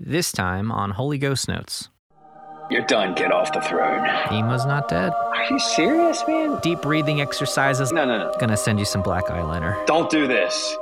This 0.00 0.30
time 0.30 0.70
on 0.70 0.92
Holy 0.92 1.18
Ghost 1.18 1.48
Notes. 1.48 1.88
You're 2.70 2.86
done. 2.86 3.16
Get 3.16 3.32
off 3.32 3.52
the 3.52 3.60
throne. 3.60 4.06
Emo's 4.30 4.64
not 4.64 4.88
dead. 4.88 5.12
Are 5.12 5.44
you 5.50 5.58
serious, 5.58 6.22
man? 6.28 6.60
Deep 6.62 6.82
breathing 6.82 7.20
exercises. 7.20 7.90
No, 7.90 8.04
no, 8.04 8.18
no. 8.18 8.34
Gonna 8.38 8.56
send 8.56 8.78
you 8.78 8.84
some 8.84 9.02
black 9.02 9.24
eyeliner. 9.24 9.84
Don't 9.86 10.08
do 10.08 10.28
this. 10.28 10.76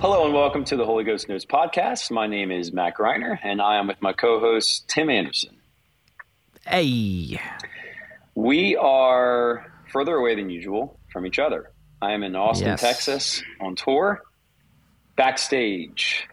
Hello 0.00 0.24
and 0.24 0.32
welcome 0.32 0.64
to 0.64 0.76
the 0.76 0.86
Holy 0.86 1.04
Ghost 1.04 1.28
Notes 1.28 1.44
Podcast. 1.44 2.10
My 2.10 2.26
name 2.26 2.50
is 2.50 2.72
Matt 2.72 2.96
Greiner, 2.96 3.38
and 3.42 3.60
I 3.60 3.76
am 3.78 3.86
with 3.88 4.00
my 4.00 4.14
co-host 4.14 4.88
Tim 4.88 5.10
Anderson. 5.10 5.54
Hey. 6.66 7.38
We 8.34 8.74
are 8.76 9.70
further 9.92 10.16
away 10.16 10.36
than 10.36 10.48
usual 10.48 10.98
from 11.12 11.26
each 11.26 11.38
other. 11.38 11.69
I 12.02 12.12
am 12.12 12.22
in 12.22 12.34
Austin, 12.36 12.68
Yes. 12.68 12.80
Texas, 12.80 13.42
on 13.60 13.76
tour, 13.76 14.22
backstage 15.16 16.26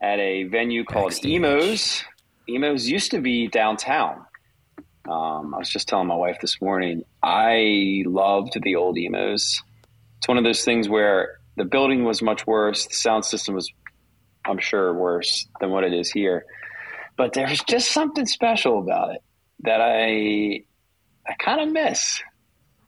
at 0.00 0.18
a 0.20 0.44
venue 0.44 0.84
called 0.84 1.10
Backstage. 1.10 1.32
Emos. 1.32 2.04
Emos 2.48 2.86
used 2.86 3.10
to 3.10 3.20
be 3.20 3.48
downtown. 3.48 4.24
Um, 5.08 5.54
I 5.54 5.58
was 5.58 5.68
just 5.70 5.88
telling 5.88 6.06
my 6.06 6.14
wife 6.14 6.38
this 6.40 6.60
morning, 6.60 7.02
I 7.22 8.04
loved 8.06 8.62
the 8.62 8.76
old 8.76 8.96
Emos. 8.98 9.60
It's 10.18 10.28
one 10.28 10.38
of 10.38 10.44
those 10.44 10.64
things 10.64 10.88
where 10.88 11.38
the 11.56 11.64
building 11.64 12.04
was 12.04 12.22
much 12.22 12.46
worse, 12.46 12.86
the 12.86 12.94
sound 12.94 13.24
system 13.24 13.54
was, 13.54 13.72
I'm 14.44 14.58
sure, 14.58 14.94
worse 14.94 15.46
than 15.60 15.70
what 15.70 15.82
it 15.84 15.92
is 15.92 16.10
here. 16.10 16.44
But 17.16 17.32
there's 17.32 17.62
just 17.64 17.90
something 17.90 18.26
special 18.26 18.78
about 18.78 19.14
it 19.14 19.22
that 19.60 19.80
I 19.80 20.62
I 21.26 21.34
kind 21.40 21.60
of 21.60 21.70
miss. 21.72 22.22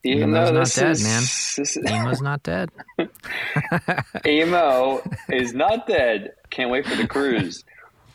Even 0.02 0.30
Emo's 0.34 0.48
though 0.48 0.54
not 0.54 0.60
this 0.64 0.74
dead, 0.74 0.90
is, 0.92 1.02
man. 1.04 1.20
This 1.20 1.76
is, 1.76 1.84
Emo's 1.86 2.22
not 2.22 2.42
dead. 2.42 2.70
Emo 4.26 5.02
is 5.28 5.52
not 5.54 5.86
dead. 5.86 6.30
Can't 6.50 6.70
wait 6.70 6.86
for 6.86 6.96
the 6.96 7.06
cruise. 7.06 7.64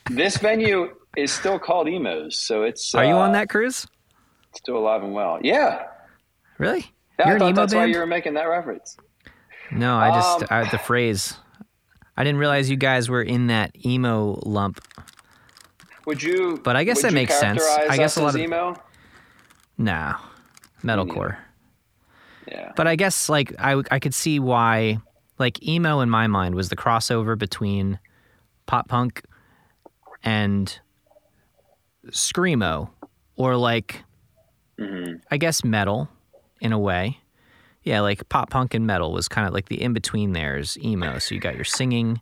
This 0.10 0.38
venue 0.38 0.96
is 1.16 1.32
still 1.32 1.60
called 1.60 1.88
Emos, 1.88 2.38
so 2.38 2.64
it's 2.64 2.94
Are 2.96 3.06
you 3.06 3.14
uh, 3.14 3.20
on 3.20 3.32
that 3.34 3.50
cruise? 3.50 3.88
Still 4.56 4.78
alive 4.78 5.04
and 5.04 5.14
well. 5.14 5.40
Yeah, 5.42 5.84
Really? 6.58 6.92
yeah 7.20 7.28
You're 7.28 7.28
I 7.28 7.32
an 7.34 7.40
thought 7.40 7.50
emo 7.50 7.56
that's 7.62 7.74
why 7.74 7.82
band? 7.82 7.94
you 7.94 8.00
were 8.00 8.06
making 8.08 8.34
that 8.36 8.46
reference. 8.46 8.98
No, 9.72 9.96
I 9.98 10.12
just 10.12 10.42
Um, 10.44 10.48
I, 10.52 10.70
the 10.70 10.78
phrase. 10.78 11.36
I 12.18 12.24
didn't 12.24 12.40
realize 12.40 12.70
you 12.70 12.78
guys 12.78 13.10
were 13.10 13.22
in 13.24 13.48
that 13.48 13.72
emo 13.86 14.40
lump. 14.44 14.80
Would 16.06 16.22
you? 16.24 16.60
But 16.64 16.76
I 16.76 16.84
guess 16.84 17.02
that 17.02 17.14
makes 17.14 17.38
sense. 17.40 17.64
I 17.90 17.98
guess 17.98 18.16
a 18.18 18.24
lot 18.24 18.36
of- 18.36 18.42
emo. 18.42 18.76
Nah, 19.78 20.16
metalcore. 20.84 21.38
Yeah, 22.48 22.72
But 22.76 22.88
I 22.88 22.96
guess 22.96 23.30
like 23.30 23.54
I 23.60 23.82
I 23.92 24.00
could 24.00 24.14
see 24.14 24.40
why 24.40 25.00
like 25.40 25.62
emo 25.68 26.00
in 26.02 26.10
my 26.10 26.28
mind 26.28 26.56
was 26.56 26.70
the 26.70 26.76
crossover 26.76 27.38
between 27.38 28.00
pop 28.68 28.88
punk 28.88 29.24
and 30.24 30.80
screamo 32.10 32.90
or 33.36 33.56
like 33.56 34.04
hmm 34.80 35.14
I 35.32 35.38
guess 35.38 35.64
metal 35.64 36.10
in 36.62 36.72
a 36.72 36.80
way. 36.80 37.20
Yeah, 37.84 38.02
like 38.02 38.28
pop 38.30 38.50
punk 38.50 38.74
and 38.74 38.88
metal 38.88 39.12
was 39.12 39.28
kind 39.28 39.48
of 39.48 39.54
like 39.54 39.68
the 39.70 39.82
in 39.82 39.94
between 39.94 40.34
there 40.34 40.58
is 40.58 40.78
emo. 40.80 41.20
So 41.20 41.36
you 41.36 41.42
got 41.42 41.56
your 41.56 41.64
singing 41.66 42.20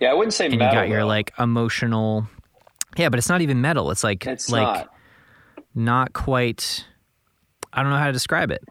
yeah. 0.00 0.10
I 0.10 0.14
wouldn't 0.14 0.34
say 0.34 0.46
and 0.46 0.58
metal. 0.58 0.74
you 0.74 0.80
got 0.80 0.88
your 0.88 1.00
though. 1.00 1.06
like 1.06 1.32
emotional 1.38 2.26
Yeah, 2.96 3.08
but 3.08 3.18
it's 3.18 3.28
not 3.28 3.40
even 3.40 3.60
metal. 3.60 3.90
It's 3.90 4.04
like 4.04 4.26
It's 4.26 4.50
like 4.50 4.62
not. 4.86 4.94
not 5.74 6.12
quite 6.12 6.84
I 7.72 7.82
don't 7.82 7.90
know 7.90 7.98
how 7.98 8.06
to 8.06 8.12
describe 8.12 8.50
it. 8.50 8.62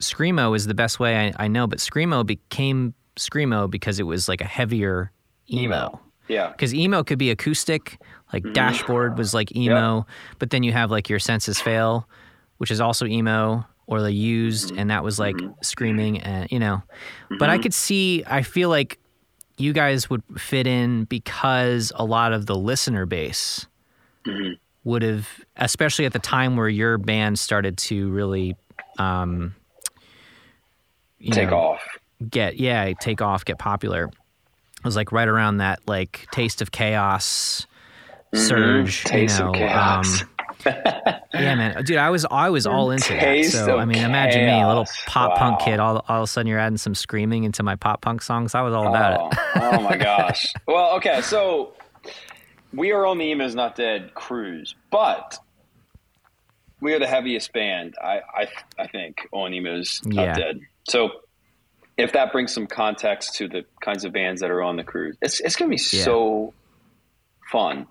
Screamo 0.00 0.54
is 0.56 0.66
the 0.66 0.74
best 0.74 1.00
way 1.00 1.28
I, 1.28 1.44
I 1.44 1.48
know, 1.48 1.66
but 1.66 1.78
Screamo 1.78 2.24
became 2.24 2.94
Screamo 3.16 3.68
because 3.70 3.98
it 3.98 4.04
was 4.04 4.28
like 4.28 4.40
a 4.40 4.46
heavier 4.46 5.12
emo. 5.50 5.62
Emo. 5.64 6.00
Yeah, 6.28 6.50
Because 6.50 6.74
emo 6.74 7.02
could 7.04 7.18
be 7.18 7.30
acoustic, 7.30 7.98
like 8.32 8.42
Mm-hmm. 8.42 8.52
Dashboard 8.52 9.16
was 9.16 9.32
like 9.32 9.54
emo, 9.56 10.06
but 10.38 10.50
then 10.50 10.62
you 10.62 10.72
have 10.72 10.90
like 10.90 11.08
your 11.08 11.18
Senses 11.18 11.58
Fail, 11.60 12.06
which 12.58 12.70
is 12.70 12.80
also 12.82 13.06
emo, 13.06 13.64
or 13.86 14.02
the 14.02 14.12
Used, 14.12 14.68
Mm-hmm. 14.70 14.78
and 14.78 14.90
that 14.90 15.02
was 15.02 15.18
like 15.18 15.36
screaming, 15.62 16.20
and 16.20 16.50
you 16.52 16.58
know. 16.58 16.82
But 17.38 17.48
I 17.48 17.56
could 17.58 17.72
see, 17.72 18.22
I 18.26 18.42
feel 18.42 18.68
like 18.68 18.98
you 19.56 19.72
guys 19.72 20.10
would 20.10 20.22
fit 20.36 20.66
in 20.66 21.04
because 21.04 21.90
a 21.96 22.04
lot 22.04 22.32
of 22.34 22.44
the 22.46 22.54
listener 22.54 23.06
base 23.06 23.66
Mm-hmm. 24.26 24.52
would 24.84 25.00
have, 25.02 25.26
especially 25.56 26.04
at 26.04 26.12
the 26.12 26.18
time 26.18 26.56
where 26.56 26.68
your 26.68 26.98
band 26.98 27.38
started 27.38 27.78
to 27.78 28.10
really, 28.10 28.54
um, 28.98 29.54
take 31.30 31.50
know, 31.50 31.56
off. 31.56 31.82
get 32.28 32.56
yeah 32.58 32.92
take 33.00 33.20
off 33.20 33.44
get 33.44 33.58
popular 33.58 34.04
it 34.04 34.84
was 34.84 34.96
like 34.96 35.12
right 35.12 35.28
around 35.28 35.58
that 35.58 35.80
like 35.86 36.26
taste 36.32 36.62
of 36.62 36.70
chaos 36.70 37.66
surge 38.34 39.04
Mm-hmm. 39.04 39.08
Taste 39.08 39.38
you 39.38 39.46
of 39.46 39.54
chaos. 39.54 40.22
um 40.22 40.28
yeah 41.34 41.54
man 41.54 41.84
dude 41.84 41.98
i 41.98 42.10
was 42.10 42.26
i 42.30 42.50
was 42.50 42.66
all 42.66 42.90
into 42.90 43.08
Taste 43.08 43.52
that 43.52 43.64
so 43.64 43.78
i 43.78 43.84
mean 43.84 44.02
imagine 44.02 44.44
me 44.44 44.60
a 44.60 44.66
little 44.66 44.84
chaos. 44.84 45.02
pop 45.06 45.38
punk 45.38 45.60
kid 45.60 45.78
all, 45.78 46.04
all 46.08 46.18
of 46.18 46.24
a 46.24 46.26
sudden 46.26 46.48
you're 46.48 46.58
adding 46.58 46.78
some 46.78 46.94
screaming 46.96 47.44
into 47.44 47.62
my 47.62 47.76
pop 47.76 48.00
punk 48.00 48.22
songs 48.22 48.54
i 48.56 48.60
was 48.60 48.74
all 48.74 48.88
about 48.88 49.20
oh, 49.20 49.28
it 49.28 49.38
oh 49.62 49.80
my 49.82 49.96
gosh. 49.96 50.46
Well, 50.66 50.96
okay, 50.96 51.22
so 51.22 51.74
we 52.72 52.92
are 52.92 53.06
on 53.06 53.18
the 53.18 53.30
Emos 53.30 53.54
Not 53.54 53.76
Dead 53.76 54.12
cruise, 54.14 54.74
but 54.90 55.38
we 56.80 56.92
are 56.92 56.98
the 56.98 57.06
heaviest 57.06 57.52
band, 57.52 57.94
I 58.02 58.20
I, 58.34 58.48
I 58.78 58.86
think, 58.88 59.26
on 59.32 59.54
Emos 59.54 60.00
Yeah. 60.04 60.26
Not 60.26 60.36
Dead. 60.36 60.60
So 60.88 61.10
if 61.96 62.12
that 62.12 62.32
brings 62.32 62.52
some 62.52 62.66
context 62.66 63.34
to 63.36 63.48
the 63.48 63.64
kinds 63.82 64.04
of 64.04 64.12
bands 64.12 64.40
that 64.40 64.50
are 64.50 64.62
on 64.62 64.76
the 64.76 64.84
cruise, 64.84 65.16
it's 65.22 65.40
it's 65.40 65.56
gonna 65.56 65.70
be 65.70 65.76
Yeah. 65.92 66.04
so 66.04 66.54
fun. 67.50 67.86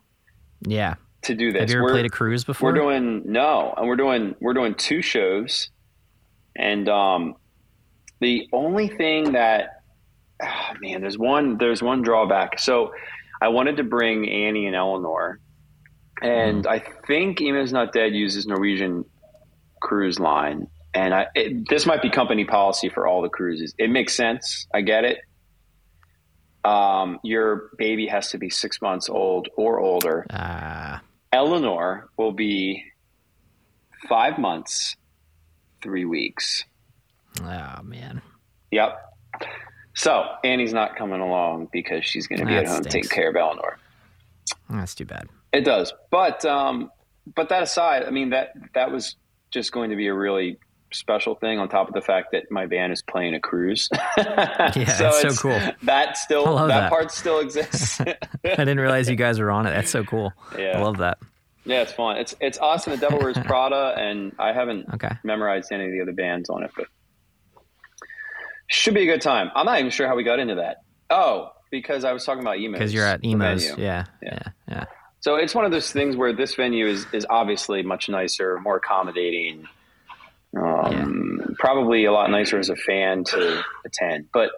Yeah. 0.62 0.96
To 1.24 1.35
do 1.35 1.52
this. 1.52 1.62
have 1.62 1.69
you 1.69 1.75
ever 1.78 1.84
We're- 1.85 1.94
played 1.94 2.06
a 2.06 2.09
cruise 2.09 2.44
before? 2.44 2.69
we're 2.72 2.75
doing 2.80 3.24
no, 3.25 3.74
and 3.75 3.88
we're 3.88 3.96
doing 3.97 4.35
we're 4.40 4.53
doing 4.53 4.75
two 4.75 5.02
shows, 5.02 5.69
and 6.56 6.88
um, 6.88 7.35
the 8.19 8.47
only 8.53 8.88
thing 8.88 9.34
that 9.34 9.81
ah, 10.41 10.74
man, 10.79 11.02
there's 11.02 11.18
one 11.18 11.58
there's 11.58 11.81
one 11.84 12.02
drawback. 12.02 12.59
So 12.59 12.94
I 13.41 13.50
wanted 13.50 13.78
to 13.78 13.84
bring 13.84 14.29
Annie 14.29 14.68
and 14.68 14.75
Eleanor, 14.75 15.40
and 16.22 16.66
I 16.66 16.79
think 17.08 17.41
Emo's 17.41 17.74
Not 17.74 17.91
Dead 17.94 18.14
uses 18.14 18.47
Norwegian 18.47 19.03
Cruise 19.81 20.19
Line, 20.19 20.68
and 20.97 21.13
I 21.13 21.28
it, 21.35 21.69
this 21.69 21.85
might 21.85 22.02
be 22.02 22.09
company 22.09 22.46
policy 22.46 22.90
for 22.90 23.06
all 23.08 23.22
the 23.22 23.30
cruises. 23.30 23.74
It 23.78 23.90
makes 23.90 24.16
sense. 24.16 24.68
I 24.74 24.81
get 24.81 25.03
it. 25.06 25.18
Um, 26.63 27.19
your 27.24 27.69
baby 27.78 28.08
has 28.08 28.31
to 28.31 28.38
be 28.38 28.50
six 28.50 28.81
months 28.81 29.09
old 29.09 29.47
or 29.56 29.80
older. 29.80 30.25
uh, 30.30 31.00
Eleanor 31.31 32.09
will 32.18 32.31
be 32.34 32.84
five 34.09 34.38
months, 34.38 34.96
three 35.81 36.06
weeks. 36.06 36.63
oh 37.41 37.81
man 37.84 38.22
Yep. 38.72 38.97
So 39.94 40.24
Annie's 40.44 40.74
not 40.74 40.96
coming 40.96 41.22
along 41.22 41.69
because 41.72 42.06
she's 42.06 42.28
going 42.28 42.40
to 42.40 42.46
be 42.46 42.53
That 42.53 42.64
at 42.66 42.68
home 42.68 42.84
stinks. 42.84 42.94
taking 42.94 43.09
care 43.09 43.29
of 43.29 43.35
Eleanor. 43.35 43.78
that's 44.69 44.94
too 44.96 45.06
bad 45.06 45.28
It 45.53 45.62
does, 45.62 45.94
but 46.12 46.44
um, 46.46 46.91
but 47.35 47.50
that 47.50 47.64
aside, 47.64 48.03
I 48.03 48.09
mean 48.12 48.31
that 48.31 48.53
that 48.74 48.91
was 48.91 49.16
just 49.52 49.72
going 49.72 49.90
to 49.91 49.96
be 49.96 50.08
a 50.08 50.14
really 50.14 50.58
special 50.93 51.35
thing 51.35 51.59
on 51.59 51.67
top 51.69 51.87
of 51.87 51.93
the 51.93 52.01
fact 52.01 52.29
that 52.31 52.49
my 52.51 52.65
band 52.65 52.93
is 52.93 53.01
playing 53.01 53.33
a 53.35 53.39
cruise. 53.39 53.89
yeah, 54.17 54.71
so 54.97 55.07
it's- 55.09 55.39
cool. 55.39 55.59
That 55.83 56.17
still 56.17 56.55
that, 56.55 56.67
that. 56.67 56.89
part 56.89 57.11
still 57.11 57.39
exists. 57.39 57.99
i 58.01 58.15
didn't 58.43 58.79
realize 58.79 59.09
you 59.09 59.15
guys 59.15 59.39
were 59.39 59.51
on 59.51 59.65
it 59.67 59.71
that's 59.71 59.91
so 59.91 60.03
cool 60.03 60.31
Yeah. 60.57 60.77
i 60.77 60.81
love 60.81 60.97
that 60.99 61.17
yeah, 61.65 61.81
it's 61.81 61.91
fun. 61.91 62.15
It's 62.15 62.33
it's 62.39 62.57
us 62.61 62.87
and 62.87 62.95
the 62.95 63.01
Devil 63.01 63.19
Wears 63.19 63.37
Prada, 63.45 63.93
and 63.97 64.31
I 64.39 64.53
haven't 64.53 64.85
okay 64.93 65.17
memorized 65.25 65.69
any 65.73 65.83
of 65.83 65.91
the 65.91 65.99
other 65.99 66.13
bands 66.13 66.49
on 66.49 66.63
it, 66.63 66.71
but 66.77 66.85
should 68.67 68.93
be 68.93 69.01
a 69.03 69.05
good 69.05 69.21
time. 69.21 69.51
I'm 69.53 69.65
not 69.65 69.77
even 69.79 69.91
sure 69.91 70.07
how 70.07 70.15
we 70.15 70.23
got 70.23 70.40
into 70.40 70.55
that. 70.55 70.78
Oh, 71.09 71.51
because 71.69 72.05
I 72.05 72.13
was 72.13 72.23
talking 72.25 72.41
about 72.41 72.57
emos. 72.59 72.79
because 72.79 72.93
you're 72.93 73.05
at 73.05 73.19
emos 73.25 73.66
yeah 73.66 73.75
Yeah. 73.78 74.05
yeah 74.22 74.40
yeah 74.69 74.83
So 75.19 75.35
it's 75.35 75.53
one 75.53 75.66
of 75.66 75.72
those 75.72 75.91
things 75.91 76.16
where 76.16 76.31
this 76.31 76.55
venue 76.55 76.87
is 76.87 77.05
is 77.11 77.25
obviously 77.29 77.83
much 77.83 78.07
nicer, 78.07 78.59
more 78.61 78.78
accommodating. 78.78 79.67
Um, 80.55 81.55
Probably 81.59 82.05
a 82.05 82.11
lot 82.11 82.29
nicer 82.29 82.59
as 82.59 82.70
a 82.70 82.76
fan 82.76 83.23
to 83.26 83.64
attend, 83.85 84.28
but 84.34 84.52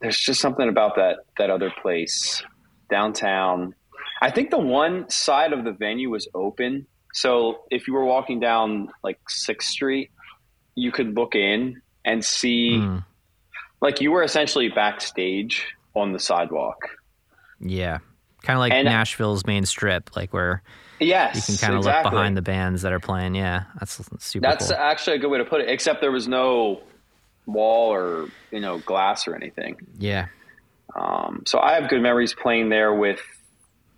there's 0.00 0.18
just 0.18 0.40
something 0.40 0.68
about 0.68 0.96
that 0.96 1.18
that 1.38 1.50
other 1.50 1.72
place 1.82 2.42
downtown. 2.90 3.74
I 4.22 4.30
think 4.30 4.50
the 4.50 4.58
one 4.58 5.08
side 5.10 5.52
of 5.52 5.64
the 5.64 5.72
venue 5.72 6.10
was 6.10 6.28
open, 6.34 6.86
so 7.12 7.60
if 7.70 7.86
you 7.88 7.94
were 7.94 8.04
walking 8.04 8.40
down 8.40 8.88
like 9.02 9.18
Sixth 9.28 9.68
Street, 9.68 10.10
you 10.74 10.92
could 10.92 11.16
look 11.16 11.34
in 11.34 11.82
and 12.04 12.24
see, 12.24 12.78
Mm, 12.78 13.04
like 13.80 14.00
you 14.00 14.12
were 14.12 14.22
essentially 14.22 14.68
backstage 14.68 15.66
on 15.94 16.12
the 16.12 16.18
sidewalk. 16.20 16.78
yeah. 17.60 17.98
Kind 18.42 18.56
of 18.56 18.60
like 18.60 18.72
And- 18.72 18.84
nashville's 18.86 19.44
main 19.46 19.66
strip 19.66 20.14
like 20.16 20.32
where 20.32 20.62
Yes, 21.00 21.48
you 21.48 21.56
can 21.56 21.60
kind 21.60 21.74
of 21.74 21.78
exactly. 21.78 22.04
look 22.04 22.12
behind 22.12 22.36
the 22.36 22.42
bands 22.42 22.82
that 22.82 22.92
are 22.92 23.00
playing. 23.00 23.34
Yeah, 23.34 23.64
that's 23.78 24.00
super 24.24 24.42
That's 24.42 24.68
cool. 24.68 24.76
actually 24.76 25.16
a 25.16 25.18
good 25.20 25.28
way 25.30 25.38
to 25.38 25.44
put 25.44 25.60
it. 25.60 25.68
Except 25.68 26.00
there 26.00 26.10
was 26.12 26.26
no 26.28 26.80
wall 27.46 27.92
or 27.94 28.28
you 28.50 28.60
know 28.60 28.78
glass 28.78 29.26
or 29.28 29.34
anything. 29.36 29.76
Yeah. 29.98 30.26
Um, 30.94 31.44
so 31.46 31.60
I 31.60 31.74
have 31.74 31.88
good 31.88 32.00
memories 32.02 32.34
playing 32.34 32.68
there 32.70 32.92
with 32.92 33.20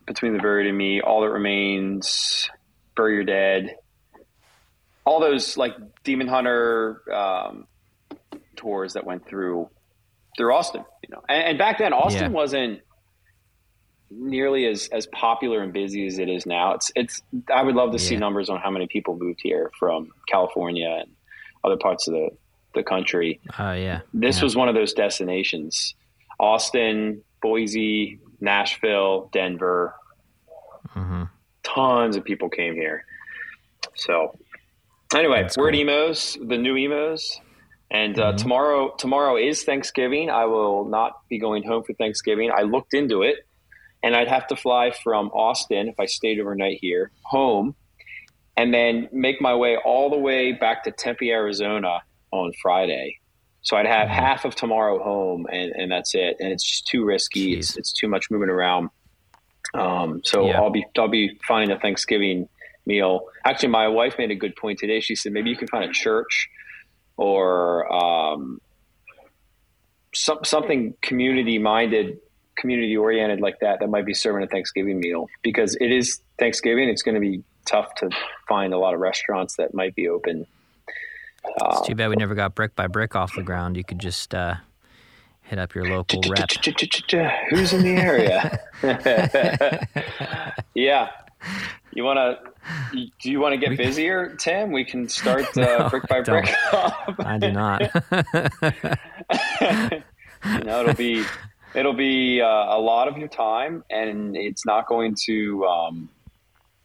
Between 0.06 0.32
the 0.35 0.41
Buried 0.41 0.67
and 0.67 0.76
Me, 0.76 1.00
All 1.00 1.23
That 1.23 1.31
Remains, 1.31 2.50
Bury 2.97 3.14
Your 3.14 3.25
Dead, 3.25 3.76
all 5.05 5.20
those 5.20 5.56
like 5.56 5.73
Demon 6.05 6.29
Hunter 6.29 7.00
um, 7.12 7.67
tours 8.56 8.94
that 8.94 9.06
went 9.06 9.26
through 9.26 9.70
through 10.37 10.52
Austin. 10.55 10.85
You 11.02 11.14
know, 11.14 11.23
and, 11.29 11.43
and 11.50 11.58
back 11.58 11.79
then 11.79 11.93
Austin 11.93 12.25
Yeah. 12.25 12.29
wasn't 12.29 12.81
nearly 14.11 14.67
as 14.67 14.89
as 14.93 15.07
popular 15.09 15.62
and 15.62 15.73
busy 15.73 16.07
as 16.07 16.19
it 16.19 16.29
is 16.29 16.47
now. 16.47 16.75
It's 16.75 16.91
it's. 16.97 17.23
I 17.55 17.62
would 17.62 17.75
love 17.75 17.93
to 17.93 17.99
see 17.99 18.17
numbers 18.17 18.49
on 18.51 18.59
how 18.61 18.71
many 18.71 18.87
people 18.89 19.17
moved 19.19 19.41
here 19.43 19.71
from 19.79 20.09
California 20.29 20.89
and 21.01 21.11
other 21.65 21.77
parts 21.77 22.09
of 22.09 22.15
the 22.15 22.31
the 22.75 22.83
country 22.85 23.41
Oh 23.59 23.73
yeah. 23.73 24.01
this 24.15 24.39
Yeah. 24.39 24.45
was 24.45 24.55
one 24.57 24.69
of 24.69 24.77
those 24.77 24.93
destinations 24.93 25.95
austin 26.39 27.21
boise 27.43 28.21
nashville 28.41 29.29
denver 29.33 29.93
hmm 30.91 31.25
tons 31.65 32.15
of 32.17 32.23
people 32.25 32.49
came 32.49 32.75
here 32.75 33.05
so 33.97 34.39
anyway 35.17 35.43
That's 35.43 35.59
we're 35.59 35.71
at 35.71 35.75
emos 35.75 36.39
the 36.47 36.57
new 36.57 36.77
emos 36.77 37.41
and 37.91 38.19
uh, 38.21 38.33
Mhm. 38.33 38.37
tomorrow 38.37 38.95
tomorrow 38.99 39.37
is 39.37 39.65
thanksgiving 39.65 40.31
i 40.31 40.45
will 40.47 40.85
not 40.85 41.12
be 41.29 41.39
going 41.41 41.65
home 41.65 41.83
for 41.83 41.93
thanksgiving 41.95 42.53
i 42.57 42.62
looked 42.62 42.95
into 42.95 43.23
it 43.23 43.37
and 44.02 44.14
i'd 44.17 44.29
have 44.29 44.47
to 44.47 44.56
fly 44.56 44.91
from 44.91 45.29
austin 45.29 45.88
if 45.88 45.99
i 46.00 46.06
stayed 46.06 46.38
overnight 46.41 46.79
here 46.81 47.11
home 47.23 47.75
and 48.56 48.75
then 48.75 49.08
make 49.12 49.41
my 49.41 49.55
way 49.55 49.76
all 49.76 50.11
the 50.11 50.19
way 50.19 50.52
back 50.52 50.82
to 50.85 50.91
tempe 50.91 51.31
arizona 51.31 52.00
on 52.32 52.52
friday. 52.61 53.19
So 53.62 53.76
i'd 53.76 53.87
have 53.87 54.08
Mhm. 54.08 54.12
half 54.12 54.44
of 54.44 54.55
tomorrow 54.55 55.02
home 55.02 55.47
and, 55.50 55.73
and 55.73 55.91
that's 55.93 56.14
it. 56.14 56.37
And 56.41 56.50
it's 56.52 56.64
just 56.64 56.87
too 56.87 57.05
risky. 57.05 57.55
It's, 57.58 57.76
it's 57.76 57.93
too 57.93 58.08
much 58.08 58.26
moving 58.31 58.49
around. 58.49 58.91
Um, 59.75 60.20
so 60.25 60.47
Yeah. 60.47 60.61
i'll 60.61 60.70
be 60.70 60.85
i'll 60.99 61.08
be 61.08 61.38
finding 61.47 61.75
a 61.76 61.79
thanksgiving 61.81 62.49
meal. 62.87 63.26
Actually 63.44 63.69
my 63.70 63.88
wife 63.88 64.17
made 64.19 64.31
a 64.31 64.35
good 64.35 64.56
point 64.56 64.79
today. 64.79 65.00
She 65.00 65.14
said 65.14 65.32
maybe 65.32 65.50
you 65.50 65.56
can 65.56 65.69
find 65.69 65.85
a 65.85 65.93
church 65.93 66.49
or 67.17 67.91
um, 67.93 68.61
some, 70.14 70.38
something 70.44 70.94
community 71.02 71.58
minded 71.58 72.19
community 72.61 72.97
oriented 72.97 73.41
like 73.41 73.59
that 73.61 73.81
that 73.81 73.89
might 73.89 74.05
be 74.05 74.15
serving 74.15 74.43
a 74.43 74.47
thanksgiving 74.47 75.01
meal 75.01 75.29
because 75.43 75.77
it 75.81 75.91
is 75.91 76.21
thanksgiving 76.39 76.89
it's 76.89 77.03
going 77.03 77.15
to 77.15 77.21
be 77.21 77.43
tough 77.67 77.95
to 77.97 78.11
find 78.49 78.73
a 78.75 78.79
lot 78.79 78.95
of 78.95 79.01
restaurants 79.01 79.57
that 79.57 79.73
might 79.75 79.95
be 79.95 80.09
open 80.09 80.47
Uh, 81.45 81.77
It's 81.79 81.87
too 81.87 81.95
bad 81.95 82.09
we 82.11 82.17
never 82.17 82.35
got 82.35 82.55
brick 82.55 82.75
by 82.77 82.87
brick 82.87 83.17
off 83.17 83.35
the 83.35 83.43
ground. 83.43 83.77
You 83.77 83.85
could 83.85 83.99
just 83.99 84.35
uh, 84.35 84.57
hit 85.43 85.59
up 85.59 85.75
your 85.75 85.87
local 85.89 86.21
rep. 86.29 86.51
Who's 87.51 87.73
in 87.73 87.83
the 87.83 87.97
area? 87.97 88.61
yeah. 90.75 91.09
You 91.93 92.05
want 92.05 92.19
to? 92.19 92.39
Do 93.23 93.31
you 93.31 93.41
want 93.41 93.55
to 93.55 93.59
get 93.67 93.77
busier, 93.79 94.37
Tim? 94.37 94.71
We 94.71 94.85
can 94.85 95.09
start 95.09 95.47
uh, 95.57 95.61
No, 95.79 95.89
brick 95.89 96.07
by 96.09 96.21
brick. 96.21 96.49
I 96.73 97.39
do 97.41 97.51
not. 97.53 97.81
know, 100.65 100.81
it'll 100.81 100.95
be 100.95 101.25
it'll 101.75 101.94
be 101.94 102.40
uh, 102.40 102.46
a 102.46 102.78
lot 102.78 103.08
of 103.08 103.19
your 103.19 103.28
time, 103.28 103.84
and 103.90 104.37
it's 104.37 104.67
not 104.67 104.87
going 104.87 105.14
to. 105.26 105.64
Um, 105.67 106.08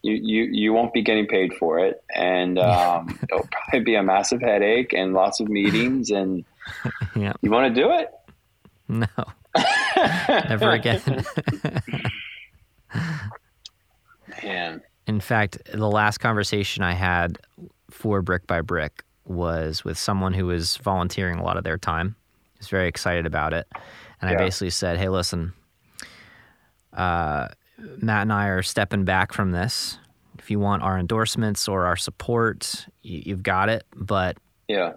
you, 0.01 0.13
you 0.13 0.43
you 0.51 0.73
won't 0.73 0.93
be 0.93 1.01
getting 1.01 1.25
paid 1.25 1.53
for 1.55 1.79
it, 1.79 2.03
and 2.13 2.59
um, 2.59 3.17
it'll 3.23 3.47
probably 3.51 3.79
be 3.81 3.95
a 3.95 4.03
massive 4.03 4.41
headache 4.41 4.93
and 4.93 5.13
lots 5.13 5.39
of 5.39 5.47
meetings. 5.47 6.11
And 6.11 6.45
yeah. 7.15 7.33
you 7.41 7.49
want 7.49 7.73
to 7.73 7.81
do 7.81 7.91
it? 7.91 8.11
No. 8.87 9.07
Never 10.27 10.71
again. 10.71 11.01
Man, 14.43 14.81
In 15.07 15.19
fact, 15.19 15.59
the 15.73 15.89
last 15.89 16.17
conversation 16.19 16.83
I 16.83 16.93
had 16.93 17.39
for 17.89 18.21
Brick 18.21 18.45
by 18.47 18.61
Brick 18.61 19.03
was 19.25 19.83
with 19.83 19.97
someone 19.97 20.33
who 20.33 20.45
was 20.45 20.77
volunteering 20.77 21.39
a 21.39 21.43
lot 21.43 21.57
of 21.57 21.63
their 21.63 21.77
time. 21.77 22.15
He 22.53 22.59
was 22.59 22.67
very 22.67 22.87
excited 22.87 23.25
about 23.25 23.53
it. 23.53 23.67
And 24.21 24.29
I 24.29 24.35
basically 24.35 24.69
said, 24.69 24.97
hey, 24.97 25.09
listen, 25.09 25.53
uh, 26.93 27.49
Matt 27.77 28.23
and 28.23 28.33
I 28.33 28.47
are 28.47 28.63
stepping 28.63 29.05
back 29.05 29.33
from 29.33 29.51
this. 29.51 29.99
If 30.39 30.51
you 30.51 30.59
want 30.59 30.83
our 30.83 30.97
endorsements 30.97 31.67
or 31.67 31.85
our 31.85 31.95
support, 31.95 32.87
you, 33.01 33.23
you've 33.25 33.43
got 33.43 33.69
it. 33.69 33.83
But 33.95 34.37
yeah. 34.67 34.93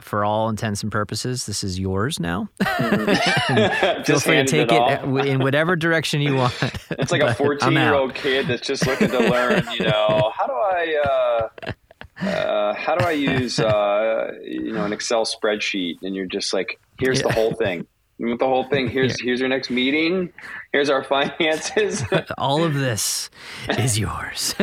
for 0.00 0.24
all 0.24 0.48
intents 0.48 0.82
and 0.82 0.92
purposes, 0.92 1.46
this 1.46 1.64
is 1.64 1.78
yours 1.78 2.20
now. 2.20 2.48
Feel 2.64 4.20
free 4.20 4.36
to 4.36 4.44
take 4.44 4.70
it, 4.70 4.78
off. 4.78 5.04
in 5.04 5.40
whatever 5.40 5.76
direction 5.76 6.20
you 6.20 6.36
want. 6.36 6.54
It's 6.90 7.12
like 7.12 7.22
a 7.22 7.34
14 7.34 7.72
year 7.72 7.94
old 7.94 8.14
kid 8.14 8.46
that's 8.46 8.66
just 8.66 8.86
looking 8.86 9.08
to 9.10 9.18
learn, 9.18 9.64
you 9.72 9.84
know, 9.84 10.32
how 10.34 10.46
do 10.46 10.52
I, 10.52 11.02
uh, 11.04 11.72
uh, 12.24 12.74
how 12.74 12.94
do 12.94 13.04
I 13.04 13.12
use, 13.12 13.58
uh, 13.58 14.32
you 14.42 14.72
know, 14.72 14.84
an 14.84 14.92
Excel 14.92 15.24
spreadsheet? 15.24 15.96
And 16.02 16.14
you're 16.14 16.26
just 16.26 16.52
like, 16.52 16.78
here's 16.98 17.22
the 17.22 17.32
whole 17.32 17.52
thing. 17.54 17.86
Want 18.18 18.38
the 18.38 18.46
whole 18.46 18.64
thing? 18.64 18.88
Here's 18.88 19.20
here's 19.20 19.40
your 19.40 19.48
next 19.48 19.70
meeting. 19.70 20.32
Here's 20.72 20.88
our 20.88 21.02
finances. 21.14 22.02
All 22.38 22.62
of 22.62 22.74
this 22.74 23.28
is 23.78 23.98
yours. 23.98 24.54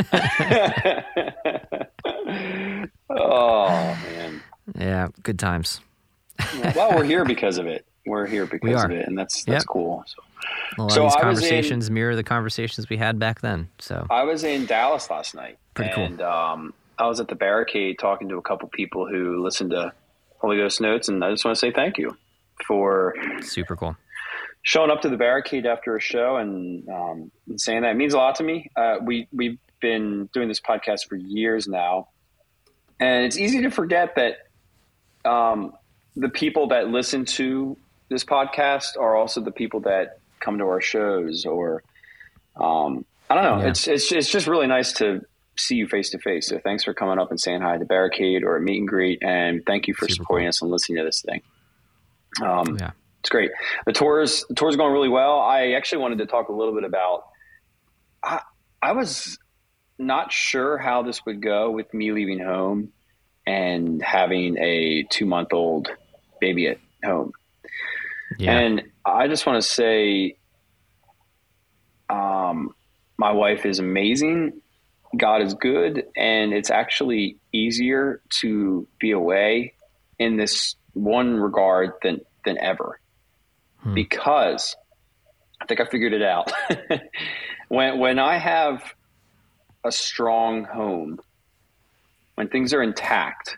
oh 3.10 3.98
man. 4.06 4.42
yeah, 4.78 5.08
good 5.24 5.40
times. 5.40 5.82
Well, 6.76 6.96
we're 6.96 7.04
here 7.04 7.26
because 7.26 7.58
of 7.58 7.68
it. 7.68 7.86
We're 8.06 8.26
here 8.26 8.46
because 8.46 8.84
of 8.84 8.92
it, 8.92 9.08
and 9.08 9.18
that's 9.18 9.44
that's 9.44 9.64
Yep. 9.64 9.68
cool. 9.68 10.04
So, 10.08 10.22
A 10.78 10.82
lot 10.82 10.92
So 10.92 11.06
of 11.06 11.12
these 11.12 11.16
I 11.16 11.16
was 11.16 11.16
in- 11.16 11.22
conversations 11.22 11.92
mirror 11.92 12.16
the 12.16 12.24
conversations 12.24 12.90
we 12.90 12.98
had 12.98 13.20
back 13.20 13.42
then. 13.42 13.70
So 13.80 14.08
I 14.10 14.24
was 14.24 14.44
in 14.44 14.66
Dallas 14.66 15.10
last 15.10 15.36
night. 15.36 15.58
Pretty 15.74 15.94
cool. 15.94 16.06
and, 16.06 16.22
um, 16.22 16.74
I 16.98 17.08
was 17.08 17.20
at 17.20 17.28
the 17.28 17.36
barricade 17.36 17.98
talking 18.00 18.30
to 18.30 18.38
a 18.38 18.42
couple 18.42 18.68
people 18.70 19.08
who 19.08 19.42
listened 19.44 19.72
to 19.72 19.92
Holy 20.40 20.58
Ghost 20.58 20.82
Notes, 20.82 21.10
and 21.10 21.24
I 21.24 21.32
just 21.32 21.44
want 21.46 21.56
to 21.56 21.60
say 21.60 21.72
thank 21.72 21.98
you 21.98 22.16
for 22.66 23.14
super 23.42 23.76
cool. 23.76 23.96
showing 24.64 24.92
up 24.92 25.02
to 25.02 25.10
the 25.10 25.18
barricade 25.18 25.66
after 25.66 25.96
a 25.96 26.00
show 26.00 26.38
and, 26.38 26.88
um, 26.90 27.32
saying 27.58 27.82
that 27.82 27.92
it 27.92 27.96
means 27.96 28.14
a 28.14 28.18
lot 28.18 28.36
to 28.36 28.44
me. 28.44 28.70
Uh, 28.76 28.98
we 29.04 29.28
we've 29.34 29.58
been 29.80 30.30
doing 30.34 30.48
this 30.48 30.62
podcast 30.62 31.08
for 31.10 31.16
years 31.16 31.68
now, 31.68 32.08
and 33.00 33.26
it's 33.26 33.38
easy 33.38 33.62
to 33.64 33.72
forget 33.72 34.16
that 34.16 34.48
um, 35.30 35.74
the 36.16 36.30
people 36.30 36.68
that 36.68 36.88
listen 36.90 37.26
to 37.26 37.78
this 38.10 38.24
podcast 38.24 38.98
are 39.00 39.16
also 39.16 39.42
the 39.42 39.52
people 39.52 39.80
that 39.82 40.20
come 40.40 40.58
to 40.60 40.66
our 40.66 40.82
shows. 40.82 41.46
Or 41.46 41.84
um, 42.60 43.06
I 43.30 43.36
don't 43.36 43.44
know. 43.44 43.64
Yeah. 43.64 43.70
It's 43.70 43.88
it's 43.88 44.12
it's 44.12 44.30
just 44.30 44.48
really 44.48 44.68
nice 44.68 44.94
to 44.94 45.22
see 45.58 45.76
you 45.76 45.88
face 45.88 46.10
to 46.12 46.20
face. 46.20 46.48
So 46.48 46.60
thanks 46.60 46.84
for 46.84 46.94
coming 46.94 47.20
up 47.20 47.30
and 47.32 47.40
saying 47.40 47.62
hi 47.62 47.74
at 47.74 47.80
the 47.80 47.86
barricade 47.86 48.44
or 48.44 48.56
a 48.58 48.62
meet 48.62 48.78
and 48.80 48.88
greet, 48.88 49.22
and 49.24 49.66
thank 49.66 49.88
you 49.88 49.94
for 49.94 50.08
Super 50.08 50.16
supporting 50.16 50.46
cool. 50.46 50.50
us 50.50 50.62
and 50.62 50.72
listening 50.72 50.98
to 51.00 51.04
this 51.04 51.22
thing. 51.22 51.42
Um, 52.42 52.78
Yeah. 52.80 52.92
it's 53.20 53.30
great. 53.30 53.52
The 53.86 53.94
tours, 53.94 54.46
the 54.50 54.56
tour's 54.56 54.76
going 54.76 54.94
really 54.94 55.10
well. 55.10 55.40
I 55.40 55.72
actually 55.72 56.02
wanted 56.02 56.20
to 56.20 56.26
talk 56.26 56.50
a 56.50 56.54
little 56.54 56.74
bit 56.74 56.84
about. 56.84 57.24
I 58.24 58.42
I 58.82 58.92
was 58.94 59.38
not 60.00 60.32
sure 60.32 60.78
how 60.78 61.04
this 61.04 61.26
would 61.26 61.42
go 61.42 61.72
with 61.72 61.94
me 61.94 62.12
leaving 62.12 62.40
home 62.40 62.92
and 63.46 64.02
having 64.02 64.58
a 64.58 65.04
two 65.10 65.26
month 65.26 65.54
old 65.54 65.90
baby 66.40 66.68
at 66.68 66.78
home. 67.04 67.32
Yeah. 68.40 68.58
And 68.58 68.84
I 69.06 69.28
just 69.28 69.46
want 69.46 69.62
to 69.62 69.68
say, 69.68 70.38
um, 72.10 72.74
my 73.18 73.32
wife 73.32 73.66
is 73.66 73.80
amazing. 73.80 74.62
God 75.18 75.42
is 75.42 75.54
good, 75.54 76.06
and 76.16 76.54
it's 76.54 76.72
actually 76.72 77.38
easier 77.54 78.22
to 78.42 78.88
be 79.00 79.12
away 79.12 79.74
in 80.18 80.38
this 80.38 80.76
one 80.94 81.36
regard 81.36 81.92
than 82.04 82.22
than 82.46 82.58
ever, 82.58 83.00
Hmm. 83.84 83.94
because 83.94 84.76
I 85.62 85.66
think 85.66 85.80
I 85.80 85.86
figured 85.86 86.14
it 86.14 86.22
out. 86.24 86.52
when 87.68 88.00
when 88.00 88.20
I 88.20 88.38
have 88.38 88.82
a 89.84 89.92
strong 89.92 90.64
home, 90.66 91.20
when 92.36 92.48
things 92.50 92.74
are 92.74 92.82
intact, 92.84 93.58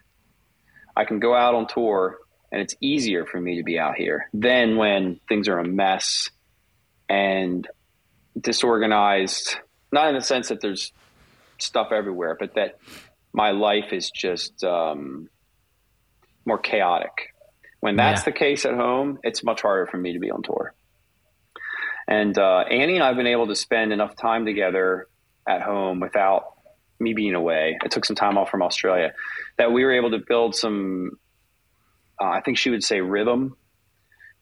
I 0.96 1.06
can 1.06 1.20
go 1.20 1.34
out 1.36 1.56
on 1.56 1.68
tour 1.68 2.18
and 2.52 2.62
it's 2.62 2.75
easier 2.82 3.25
for 3.25 3.42
me 3.42 3.58
to 3.58 3.63
be 3.63 3.80
out 3.80 3.96
here 3.96 4.30
than 4.34 4.78
when 4.78 5.20
things 5.28 5.48
are 5.48 5.60
a 5.60 5.68
mess 5.68 6.30
and 7.10 7.68
disorganized. 8.40 9.58
Not 9.92 10.10
in 10.10 10.16
the 10.16 10.22
sense 10.22 10.50
that 10.50 10.62
there's 10.62 10.92
stuff 11.58 11.92
everywhere, 11.92 12.36
but 12.40 12.56
that 12.56 12.78
my 13.34 13.52
life 13.52 13.92
is 13.92 14.12
just 14.12 14.63
um, 14.63 15.30
more 16.46 16.58
chaotic. 16.58 17.34
When 17.80 17.96
that's 17.96 18.22
Yeah. 18.22 18.26
the 18.26 18.32
case 18.32 18.66
at 18.66 18.76
home, 18.76 19.20
it's 19.24 19.44
much 19.44 19.62
harder 19.62 19.88
for 19.88 19.98
me 19.98 20.14
to 20.14 20.20
be 20.20 20.32
on 20.32 20.42
tour. 20.42 20.74
And 22.08 22.38
uh, 22.38 22.60
Annie 22.70 22.96
and 22.96 23.04
I 23.04 23.08
have 23.08 23.18
been 23.18 23.28
able 23.28 23.48
to 23.48 23.56
spend 23.56 23.94
enough 23.94 24.16
time 24.16 24.46
together 24.46 25.08
at 25.48 25.62
home 25.62 26.00
without 26.00 26.46
me 27.00 27.14
being 27.14 27.36
away. 27.36 27.78
I 27.82 27.88
took 27.88 28.06
some 28.06 28.16
time 28.16 28.38
off 28.38 28.50
from 28.50 28.62
Australia 28.62 29.14
that 29.58 29.72
we 29.72 29.84
were 29.84 29.94
able 29.94 30.12
to 30.12 30.20
build 30.20 30.56
some 30.56 31.18
uh, 32.22 32.26
I 32.26 32.42
think 32.42 32.58
she 32.58 32.70
would 32.70 32.84
say 32.84 33.02
rhythm, 33.02 33.56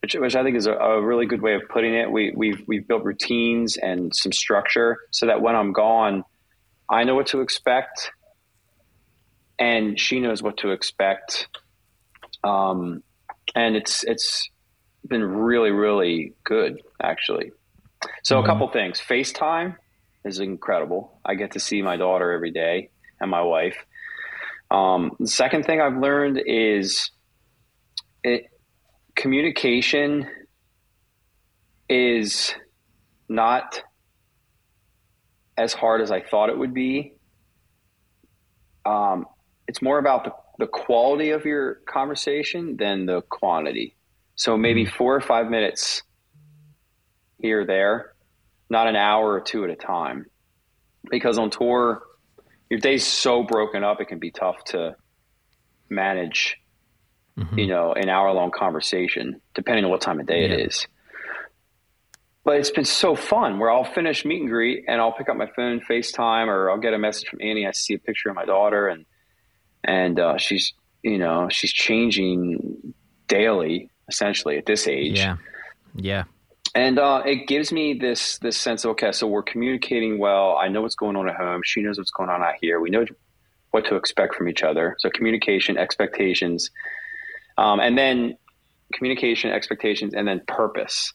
which, 0.00 0.14
which 0.14 0.36
I 0.36 0.42
think 0.42 0.56
is 0.56 0.66
a, 0.66 0.72
a, 0.72 1.00
really 1.02 1.26
good 1.26 1.42
way 1.42 1.54
of 1.54 1.62
putting 1.68 1.94
it. 1.94 2.10
We, 2.10 2.32
we've, 2.36 2.62
we've 2.66 2.86
built 2.86 3.04
routines 3.04 3.76
and 3.76 4.14
some 4.14 4.32
structure 4.32 4.98
so 5.10 5.26
that 5.26 5.40
when 5.40 5.56
I'm 5.56 5.72
gone, 5.72 6.24
I 6.88 7.04
know 7.04 7.14
what 7.14 7.28
to 7.28 7.40
expect 7.40 8.10
and 9.58 9.98
she 9.98 10.20
knows 10.20 10.42
what 10.42 10.58
to 10.58 10.70
expect. 10.70 11.48
Um, 12.44 13.02
and 13.54 13.76
it's, 13.76 14.04
it's 14.04 14.48
been 15.06 15.22
really, 15.22 15.70
really 15.70 16.34
good 16.44 16.80
actually. 17.00 17.52
So 18.22 18.36
mm-hmm. 18.36 18.44
a 18.44 18.46
couple 18.46 18.68
things, 18.70 19.00
FaceTime 19.00 19.76
is 20.24 20.38
incredible. 20.38 21.18
I 21.24 21.34
get 21.34 21.52
to 21.52 21.60
see 21.60 21.82
my 21.82 21.96
daughter 21.96 22.32
every 22.32 22.50
day 22.50 22.90
and 23.20 23.30
my 23.30 23.42
wife. 23.42 23.76
Um, 24.70 25.16
the 25.18 25.26
second 25.26 25.64
thing 25.64 25.80
I've 25.80 25.98
learned 25.98 26.40
is 26.46 27.10
it, 28.24 28.46
communication 29.14 30.26
is 31.88 32.54
not 33.28 33.82
as 35.58 35.74
hard 35.74 36.00
as 36.00 36.10
I 36.10 36.22
thought 36.22 36.48
it 36.48 36.56
would 36.56 36.72
be. 36.72 37.14
Um, 38.86 39.26
it's 39.68 39.82
more 39.82 39.98
about 39.98 40.24
the, 40.24 40.32
the 40.58 40.66
quality 40.66 41.30
of 41.30 41.44
your 41.44 41.76
conversation 41.86 42.76
than 42.76 43.06
the 43.06 43.22
quantity. 43.22 43.96
So 44.34 44.56
maybe 44.56 44.84
mm-hmm. 44.84 44.96
four 44.96 45.14
or 45.14 45.20
five 45.20 45.50
minutes 45.50 46.02
here 47.38 47.62
or 47.62 47.66
there, 47.66 48.14
not 48.70 48.86
an 48.86 48.96
hour 48.96 49.32
or 49.32 49.40
two 49.40 49.64
at 49.64 49.70
a 49.70 49.76
time. 49.76 50.26
Because 51.10 51.38
on 51.38 51.50
tour, 51.50 52.02
your 52.70 52.78
day's 52.78 53.06
so 53.06 53.42
broken 53.42 53.82
up, 53.82 54.00
it 54.00 54.08
can 54.08 54.18
be 54.18 54.30
tough 54.30 54.62
to 54.66 54.96
manage, 55.90 56.58
mm-hmm. 57.38 57.58
you 57.58 57.66
know, 57.66 57.92
an 57.92 58.08
hour 58.08 58.32
long 58.32 58.50
conversation, 58.50 59.40
depending 59.54 59.84
on 59.84 59.90
what 59.90 60.00
time 60.00 60.20
of 60.20 60.26
day 60.26 60.46
yeah. 60.46 60.54
it 60.54 60.66
is. 60.66 60.86
But 62.44 62.56
it's 62.56 62.70
been 62.70 62.84
so 62.84 63.14
fun 63.14 63.58
where 63.58 63.70
I'll 63.70 63.84
finish 63.84 64.24
meet 64.24 64.40
and 64.40 64.50
greet 64.50 64.84
and 64.88 65.00
I'll 65.00 65.12
pick 65.12 65.28
up 65.28 65.36
my 65.36 65.48
phone, 65.54 65.80
FaceTime, 65.80 66.48
or 66.48 66.70
I'll 66.70 66.78
get 66.78 66.92
a 66.94 66.98
message 66.98 67.28
from 67.28 67.40
Annie. 67.40 67.66
I 67.66 67.72
see 67.72 67.94
a 67.94 67.98
picture 67.98 68.30
of 68.30 68.36
my 68.36 68.44
daughter 68.44 68.88
and, 68.88 69.06
and, 69.84 70.18
uh, 70.18 70.38
she's, 70.38 70.72
you 71.02 71.18
know, 71.18 71.48
she's 71.50 71.72
changing 71.72 72.94
daily 73.28 73.90
essentially 74.08 74.58
at 74.58 74.66
this 74.66 74.86
age. 74.86 75.18
Yeah. 75.18 75.36
Yeah 75.94 76.24
and 76.74 76.98
uh, 76.98 77.22
it 77.24 77.46
gives 77.46 77.70
me 77.70 77.94
this 77.94 78.38
this 78.38 78.56
sense 78.56 78.84
of 78.84 78.92
okay, 78.92 79.12
so 79.12 79.26
we're 79.26 79.42
communicating 79.42 80.18
well. 80.18 80.56
I 80.56 80.68
know 80.68 80.82
what's 80.82 80.94
going 80.94 81.16
on 81.16 81.28
at 81.28 81.36
home. 81.36 81.60
She 81.64 81.82
knows 81.82 81.98
what's 81.98 82.10
going 82.10 82.30
on 82.30 82.42
out 82.42 82.54
here. 82.60 82.80
We 82.80 82.90
know 82.90 83.04
what 83.72 83.84
to 83.86 83.96
expect 83.96 84.34
from 84.34 84.48
each 84.48 84.62
other. 84.62 84.96
So 84.98 85.10
communication, 85.10 85.76
expectations, 85.76 86.70
um, 87.58 87.80
and 87.80 87.96
then 87.96 88.36
communication, 88.94 89.50
expectations, 89.50 90.14
and 90.14 90.26
then 90.26 90.40
purpose. 90.46 91.12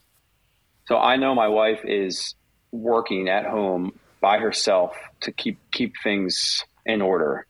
So 0.87 0.97
I 0.97 1.17
know 1.17 1.33
my 1.33 1.47
wife 1.47 1.81
is 1.83 2.35
working 2.71 3.27
at 3.27 3.45
home 3.45 3.97
by 4.21 4.37
herself 4.37 4.95
to 5.21 5.31
keep 5.31 5.57
keep 5.71 5.93
things 6.03 6.63
in 6.85 7.01
order 7.01 7.47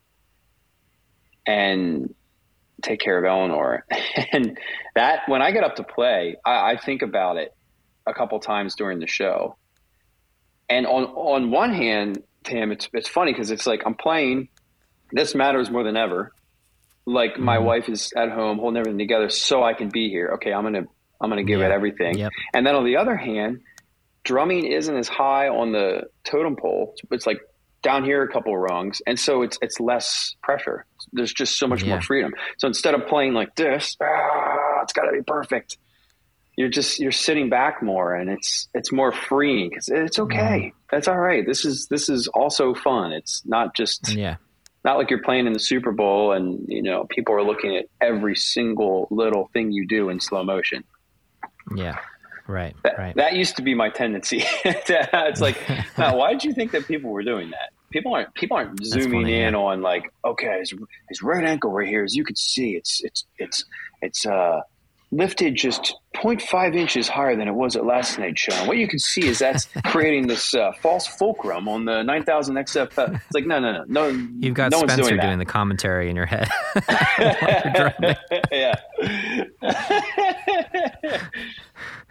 and 1.48 2.14
take 2.82 3.00
care 3.00 3.18
of 3.18 3.26
Eleanor. 3.26 3.86
and 4.32 4.58
that 4.96 5.22
when 5.28 5.42
I 5.42 5.52
get 5.52 5.64
up 5.64 5.78
to 5.78 5.84
play, 5.84 6.36
I, 6.46 6.74
I 6.74 6.78
think 6.78 7.02
about 7.02 7.38
it 7.38 7.56
a 8.06 8.14
couple 8.14 8.40
times 8.40 8.76
during 8.76 9.00
the 9.00 9.08
show. 9.08 9.58
And 10.70 10.86
on 10.86 11.06
on 11.06 11.52
one 11.52 11.74
hand, 11.74 12.22
Tim, 12.44 12.72
it's 12.72 12.90
it's 12.94 13.08
funny 13.08 13.32
because 13.32 13.52
it's 13.52 13.66
like 13.66 13.84
I'm 13.86 13.96
playing. 13.96 14.50
This 15.12 15.34
matters 15.34 15.72
more 15.72 15.84
than 15.84 15.96
ever. 15.96 16.34
Like 17.06 17.34
mm-hmm. 17.34 17.44
my 17.44 17.60
wife 17.60 17.88
is 17.88 18.12
at 18.16 18.30
home 18.30 18.60
holding 18.60 18.78
everything 18.78 19.00
together, 19.00 19.30
so 19.30 19.64
I 19.64 19.74
can 19.74 19.90
be 19.90 20.10
here. 20.10 20.32
Okay, 20.36 20.54
I'm 20.54 20.64
gonna 20.64 20.84
I'm 21.22 21.30
gonna 21.30 21.44
give 21.44 21.62
it 21.62 21.72
everything. 21.72 22.18
Yep. 22.18 22.32
And 22.54 22.68
then 22.68 22.76
on 22.76 22.84
the 22.84 22.98
other 22.98 23.16
hand, 23.16 23.62
drumming 24.26 24.66
isn't 24.66 24.96
as 24.96 25.08
high 25.08 25.48
on 25.48 25.72
the 25.72 26.04
totem 26.26 26.58
pole. 26.58 26.96
It's 27.12 27.26
like 27.26 27.40
down 27.88 28.04
here 28.04 28.22
a 28.22 28.28
couple 28.28 28.54
of 28.54 28.60
rungs, 28.60 29.02
and 29.08 29.18
so 29.18 29.44
it's 29.44 29.58
it's 29.62 29.80
less 29.80 30.36
pressure. 30.44 30.86
There's 31.14 31.32
just 31.32 31.58
so 31.58 31.68
much 31.68 31.84
yeah. 31.84 31.92
more 31.92 32.02
freedom. 32.02 32.34
So 32.58 32.68
instead 32.68 32.94
of 32.96 33.08
playing 33.08 33.34
like 33.34 33.56
this, 33.56 33.96
ah, 34.04 34.82
it's 34.84 34.92
got 34.92 35.04
to 35.04 35.14
be 35.14 35.24
perfect. 35.26 35.78
You're 36.58 36.68
just 36.68 37.00
you're 37.00 37.14
sitting 37.14 37.50
back 37.50 37.82
more 37.82 38.14
and 38.14 38.30
it's 38.30 38.68
it's 38.74 38.92
more 38.92 39.14
freeing 39.14 39.70
because 39.70 39.88
it's 39.88 40.20
okay. 40.20 40.74
That's 40.92 41.08
all 41.08 41.18
right. 41.18 41.46
This 41.46 41.64
is 41.64 41.88
this 41.88 42.10
is 42.10 42.28
also 42.28 42.74
fun. 42.74 43.14
It's 43.14 43.42
not 43.46 43.74
just 43.74 44.14
yeah. 44.14 44.36
not 44.84 44.98
like 44.98 45.10
you're 45.10 45.24
playing 45.24 45.48
in 45.48 45.54
the 45.54 45.60
super 45.60 45.94
bowl 45.94 46.34
and 46.34 46.66
you 46.68 46.82
know 46.82 47.06
people 47.10 47.36
are 47.36 47.44
looking 47.44 47.78
at 47.78 47.86
every 48.02 48.36
single 48.36 49.08
little 49.12 49.50
thing 49.54 49.72
you 49.72 49.88
do 49.88 50.10
in 50.10 50.20
slow 50.20 50.44
motion. 50.44 50.84
Yeah. 51.74 52.00
Right 52.48 52.76
that, 52.84 52.98
right. 52.98 53.16
that 53.16 53.34
used 53.36 53.58
to 53.58 53.62
be 53.62 53.76
my 53.76 53.90
tendency. 53.90 54.44
It's 54.66 55.42
like 55.42 55.58
now 55.98 56.18
why 56.18 56.34
did 56.34 56.44
you 56.44 56.54
think 56.54 56.72
that 56.72 56.86
people 56.86 57.12
were 57.12 57.24
doing 57.24 57.52
that 57.52 57.72
people 57.92 58.14
aren't 58.14 58.34
people 58.34 58.58
aren't 58.58 58.84
zooming 58.84 59.24
funny, 59.24 59.42
in 59.42 59.54
yeah. 59.54 59.60
on 59.60 59.82
like 59.82 60.12
okay 60.26 60.60
his, 60.60 60.74
his 61.10 61.22
right 61.22 61.46
ankle 61.46 61.72
right 61.72 61.88
here 61.88 62.04
as 62.04 62.16
you 62.16 62.24
can 62.24 62.36
see 62.36 62.72
it's 62.72 63.02
it's 63.04 63.26
it's 63.40 63.66
it's 64.02 64.26
uh 64.26 64.62
lifted 65.12 65.56
just 65.56 65.96
0.5 66.16 66.76
inches 66.76 67.08
higher 67.08 67.36
than 67.36 67.48
it 67.48 67.54
was 67.54 67.76
at 67.76 67.86
last 67.86 68.20
night's 68.20 68.42
show. 68.42 68.54
And 68.54 68.68
what 68.68 68.78
you 68.78 68.88
can 68.88 69.00
see 69.00 69.26
is 69.28 69.40
that's 69.40 69.68
creating 69.86 70.28
this 70.28 70.54
uh, 70.54 70.72
false 70.82 71.08
fulcrum 71.08 71.68
on 71.68 71.86
the 71.86 72.04
9000 72.04 72.56
XF. 72.56 73.16
It's 73.16 73.34
like, 73.34 73.46
no, 73.46 73.60
no, 73.60 73.72
no. 73.72 73.84
no 73.88 74.28
You've 74.40 74.56
got 74.56 74.72
no 74.72 74.80
Spencer 74.80 75.10
doing, 75.10 75.22
doing, 75.22 75.40
the 75.40 75.46
commentary 75.46 76.10
in 76.10 76.16
your 76.16 76.26
head. 76.26 76.50
yeah. 78.52 78.76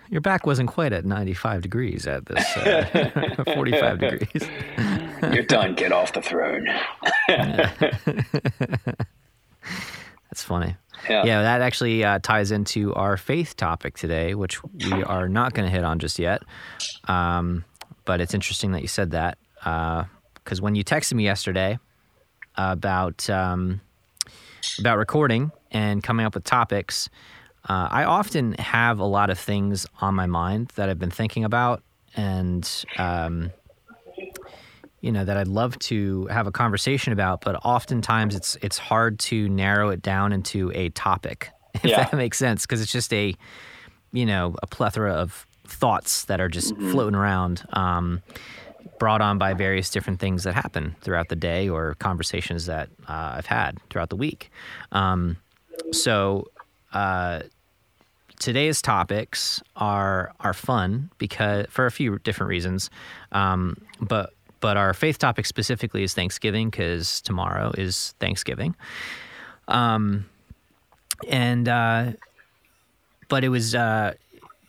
Your 0.09 0.21
back 0.21 0.47
wasn't 0.47 0.69
quite 0.69 0.93
at 0.93 1.05
95 1.05 1.63
degrees 1.63 2.07
at 2.07 2.27
this 2.27 2.57
uh, 2.57 3.45
45 3.55 3.99
degrees. 3.99 4.49
You're 5.23 5.43
done. 5.45 5.75
Get 5.75 5.93
off 5.93 6.13
the 6.13 6.23
throne. 6.23 6.67
That's 10.31 10.43
funny. 10.43 10.77
Yeah, 11.09 11.25
yeah 11.25 11.43
that 11.43 11.61
actually 11.61 12.05
uh, 12.05 12.19
ties 12.21 12.51
into 12.51 12.95
our 12.95 13.17
faith 13.17 13.57
topic 13.57 13.97
today, 13.97 14.35
which 14.35 14.63
we 14.65 15.03
are 15.03 15.29
not 15.29 15.55
going 15.55 15.67
to 15.67 15.75
hit 15.75 15.85
on 15.85 15.99
just 15.99 16.19
yet. 16.19 16.43
Um, 17.09 17.65
but 18.05 18.21
it's 18.21 18.35
interesting 18.35 18.73
that 18.73 18.83
you 18.83 18.89
said 18.89 19.11
that 19.13 19.39
because 19.59 20.61
uh, 20.61 20.63
when 20.63 20.75
you 20.75 20.85
texted 20.85 21.15
me 21.15 21.25
yesterday 21.25 21.79
about 22.57 23.29
um, 23.29 23.81
about 24.79 24.99
recording 24.99 25.53
and 25.71 26.03
coming 26.03 26.25
up 26.25 26.35
with 26.35 26.45
topics, 26.45 27.09
uh, 27.69 27.89
I 27.91 28.05
often 28.05 28.53
have 28.55 28.99
a 28.99 29.05
lot 29.05 29.31
of 29.31 29.39
things 29.39 29.87
on 30.01 30.15
my 30.15 30.27
mind 30.27 30.73
that 30.77 30.89
I've 30.89 30.99
been 30.99 31.11
thinking 31.11 31.45
about, 31.45 31.83
and 32.15 32.85
um, 32.97 33.51
you 35.01 35.13
know 35.13 35.25
that 35.25 35.37
I'd 35.37 35.49
love 35.49 35.79
to 35.81 36.27
have 36.27 36.47
a 36.47 36.53
conversation 36.53 37.13
about, 37.13 37.43
but 37.43 37.57
oftentimes 37.65 38.35
it's 38.35 38.57
it's 38.63 38.79
hard 38.79 39.19
to 39.21 39.49
narrow 39.49 39.91
it 39.91 40.03
down 40.03 40.33
into 40.33 40.73
a 40.75 40.89
topic, 40.91 41.51
if 41.75 41.85
yeah. 41.85 42.05
that 42.05 42.15
makes 42.15 42.39
sense, 42.39 42.63
because 42.63 42.81
it's 42.81 42.93
just 42.93 43.13
a 43.13 43.35
you 44.13 44.27
know 44.27 44.55
a 44.63 44.67
plethora 44.67 45.13
of 45.13 45.47
thoughts 45.67 46.25
that 46.27 46.41
are 46.41 46.49
just 46.49 46.75
mm-hmm. 46.75 46.91
floating 46.91 47.17
around, 47.17 47.65
um, 47.73 48.23
brought 48.99 49.21
on 49.21 49.39
by 49.39 49.53
various 49.53 49.91
different 49.91 50.21
things 50.21 50.45
that 50.45 50.55
happen 50.55 50.97
throughout 51.03 51.29
the 51.29 51.37
day 51.37 51.69
or 51.69 51.95
conversations 51.97 52.67
that 52.67 52.89
uh, 53.09 53.35
I've 53.37 53.47
had 53.47 53.79
throughout 53.91 54.11
the 54.11 54.17
week. 54.17 54.51
Um, 54.93 55.37
so. 55.93 56.49
Uh, 56.93 57.43
today's 58.39 58.81
topics 58.81 59.63
are 59.77 60.33
are 60.41 60.55
fun 60.55 61.11
because 61.19 61.67
for 61.69 61.87
a 61.87 61.91
few 61.91 62.19
different 62.21 62.49
reasons, 62.49 62.91
um, 63.33 63.77
but 64.01 64.33
but 64.61 64.77
our 64.77 64.95
faith 64.95 65.19
topic 65.19 65.47
specifically 65.47 66.03
is 66.03 66.15
Thanksgiving 66.15 66.71
because 66.71 67.21
tomorrow 67.21 67.73
is 67.77 68.15
Thanksgiving. 68.21 68.75
Um, 69.69 70.27
and 71.29 71.69
uh, 71.69 72.13
but 73.29 73.45
it 73.45 73.49
was 73.49 73.75
uh, 73.75 74.15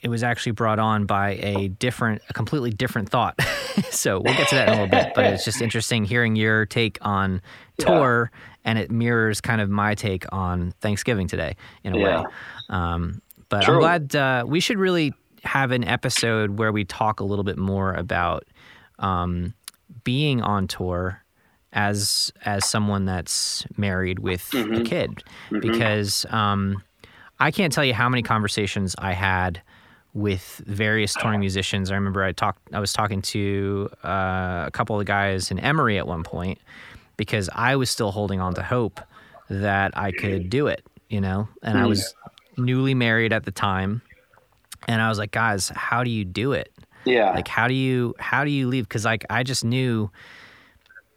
it 0.02 0.10
was 0.10 0.24
actually 0.24 0.54
brought 0.54 0.80
on 0.80 1.06
by 1.06 1.32
a 1.36 1.70
different, 1.70 2.22
a 2.30 2.34
completely 2.34 2.72
different 2.72 3.10
thought. 3.10 3.40
so 3.90 4.20
we'll 4.20 4.36
get 4.36 4.48
to 4.50 4.56
that 4.56 4.70
in 4.70 4.74
a 4.74 4.84
little 4.84 4.88
bit. 4.90 5.14
But 5.16 5.26
it's 5.26 5.44
just 5.44 5.62
interesting 5.62 6.06
hearing 6.06 6.36
your 6.36 6.66
take 6.66 6.98
on 7.02 7.42
tour, 7.80 8.32
yeah. 8.32 8.40
and 8.66 8.80
it 8.80 8.92
mirrors 8.92 9.42
kind 9.42 9.62
of 9.62 9.70
my 9.70 9.96
take 9.96 10.26
on 10.32 10.72
Thanksgiving 10.82 11.28
today 11.28 11.56
in 11.84 11.96
a 11.96 12.00
yeah. 12.00 12.22
way. 12.22 12.26
Um, 12.70 13.22
but 13.50 13.64
True. 13.64 13.76
I'm 13.76 13.80
glad 13.80 14.16
uh, 14.16 14.46
we 14.48 14.60
should 14.60 14.78
really 14.78 15.14
have 15.44 15.72
an 15.72 15.84
episode 15.84 16.58
where 16.58 16.72
we 16.72 16.84
talk 16.84 17.20
a 17.20 17.24
little 17.24 17.44
bit 17.44 17.58
more 17.58 17.94
about 17.94 18.46
um, 19.00 19.54
being 20.08 20.42
on 20.42 20.70
tour 20.70 21.22
as 21.74 22.32
as 22.46 22.64
someone 22.64 23.04
that's 23.04 23.66
married 23.76 24.20
with 24.20 24.50
mm-hmm. 24.52 24.76
a 24.76 24.84
kid 24.86 25.22
mm-hmm. 25.50 25.60
because 25.60 26.26
um, 26.30 26.82
I 27.42 27.52
can't 27.52 27.74
tell 27.74 27.84
you 27.84 27.94
how 27.94 28.08
many 28.08 28.24
conversations 28.24 28.96
I 28.98 29.12
had 29.12 29.62
with 30.14 30.64
various 30.66 31.14
touring 31.14 31.42
musicians. 31.42 31.92
I 31.92 31.96
remember 31.96 32.24
I 32.24 32.32
talked 32.32 32.74
I 32.74 32.80
was 32.80 32.94
talking 32.94 33.22
to 33.24 33.90
uh, 34.02 34.64
a 34.66 34.70
couple 34.72 34.98
of 34.98 35.06
guys 35.06 35.52
in 35.52 35.60
Emery 35.60 35.98
at 35.98 36.08
one 36.08 36.24
point 36.24 36.58
because 37.18 37.50
I 37.54 37.76
was 37.76 37.90
still 37.90 38.12
holding 38.12 38.40
on 38.40 38.54
to 38.54 38.64
hope 38.64 39.02
that 39.50 39.92
I 39.98 40.14
could 40.14 40.50
do 40.50 40.68
it, 40.68 40.86
you 41.10 41.20
know, 41.20 41.50
and 41.62 41.78
I 41.78 41.86
was 41.86 42.16
newly 42.58 42.94
married 42.94 43.34
at 43.34 43.44
the 43.44 43.52
time, 43.52 44.02
and 44.88 45.02
I 45.02 45.10
was 45.10 45.18
like, 45.18 45.32
guys, 45.32 45.68
how 45.76 46.06
do 46.06 46.10
you 46.10 46.24
do 46.24 46.54
it? 46.54 46.72
Yeah. 47.08 47.32
Like, 47.32 47.48
how 47.48 47.68
do 47.68 47.74
you 47.74 48.16
how 48.20 48.44
do 48.44 48.52
you 48.52 48.68
leave? 48.68 48.88
Because 48.88 49.06
like 49.06 49.26
I 49.30 49.44
just 49.44 49.64
knew 49.64 50.12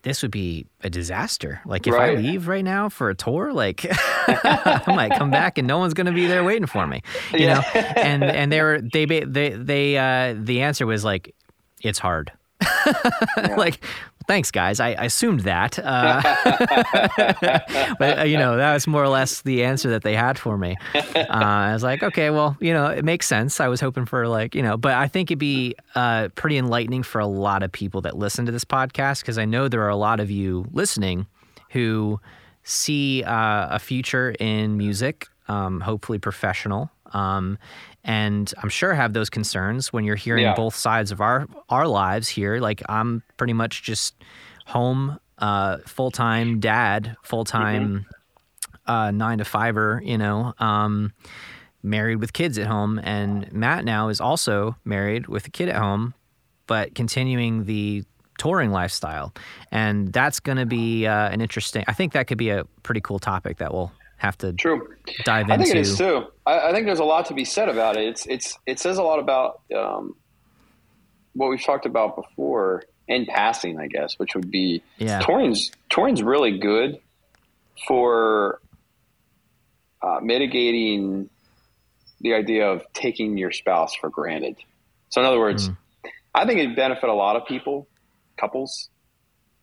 this 0.02 0.22
would 0.22 0.30
be 0.30 0.66
a 0.82 0.88
disaster. 0.88 1.60
Like 1.66 1.86
if 1.86 1.92
right. 1.92 2.16
I 2.16 2.20
leave 2.20 2.48
right 2.48 2.64
now 2.64 2.88
for 2.88 3.10
a 3.10 3.14
tour, 3.14 3.52
like 3.52 3.86
I 3.90 4.82
might 4.86 5.12
come 5.12 5.30
back 5.30 5.58
and 5.58 5.66
no 5.68 5.78
one's 5.78 5.94
going 5.94 6.06
to 6.06 6.12
be 6.12 6.26
there 6.26 6.42
waiting 6.42 6.66
for 6.66 6.86
me, 6.86 7.02
you 7.32 7.40
yeah. 7.40 7.54
know? 7.54 7.80
And, 7.96 8.24
and 8.24 8.50
they 8.50 8.62
were, 8.62 8.80
they, 8.80 9.04
they, 9.04 9.50
they, 9.50 9.98
uh, 9.98 10.34
the 10.38 10.62
answer 10.62 10.86
was 10.86 11.04
like, 11.04 11.34
it's 11.82 11.98
hard. 11.98 12.32
yeah. 12.86 13.56
like 13.56 13.84
thanks, 14.30 14.52
guys. 14.52 14.78
I, 14.78 14.90
I 14.90 15.06
assumed 15.06 15.40
that. 15.40 15.76
Uh, 15.76 16.22
but, 17.98 18.20
uh, 18.20 18.22
you 18.22 18.38
know, 18.38 18.56
that 18.58 18.74
was 18.74 18.86
more 18.86 19.02
or 19.02 19.08
less 19.08 19.42
the 19.42 19.64
answer 19.64 19.90
that 19.90 20.04
they 20.04 20.14
had 20.14 20.38
for 20.38 20.56
me. 20.56 20.76
Uh, 20.94 21.26
I 21.28 21.72
was 21.72 21.82
like, 21.82 22.04
okay, 22.04 22.30
well, 22.30 22.56
you 22.60 22.72
know, 22.72 22.86
it 22.86 23.04
makes 23.04 23.26
sense. 23.26 23.58
I 23.58 23.66
was 23.66 23.80
hoping 23.80 24.06
for 24.06 24.28
like, 24.28 24.54
you 24.54 24.62
know, 24.62 24.76
but 24.76 24.92
I 24.92 25.08
think 25.08 25.32
it'd 25.32 25.40
be 25.40 25.74
uh, 25.96 26.28
pretty 26.36 26.58
enlightening 26.58 27.02
for 27.02 27.20
a 27.20 27.26
lot 27.26 27.64
of 27.64 27.72
people 27.72 28.02
that 28.02 28.16
listen 28.16 28.46
to 28.46 28.52
this 28.52 28.64
podcast 28.64 29.22
because 29.22 29.36
I 29.36 29.46
know 29.46 29.66
there 29.66 29.82
are 29.82 29.88
a 29.88 29.96
lot 29.96 30.20
of 30.20 30.30
you 30.30 30.64
listening 30.70 31.26
who 31.70 32.20
see 32.62 33.24
uh, 33.24 33.66
a 33.74 33.80
future 33.80 34.36
in 34.38 34.76
music, 34.76 35.26
um, 35.48 35.80
hopefully 35.80 36.20
professional. 36.20 36.88
Um, 37.12 37.58
and 38.04 38.52
I'm 38.62 38.68
sure 38.68 38.94
have 38.94 39.12
those 39.12 39.30
concerns 39.30 39.92
when 39.92 40.04
you're 40.04 40.16
hearing 40.16 40.44
yeah. 40.44 40.54
both 40.54 40.74
sides 40.74 41.12
of 41.12 41.20
our 41.20 41.46
our 41.68 41.86
lives 41.86 42.28
here. 42.28 42.58
Like 42.58 42.82
I'm 42.88 43.22
pretty 43.36 43.52
much 43.52 43.82
just 43.82 44.14
home, 44.66 45.18
uh, 45.38 45.78
full 45.86 46.10
time 46.10 46.60
dad, 46.60 47.16
full 47.22 47.44
time 47.44 48.06
mm-hmm. 48.86 48.90
uh, 48.90 49.10
nine 49.10 49.38
to 49.38 49.44
fiver. 49.44 50.00
You 50.04 50.18
know, 50.18 50.54
um, 50.58 51.12
married 51.82 52.16
with 52.16 52.32
kids 52.32 52.58
at 52.58 52.66
home, 52.66 52.98
and 53.02 53.52
Matt 53.52 53.84
now 53.84 54.08
is 54.08 54.20
also 54.20 54.76
married 54.84 55.26
with 55.26 55.46
a 55.46 55.50
kid 55.50 55.68
at 55.68 55.76
home, 55.76 56.14
but 56.66 56.94
continuing 56.94 57.64
the 57.64 58.04
touring 58.38 58.70
lifestyle, 58.70 59.34
and 59.70 60.10
that's 60.14 60.40
going 60.40 60.56
to 60.56 60.64
be 60.64 61.06
uh, 61.06 61.28
an 61.28 61.42
interesting. 61.42 61.84
I 61.86 61.92
think 61.92 62.14
that 62.14 62.26
could 62.26 62.38
be 62.38 62.48
a 62.48 62.64
pretty 62.82 63.02
cool 63.02 63.18
topic 63.18 63.58
that 63.58 63.74
we'll 63.74 63.92
have 64.20 64.36
to 64.38 64.52
True. 64.52 64.86
dive 65.24 65.48
into. 65.48 65.54
I 65.54 65.56
think 65.56 65.70
it 65.70 65.78
is 65.78 65.96
too. 65.96 66.26
I, 66.44 66.68
I, 66.68 66.72
think 66.72 66.84
there's 66.84 66.98
a 66.98 67.04
lot 67.04 67.26
to 67.26 67.34
be 67.34 67.46
said 67.46 67.70
about 67.70 67.96
it. 67.96 68.06
It's 68.06 68.26
it's 68.26 68.58
it 68.66 68.78
says 68.78 68.98
a 68.98 69.02
lot 69.02 69.18
about 69.18 69.62
um, 69.74 70.14
what 71.32 71.48
we've 71.48 71.64
talked 71.64 71.86
about 71.86 72.16
before 72.16 72.84
in 73.08 73.24
passing, 73.24 73.80
I 73.80 73.86
guess, 73.86 74.18
which 74.18 74.34
would 74.34 74.50
be 74.50 74.82
yeah. 74.98 75.20
touring's 75.20 75.70
touring's 75.88 76.22
really 76.22 76.58
good 76.58 77.00
for 77.88 78.60
uh, 80.02 80.18
mitigating 80.22 81.30
the 82.20 82.34
idea 82.34 82.68
of 82.68 82.84
taking 82.92 83.38
your 83.38 83.52
spouse 83.52 83.94
for 83.94 84.10
granted. 84.10 84.56
So, 85.08 85.22
in 85.22 85.26
other 85.26 85.40
words, 85.40 85.70
mm. 85.70 85.76
I 86.34 86.44
think 86.44 86.60
it'd 86.60 86.76
benefit 86.76 87.08
a 87.08 87.14
lot 87.14 87.36
of 87.36 87.46
people, 87.46 87.88
couples, 88.38 88.90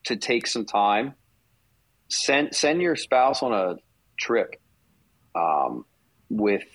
to 0.05 0.15
take 0.15 0.47
some 0.47 0.65
time. 0.65 1.13
Send 2.09 2.55
send 2.55 2.81
your 2.81 2.95
spouse 2.95 3.43
on 3.43 3.53
a 3.53 3.75
trip 4.17 4.55
um, 5.35 5.85
with 6.29 6.65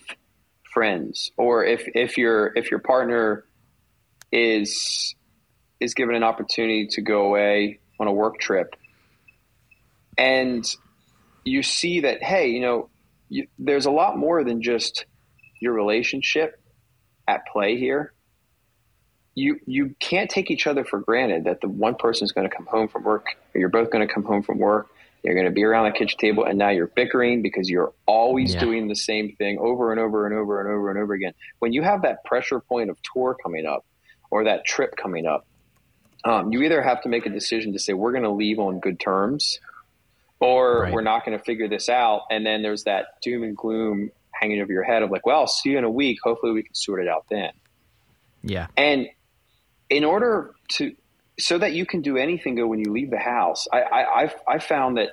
friends, 0.73 1.31
or 1.37 1.65
if 1.65 1.87
if 1.95 2.17
your 2.17 2.53
if 2.57 2.71
your 2.71 2.81
partner 2.81 3.45
is 4.31 5.15
is 5.81 5.95
given 5.95 6.15
an 6.15 6.23
opportunity 6.23 6.87
to 6.87 7.03
go 7.03 7.27
away 7.27 7.81
on 8.01 8.07
a 8.07 8.13
work 8.13 8.39
trip, 8.39 8.75
and 10.17 10.65
you 11.45 11.63
see 11.63 12.01
that 12.01 12.23
hey, 12.23 12.49
you 12.49 12.61
know, 12.61 12.89
you, 13.29 13.47
there's 13.59 13.87
a 13.87 13.91
lot 13.91 14.17
more 14.17 14.45
than 14.45 14.63
just 14.63 15.07
your 15.61 15.73
relationship 15.73 16.61
at 17.29 17.47
play 17.53 17.77
here. 17.77 18.13
You 19.35 19.59
you 19.67 19.95
can't 19.99 20.31
take 20.31 20.51
each 20.51 20.67
other 20.67 20.85
for 20.85 21.01
granted 21.01 21.45
that 21.45 21.61
the 21.61 21.69
one 21.69 21.95
person 21.95 22.25
is 22.25 22.33
going 22.33 22.49
to 22.49 22.55
come 22.55 22.67
home 22.67 22.89
from 22.89 23.05
work, 23.05 23.27
or 23.55 23.61
you're 23.61 23.69
both 23.69 23.91
going 23.91 24.07
to 24.07 24.13
come 24.13 24.25
home 24.25 24.43
from 24.43 24.59
work 24.59 24.89
you're 25.23 25.35
going 25.35 25.47
to 25.47 25.53
be 25.53 25.65
around 25.65 25.85
the 25.85 25.99
kitchen 25.99 26.19
table, 26.19 26.45
and 26.45 26.59
now 26.59 26.71
you're 26.71 26.89
bickering 26.89 27.43
because 27.43 27.71
you're 27.71 27.93
always 28.07 28.55
yeah. 28.55 28.61
doing 28.61 28.89
the 28.89 28.97
same 28.97 29.37
thing 29.37 29.59
over 29.59 29.93
and 29.93 30.01
over 30.01 30.27
and 30.27 30.35
over 30.35 30.61
and 30.61 30.69
over 30.69 30.91
and 30.91 30.99
over 30.99 31.15
again. 31.15 31.33
When 31.61 31.73
you 31.73 31.83
have 31.83 32.03
that 32.03 32.25
pressure 32.25 32.61
point 32.61 32.91
of 32.91 32.99
tour 33.03 33.37
coming 33.41 33.65
up 33.65 33.85
or 34.31 34.45
that 34.45 34.65
trip 34.65 34.97
coming 34.97 35.27
up, 35.27 35.47
um, 36.25 36.53
you 36.53 36.63
either 36.63 36.83
have 36.83 37.03
to 37.03 37.09
make 37.09 37.27
a 37.27 37.31
decision 37.31 37.73
to 37.73 37.79
say 37.79 37.93
we're 37.93 38.13
going 38.13 38.25
to 38.25 38.31
leave 38.31 38.59
on 38.59 38.81
good 38.81 38.99
terms, 38.99 39.61
or 40.41 40.83
right. 40.83 40.93
we're 40.93 41.03
not 41.03 41.25
going 41.25 41.39
to 41.39 41.45
figure 41.45 41.69
this 41.69 41.89
out. 41.89 42.23
And 42.31 42.45
then 42.45 42.63
there's 42.63 42.85
that 42.85 43.21
doom 43.23 43.45
and 43.45 43.57
gloom 43.57 44.11
hanging 44.33 44.61
over 44.61 44.73
your 44.73 44.83
head 44.83 45.03
of 45.03 45.11
like, 45.11 45.25
well, 45.25 45.41
I'll 45.41 45.47
see 45.47 45.71
you 45.71 45.79
in 45.79 45.85
a 45.85 45.91
week. 45.91 46.19
Hopefully, 46.25 46.53
we 46.53 46.65
can 46.65 46.75
sort 46.75 47.01
it 47.01 47.09
out 47.09 47.27
then. 47.31 47.53
Yeah. 48.43 48.67
And 48.77 49.09
in 49.89 50.05
order 50.05 50.55
to 50.71 50.97
so 51.39 51.59
that 51.59 51.73
you 51.73 51.87
can 51.87 52.03
do 52.03 52.17
anything 52.17 52.55
good 52.57 52.67
when 52.67 52.79
you 52.79 52.93
leave 52.93 53.11
the 53.11 53.19
house. 53.19 53.67
I, 53.73 53.81
I 53.81 54.21
I've, 54.23 54.35
I've 54.47 54.65
found 54.65 54.99
that 54.99 55.11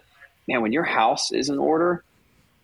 man, 0.48 0.62
when 0.62 0.74
your 0.74 0.84
house 0.84 1.32
is 1.32 1.50
in 1.50 1.60
order, 1.60 2.04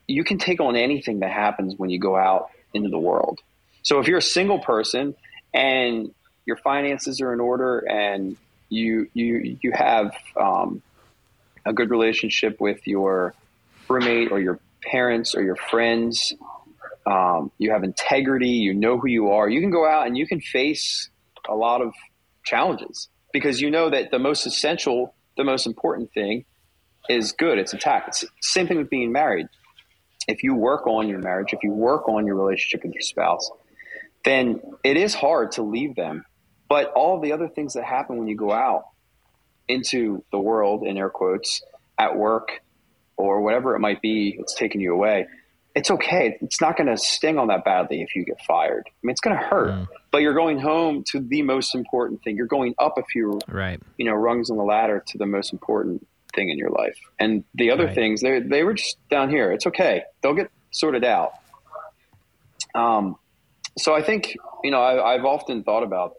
you 0.07 0.23
can 0.23 0.37
take 0.37 0.59
on 0.59 0.75
anything 0.75 1.19
that 1.19 1.31
happens 1.31 1.75
when 1.77 1.89
you 1.89 1.99
go 1.99 2.15
out 2.15 2.49
into 2.73 2.89
the 2.89 2.97
world. 2.97 3.39
So 3.83 3.99
if 3.99 4.07
you're 4.07 4.17
a 4.17 4.21
single 4.21 4.59
person 4.59 5.15
and 5.53 6.13
your 6.45 6.57
finances 6.57 7.21
are 7.21 7.33
in 7.33 7.39
order 7.39 7.79
and 7.79 8.37
you 8.69 9.07
you 9.13 9.57
you 9.61 9.71
have 9.71 10.11
um, 10.35 10.81
a 11.65 11.73
good 11.73 11.89
relationship 11.89 12.59
with 12.59 12.85
your 12.87 13.33
roommate 13.87 14.31
or 14.31 14.39
your 14.39 14.59
parents 14.81 15.35
or 15.35 15.43
your 15.43 15.55
friends, 15.55 16.33
um, 17.05 17.51
you 17.57 17.71
have 17.71 17.83
integrity, 17.83 18.49
you 18.49 18.73
know 18.73 18.97
who 18.99 19.07
you 19.07 19.31
are, 19.31 19.47
you 19.47 19.61
can 19.61 19.71
go 19.71 19.87
out 19.87 20.07
and 20.07 20.17
you 20.17 20.27
can 20.27 20.41
face 20.41 21.09
a 21.47 21.55
lot 21.55 21.81
of 21.81 21.93
challenges 22.43 23.07
because 23.35 23.59
you 23.59 23.69
know 23.69 23.89
that 23.89 24.11
the 24.11 24.17
most 24.17 24.45
essential, 24.45 25.13
the 25.35 25.43
most 25.43 25.67
important 25.67 26.09
thing 26.13 26.45
is 27.09 27.33
good. 27.33 27.59
It's 27.59 27.73
intact. 27.73 28.07
It's 28.07 28.25
same 28.41 28.65
thing 28.65 28.77
with 28.77 28.89
being 28.89 29.11
married. 29.11 29.47
If 30.25 30.41
you 30.41 30.55
work 30.55 30.87
on 30.87 31.09
your 31.09 31.19
marriage, 31.19 31.51
if 31.51 31.59
you 31.61 31.73
work 31.73 32.07
on 32.07 32.25
your 32.25 32.35
relationship 32.35 32.85
with 32.85 32.93
your 32.93 33.01
spouse, 33.01 33.51
then 34.23 34.61
it 34.85 34.95
is 34.95 35.13
hard 35.13 35.51
to 35.51 35.63
leave 35.63 35.97
them. 35.97 36.23
But 36.69 36.93
all 36.93 37.19
the 37.19 37.33
other 37.33 37.49
things 37.49 37.73
that 37.73 37.83
happen 37.83 38.15
when 38.15 38.29
you 38.29 38.37
go 38.37 38.53
out 38.53 38.85
into 39.67 40.23
the 40.31 40.39
world, 40.39 40.83
in 40.87 40.97
air 40.97 41.09
quotes, 41.09 41.61
at 41.99 42.15
work 42.15 42.61
or 43.17 43.41
whatever 43.41 43.75
it 43.75 43.79
might 43.79 44.01
be, 44.01 44.37
it's 44.39 44.55
taking 44.55 44.79
you 44.79 44.93
away 44.93 45.27
it's 45.75 45.91
okay. 45.91 46.37
It's 46.41 46.61
not 46.61 46.77
going 46.77 46.87
to 46.87 46.97
sting 46.97 47.37
on 47.37 47.47
that 47.47 47.65
badly 47.65 48.01
if 48.01 48.15
you 48.15 48.23
get 48.23 48.39
fired. 48.47 48.85
I 48.87 48.91
mean, 49.03 49.11
it's 49.11 49.19
going 49.19 49.37
to 49.37 49.43
hurt, 49.43 49.71
mm. 49.71 49.87
But 50.15 50.21
you're 50.21 50.33
going 50.33 50.57
home 50.57 51.03
to 51.03 51.19
the 51.19 51.41
most 51.41 51.75
important 51.75 52.23
thing. 52.23 52.37
You're 52.37 52.45
going 52.45 52.73
up 52.79 52.97
a 52.97 53.03
few, 53.03 53.37
right. 53.49 53.81
you 53.97 54.05
know, 54.05 54.13
rungs 54.13 54.49
on 54.49 54.55
the 54.55 54.63
ladder 54.63 55.03
to 55.07 55.17
the 55.17 55.25
most 55.25 55.51
important 55.51 56.07
thing 56.33 56.49
in 56.49 56.57
your 56.57 56.69
life. 56.69 56.97
And 57.19 57.43
the 57.53 57.69
other 57.69 57.87
right. 57.87 57.93
things, 57.93 58.21
they 58.21 58.39
they 58.39 58.63
were 58.63 58.75
just 58.75 58.95
down 59.09 59.29
here. 59.29 59.51
It's 59.51 59.67
okay. 59.67 60.03
They'll 60.21 60.33
get 60.33 60.49
sorted 60.71 61.03
out. 61.03 61.33
Um, 62.73 63.17
so 63.77 63.93
I 63.93 64.01
think 64.01 64.37
you 64.63 64.71
know 64.71 64.81
I, 64.81 65.15
I've 65.15 65.25
often 65.25 65.63
thought 65.63 65.83
about 65.83 66.13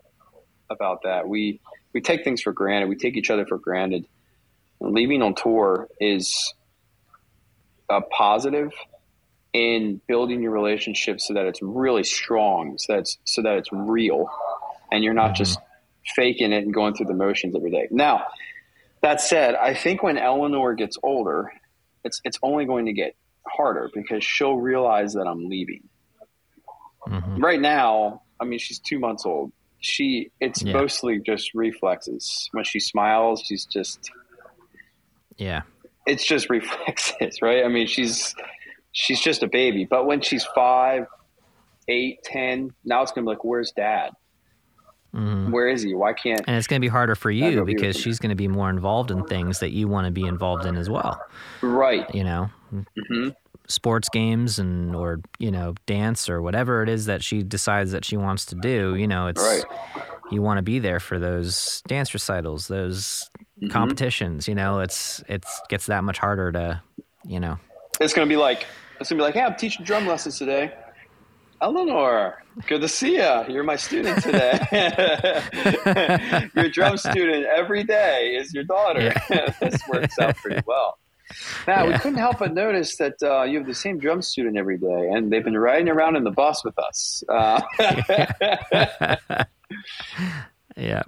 about 0.69 1.05
that. 1.05 1.27
We 1.27 1.59
we 1.95 2.03
take 2.03 2.23
things 2.23 2.43
for 2.43 2.53
granted. 2.53 2.91
We 2.91 2.97
take 2.97 3.17
each 3.17 3.31
other 3.31 3.47
for 3.47 3.57
granted. 3.57 4.07
Leaving 4.79 5.23
on 5.23 5.35
tour 5.35 5.89
is 5.99 6.53
a 7.89 8.03
positive 8.03 8.73
in 9.57 10.03
building 10.07 10.43
your 10.43 10.51
relationship 10.53 11.19
so 11.19 11.33
that 11.33 11.47
it's 11.47 11.63
really 11.63 12.05
strong, 12.05 12.77
so 12.77 12.97
that's 12.97 13.17
so 13.25 13.41
that 13.41 13.57
it's 13.57 13.73
real, 13.73 14.29
and 14.93 15.03
you're 15.03 15.15
not 15.15 15.29
mm-hmm. 15.29 15.45
just 15.45 15.59
faking 16.15 16.53
it 16.53 16.63
and 16.63 16.75
going 16.75 16.93
through 16.93 17.07
the 17.07 17.15
motions 17.15 17.57
every 17.57 17.71
day. 17.71 17.89
Now, 17.91 18.27
that 19.01 19.23
said, 19.23 19.55
I 19.55 19.73
think 19.73 20.03
when 20.03 20.19
Eleanor 20.19 20.75
gets 20.75 20.99
older, 21.03 21.51
it's 22.05 22.21
it's 22.23 22.39
only 22.43 22.67
going 22.67 22.85
to 22.85 22.93
get 22.93 23.17
harder 23.47 23.91
because 23.95 24.23
she'll 24.23 24.59
realize 24.59 25.15
that 25.15 25.27
I'm 25.27 25.49
leaving. 25.49 25.89
Mm-hmm. 27.09 27.43
Right 27.43 27.61
now, 27.61 28.23
I 28.39 28.45
mean, 28.45 28.59
she's 28.59 28.79
two 28.79 28.99
months 28.99 29.25
old. 29.25 29.53
She 29.81 30.33
it's 30.39 30.63
yeah. 30.63 30.75
mostly 30.75 31.19
just 31.19 31.55
reflexes. 31.55 32.51
When 32.53 32.65
she 32.65 32.79
smiles, 32.79 33.43
she's 33.43 33.65
just 33.65 34.11
yeah. 35.39 35.63
It's 36.07 36.27
just 36.27 36.51
reflexes, 36.51 37.41
right? 37.41 37.65
I 37.65 37.69
mean, 37.69 37.87
she's 37.87 38.35
she's 38.97 39.21
just 39.21 39.43
a 39.43 39.47
baby. 39.47 39.85
But 39.85 40.07
when 40.07 40.23
she's 40.23 40.45
five, 40.45 41.07
eight, 41.87 42.23
ten, 42.25 42.73
now 42.85 43.03
it's 43.03 43.13
gonna 43.13 43.27
be 43.27 43.29
like, 43.29 43.45
where's 43.45 43.71
dad? 43.71 44.13
Mm-hmm. 45.15 45.51
Where 45.51 45.69
is 45.69 45.83
he? 45.83 45.95
Why 45.95 46.13
can't? 46.13 46.43
And 46.47 46.57
it's 46.57 46.67
going 46.67 46.79
to 46.79 46.85
be 46.85 46.91
harder 46.91 47.15
for 47.15 47.31
you 47.31 47.65
because 47.65 47.97
she's 47.97 48.19
going 48.19 48.31
to 48.31 48.37
be 48.37 48.49
more 48.49 48.69
involved 48.69 49.11
in 49.11 49.25
things 49.25 49.61
that 49.61 49.71
you 49.71 49.89
want 49.89 50.05
to 50.05 50.11
be 50.11 50.27
involved 50.27 50.67
in 50.67 50.77
as 50.77 50.91
well. 50.91 51.19
Right. 51.63 52.13
You 52.15 52.23
know, 52.23 52.51
mm-hmm. 52.71 53.29
sports 53.67 54.11
games 54.11 54.59
and 54.59 54.95
or 54.95 55.21
you 55.39 55.51
know 55.51 55.75
dance 55.87 56.29
or 56.29 56.43
whatever 56.43 56.83
it 56.83 56.91
is 56.91 57.07
that 57.07 57.25
she 57.25 57.43
decides 57.43 57.93
that 57.93 58.05
she 58.05 58.19
wants 58.19 58.45
to 58.47 58.57
do. 58.57 58.95
You 58.95 59.07
know, 59.07 59.29
it's 59.29 59.43
right. 59.43 59.65
you 60.31 60.43
want 60.43 60.59
to 60.59 60.63
be 60.63 60.81
there 60.81 61.01
for 61.01 61.19
those 61.19 61.83
dance 61.87 62.13
recitals, 62.13 62.69
those 62.69 63.31
mm-hmm. 63.59 63.71
competitions. 63.71 64.47
You 64.47 64.55
know, 64.55 64.81
it's 64.81 65.23
it's 65.29 65.63
gets 65.71 65.87
that 65.87 66.05
much 66.05 66.19
harder 66.19 66.53
to 66.53 66.83
you 67.25 67.41
know. 67.41 67.59
It's 68.01 68.13
going 68.13 68.29
to 68.29 68.31
be 68.31 68.37
like 68.37 68.67
it's 69.01 69.11
gonna 69.11 69.19
be 69.21 69.25
like, 69.25 69.35
hey, 69.35 69.43
I'm 69.43 69.57
teaching 69.57 69.85
drum 69.85 70.07
lessons 70.07 70.39
today. 70.39 70.73
Eleanor, 71.61 72.43
good 72.67 72.83
to 72.83 72.89
see 72.89 73.17
you. 73.17 73.45
You're 73.49 73.65
my 73.65 73.77
student 73.77 74.23
today. 74.23 74.59
your 76.55 76.69
drum 76.69 76.97
student 76.99 77.47
every 77.47 77.83
day 77.85 78.37
is 78.39 78.53
your 78.53 78.65
daughter. 78.65 79.13
Yeah. 79.31 79.55
this 79.61 79.81
works 79.89 80.19
out 80.19 80.37
pretty 80.37 80.63
well. 80.67 80.99
Now, 81.67 81.85
yeah. 81.85 81.93
we 81.93 81.99
couldn't 81.99 82.19
help 82.19 82.39
but 82.39 82.55
notice 82.55 82.97
that 82.97 83.15
uh, 83.23 83.43
you 83.45 83.59
have 83.59 83.67
the 83.67 83.75
same 83.75 83.99
drum 83.99 84.23
student 84.23 84.57
every 84.57 84.79
day, 84.79 85.09
and 85.13 85.33
they've 85.33 85.43
been 85.43 85.59
riding 85.59 85.89
around 85.89 86.17
in 86.17 86.25
the 86.25 86.31
bus 86.31 86.65
with 86.65 86.79
us. 86.79 87.25
Uh, 87.29 87.63
yeah. 90.77 91.03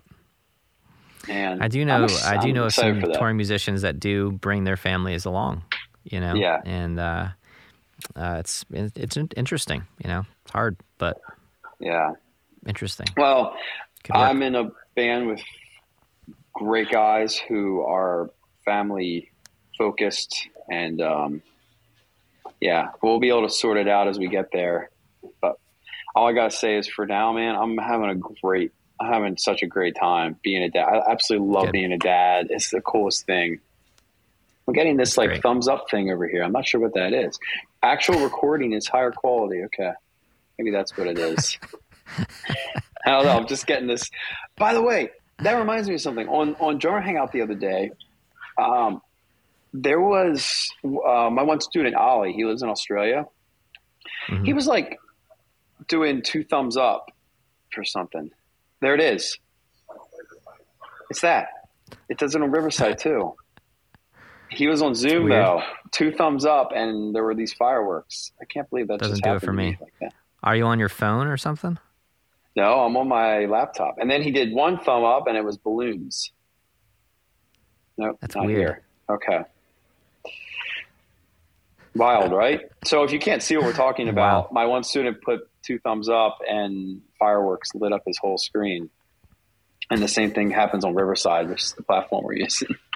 And 1.29 1.63
I 1.63 1.69
do 1.69 1.85
know. 1.85 2.05
Ex- 2.05 2.25
I 2.25 2.39
do 2.39 2.53
know 2.53 2.69
some 2.69 3.03
touring 3.03 3.37
musicians 3.37 3.83
that 3.83 4.01
do 4.01 4.33
bring 4.33 4.65
their 4.65 4.77
families 4.79 5.25
along. 5.25 5.63
You 6.05 6.21
know. 6.21 6.35
Yeah. 6.35 6.63
And 6.65 6.99
uh, 6.99 7.29
uh, 8.17 8.37
it's 8.41 8.65
it's 8.71 9.17
interesting. 9.37 9.85
You 10.03 10.09
know, 10.09 10.25
it's 10.43 10.53
hard, 10.53 10.77
but 10.99 11.21
yeah, 11.81 12.13
interesting. 12.67 13.07
Well, 13.17 13.57
I'm 14.11 14.43
in 14.43 14.55
a 14.55 14.71
band 14.95 15.29
with 15.29 15.41
great 16.53 16.91
guys 16.91 17.37
who 17.37 17.83
are 17.83 18.31
family 18.65 19.31
focused, 19.77 20.49
and 20.71 21.01
um, 21.01 21.43
yeah, 22.61 22.89
we'll 23.03 23.21
be 23.21 23.29
able 23.29 23.47
to 23.49 23.55
sort 23.55 23.79
it 23.79 23.89
out 23.89 24.09
as 24.09 24.19
we 24.19 24.29
get 24.29 24.51
there. 24.53 24.91
But 25.41 25.59
all 26.15 26.29
I 26.29 26.33
gotta 26.33 26.51
say 26.51 26.77
is, 26.77 26.89
for 26.89 27.07
now, 27.07 27.33
man, 27.33 27.55
I'm 27.57 27.77
having 27.79 28.11
a 28.11 28.15
great, 28.15 28.73
I'm 29.01 29.13
having 29.13 29.37
such 29.37 29.63
a 29.63 29.67
great 29.67 29.97
time 29.97 30.37
being 30.43 30.63
a 30.63 30.69
dad. 30.69 30.85
I 30.85 31.11
absolutely 31.11 31.49
love 31.49 31.67
Good. 31.67 31.73
being 31.73 31.93
a 31.93 31.99
dad. 31.99 32.49
It's 32.51 32.71
the 32.71 32.81
coolest 32.81 33.27
thing. 33.27 33.61
I'm 34.67 34.75
getting 34.75 34.97
this 34.99 35.17
like 35.17 35.31
great. 35.31 35.43
thumbs 35.43 35.67
up 35.67 35.87
thing 35.91 36.11
over 36.11 36.29
here. 36.29 36.43
I'm 36.43 36.53
not 36.53 36.67
sure 36.67 36.81
what 36.81 36.95
that 36.95 37.15
is. 37.15 37.39
Actual 37.83 38.21
recording 38.21 38.73
is 38.73 38.89
higher 38.89 39.13
quality. 39.13 39.63
Okay. 39.65 39.93
Maybe 40.59 40.71
that's 40.71 40.97
what 40.97 41.07
it 41.07 41.19
is. 41.19 41.59
I 43.07 43.11
don't 43.11 43.25
know. 43.25 43.37
I'm 43.37 43.47
just 43.47 43.67
getting 43.67 43.87
this. 43.87 44.11
By 44.57 44.75
the 44.75 44.83
way, 44.83 45.11
that 45.39 45.55
reminds 45.55 45.89
me 45.89 45.95
of 45.95 46.01
something. 46.01 46.29
On 46.29 46.55
on 46.57 46.79
Drummer 46.79 47.01
Hangout 47.01 47.33
the 47.33 47.43
other 47.43 47.55
day, 47.55 47.93
um, 48.59 49.01
there 49.73 50.01
was 50.01 50.71
uh, 50.85 51.31
my 51.31 51.43
one 51.43 51.61
student, 51.61 51.95
Ollie. 51.95 52.33
He 52.33 52.45
lives 52.45 52.63
in 52.63 52.69
Australia. 52.69 53.27
Mm-hmm. 54.29 54.45
He 54.45 54.53
was 54.53 54.67
like 54.67 54.99
doing 55.87 56.23
two 56.23 56.45
thumbs 56.45 56.77
up 56.77 57.11
for 57.73 57.85
something. 57.85 58.31
There 58.81 58.95
it 58.95 59.01
is. 59.01 59.39
It's 61.11 61.21
that. 61.21 61.49
It 62.09 62.19
does 62.19 62.35
it 62.35 62.43
on 62.43 62.51
Riverside 62.51 62.99
too. 62.99 63.35
He 64.51 64.67
was 64.67 64.83
on 64.83 64.95
Zoom 64.95 65.29
though, 65.29 65.63
two 65.91 66.13
thumbs 66.13 66.45
up, 66.45 66.73
and 66.75 67.15
there 67.15 67.23
were 67.23 67.35
these 67.35 67.53
fireworks. 67.53 68.33
I 68.41 68.45
can't 68.45 68.69
believe 68.71 68.89
that 68.89 69.01
doesn't 69.01 69.23
do 69.23 69.35
it 69.35 69.43
for 69.43 69.53
me. 69.53 69.71
me 69.71 69.79
like 70.03 70.13
Are 70.43 70.57
you 70.57 70.65
on 70.65 70.79
your 70.79 70.89
phone 70.89 71.27
or 71.27 71.37
something? 71.37 71.79
No, 72.57 72.81
I'm 72.81 72.97
on 72.97 73.09
my 73.09 73.45
laptop. 73.47 73.99
And 73.99 74.11
then 74.11 74.23
he 74.23 74.33
did 74.33 74.53
one 74.53 74.79
thumb 74.79 75.05
up, 75.05 75.27
and 75.27 75.37
it 75.37 75.45
was 75.45 75.57
balloons. 75.59 76.33
No, 77.97 78.07
nope, 78.07 78.19
that's 78.21 78.35
not 78.35 78.47
weird. 78.47 78.59
Here. 78.59 78.83
Okay. 79.09 79.45
Wild, 81.95 82.33
right? 82.33 82.63
So 82.85 83.03
if 83.05 83.13
you 83.13 83.19
can't 83.19 83.43
see 83.43 83.57
what 83.57 83.67
we're 83.67 83.73
talking 83.73 84.09
about, 84.09 84.47
wow. 84.47 84.49
my 84.53 84.67
one 84.67 84.83
student 84.83 85.23
put 85.23 85.49
two 85.63 85.79
thumbs 85.79 86.09
up, 86.09 86.39
and 86.49 87.03
fireworks 87.19 87.75
lit 87.75 87.93
up 87.93 88.03
his 88.07 88.19
whole 88.19 88.39
screen. 88.39 88.91
And 89.91 90.03
the 90.03 90.09
same 90.09 90.33
thing 90.33 90.51
happens 90.51 90.85
on 90.85 90.95
Riverside, 90.95 91.49
which 91.49 91.63
is 91.63 91.73
the 91.75 91.83
platform 91.83 92.25
we're 92.25 92.35
using. 92.35 92.69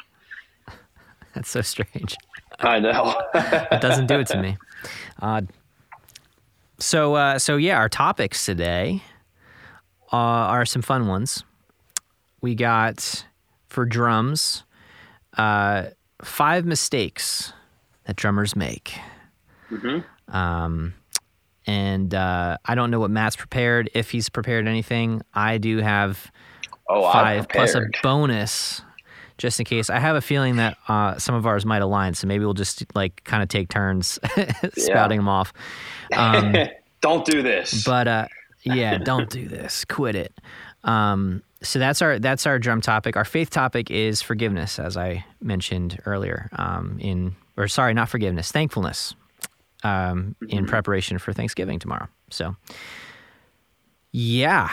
That's 1.35 1.51
so 1.51 1.63
strange. 1.63 2.17
I 2.61 2.79
know. 2.79 3.21
it 3.35 3.81
doesn't 3.81 4.07
do 4.07 4.19
it 4.21 4.27
to 4.29 4.41
me. 4.41 4.57
Odd. 5.21 5.49
So, 6.79 7.15
uh, 7.15 7.39
so 7.39 7.57
yeah, 7.57 7.79
our 7.79 7.89
topics 7.89 8.45
today 8.45 9.03
uh, 10.13 10.17
are 10.17 10.67
some 10.67 10.83
fun 10.83 11.07
ones. 11.07 11.45
We 12.41 12.55
got 12.55 13.25
for 13.69 13.87
drums 13.87 14.65
uh, 15.37 15.87
five 16.23 16.67
mistakes 16.67 17.53
that 18.05 18.17
drummers 18.17 18.55
make. 18.55 18.95
Mm-hmm. 19.71 20.35
Um, 20.35 20.95
and 21.67 22.15
uh, 22.15 22.59
I 22.65 22.75
don't 22.75 22.91
know 22.91 23.01
what 23.01 23.11
Matt's 23.11 23.37
prepared. 23.37 23.91
If 23.95 24.11
he's 24.11 24.29
prepared 24.29 24.67
anything, 24.67 25.23
I 25.33 25.59
do 25.59 25.79
have 25.79 26.31
oh, 26.89 27.11
five 27.13 27.49
plus 27.49 27.75
a 27.75 27.83
bonus 28.03 28.83
just 29.43 29.59
in 29.59 29.67
case. 29.67 29.91
I 29.91 29.99
have 29.99 30.15
a 30.15 30.21
feeling 30.21 30.55
that 30.57 30.79
uh, 30.87 31.19
some 31.19 31.35
of 31.35 31.47
ours 31.47 31.67
might 31.67 31.83
align, 31.83 32.15
so 32.15 32.29
maybe 32.29 32.45
we'll 32.45 32.55
just 32.55 32.85
like 32.95 33.25
kind 33.25 33.43
of 33.43 33.49
take 33.49 33.69
turns 33.69 34.21
spouting 34.79 35.19
them 35.19 35.29
off. 35.29 35.53
Um, 36.17 36.55
don't 37.01 37.25
do 37.25 37.43
this. 37.43 37.85
But 37.85 38.07
uh, 38.07 38.29
yeah, 38.63 38.99
don't 38.99 39.29
do 39.29 39.49
this. 39.49 39.85
Quit 39.85 40.15
it. 40.15 40.33
Um, 40.85 41.43
so 41.61 41.81
that's 41.81 42.01
our 42.03 42.21
that's 42.21 42.47
our 42.47 42.61
drum 42.61 42.81
topic. 42.81 43.17
Our 43.17 43.25
faith 43.25 43.51
topic 43.51 43.91
is 43.91 44.23
forgiveness, 44.23 44.79
as 44.79 44.97
I 44.97 45.25
mentioned 45.41 46.01
earlier. 46.07 46.49
Um, 46.53 46.99
in 47.01 47.35
or 47.57 47.67
sorry, 47.67 47.95
not 47.95 48.09
forgiveness, 48.09 48.53
thankfulness. 48.53 49.15
Um, 49.83 50.37
mm-hmm. 50.41 50.57
In 50.57 50.67
preparation 50.67 51.19
for 51.19 51.33
Thanksgiving 51.33 51.81
tomorrow. 51.81 52.07
So 52.31 52.55
yeah, 54.13 54.71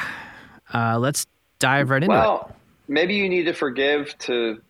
uh, 0.71 0.99
let's 0.99 1.25
dive 1.58 1.89
right 1.89 2.03
into 2.03 2.15
well, 2.15 2.51
it 2.51 2.59
maybe 2.89 3.15
you 3.15 3.30
need 3.30 3.43
to 3.43 3.54
forgive 3.54 4.17
to 4.17 4.62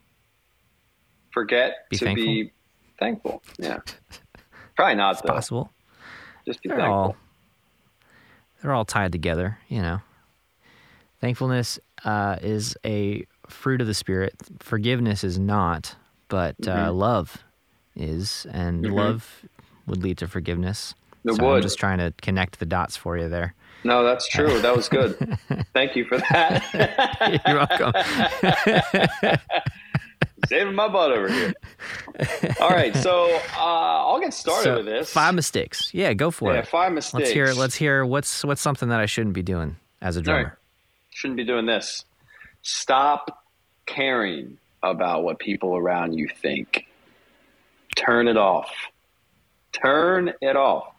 forget 1.32 1.89
be 1.89 1.97
to 1.97 2.05
thankful. 2.05 2.25
be 2.25 2.51
thankful. 2.99 3.43
Yeah. 3.58 3.79
Probably 4.75 4.95
not 4.95 5.13
it's 5.13 5.21
though. 5.21 5.34
possible. 5.34 5.71
Just 6.45 6.62
be 6.62 6.69
they're 6.69 6.77
thankful. 6.77 6.93
All, 6.93 7.15
they're 8.62 8.73
all 8.73 8.86
tied 8.86 9.12
together, 9.12 9.58
you 9.67 9.82
know. 9.82 9.99
Thankfulness 11.21 11.79
uh, 12.05 12.38
is 12.41 12.77
a 12.86 13.25
fruit 13.47 13.82
of 13.82 13.88
the 13.88 13.93
spirit. 13.93 14.36
Forgiveness 14.60 15.23
is 15.23 15.39
not, 15.39 15.95
but 16.27 16.55
uh, 16.65 16.75
mm-hmm. 16.75 16.97
love 16.97 17.43
is, 17.95 18.45
and 18.51 18.86
mm-hmm. 18.86 18.93
love 18.93 19.45
would 19.86 20.03
lead 20.03 20.17
to 20.19 20.27
forgiveness. 20.27 20.93
It 21.25 21.36
so 21.36 21.45
would. 21.45 21.55
I'm 21.58 21.62
just 21.62 21.77
trying 21.77 21.97
to 21.97 22.13
connect 22.21 22.60
the 22.60 22.65
dots 22.65 22.95
for 22.95 23.17
you 23.17 23.27
there. 23.27 23.53
No, 23.83 24.03
that's 24.03 24.27
true. 24.27 24.59
That 24.61 24.75
was 24.75 24.89
good. 24.89 25.37
Thank 25.73 25.95
you 25.95 26.05
for 26.05 26.17
that. 26.17 27.41
You're 27.47 27.55
welcome. 27.55 27.93
Saving 30.47 30.73
my 30.73 30.87
butt 30.87 31.11
over 31.11 31.31
here. 31.31 31.53
All 32.59 32.69
right, 32.69 32.95
so 32.95 33.39
uh, 33.55 34.07
I'll 34.07 34.19
get 34.19 34.33
started 34.33 34.63
so, 34.63 34.77
with 34.77 34.85
this. 34.85 35.11
Five 35.11 35.35
mistakes. 35.35 35.93
Yeah, 35.93 36.13
go 36.13 36.31
for 36.31 36.53
yeah, 36.53 36.59
it. 36.59 36.67
Five 36.67 36.91
mistakes. 36.91 37.13
Let's 37.13 37.29
hear. 37.31 37.53
Let's 37.53 37.75
hear. 37.75 38.05
What's 38.05 38.43
what's 38.43 38.61
something 38.61 38.89
that 38.89 38.99
I 38.99 39.05
shouldn't 39.05 39.35
be 39.35 39.43
doing 39.43 39.77
as 40.01 40.17
a 40.17 40.21
drummer? 40.21 40.43
Right. 40.43 40.53
Shouldn't 41.11 41.37
be 41.37 41.45
doing 41.45 41.65
this. 41.65 42.03
Stop 42.61 43.43
caring 43.85 44.57
about 44.81 45.23
what 45.23 45.39
people 45.39 45.75
around 45.75 46.13
you 46.17 46.27
think. 46.41 46.87
Turn 47.95 48.27
it 48.27 48.37
off. 48.37 48.71
Turn 49.71 50.33
it 50.41 50.55
off. 50.55 50.95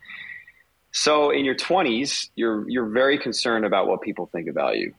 So 0.92 1.30
in 1.30 1.44
your 1.44 1.54
20s, 1.54 2.30
you're 2.34 2.68
you're 2.68 2.88
very 2.88 3.18
concerned 3.18 3.64
about 3.64 3.86
what 3.86 4.00
people 4.00 4.26
think 4.26 4.48
about 4.48 4.76
you. 4.76 4.94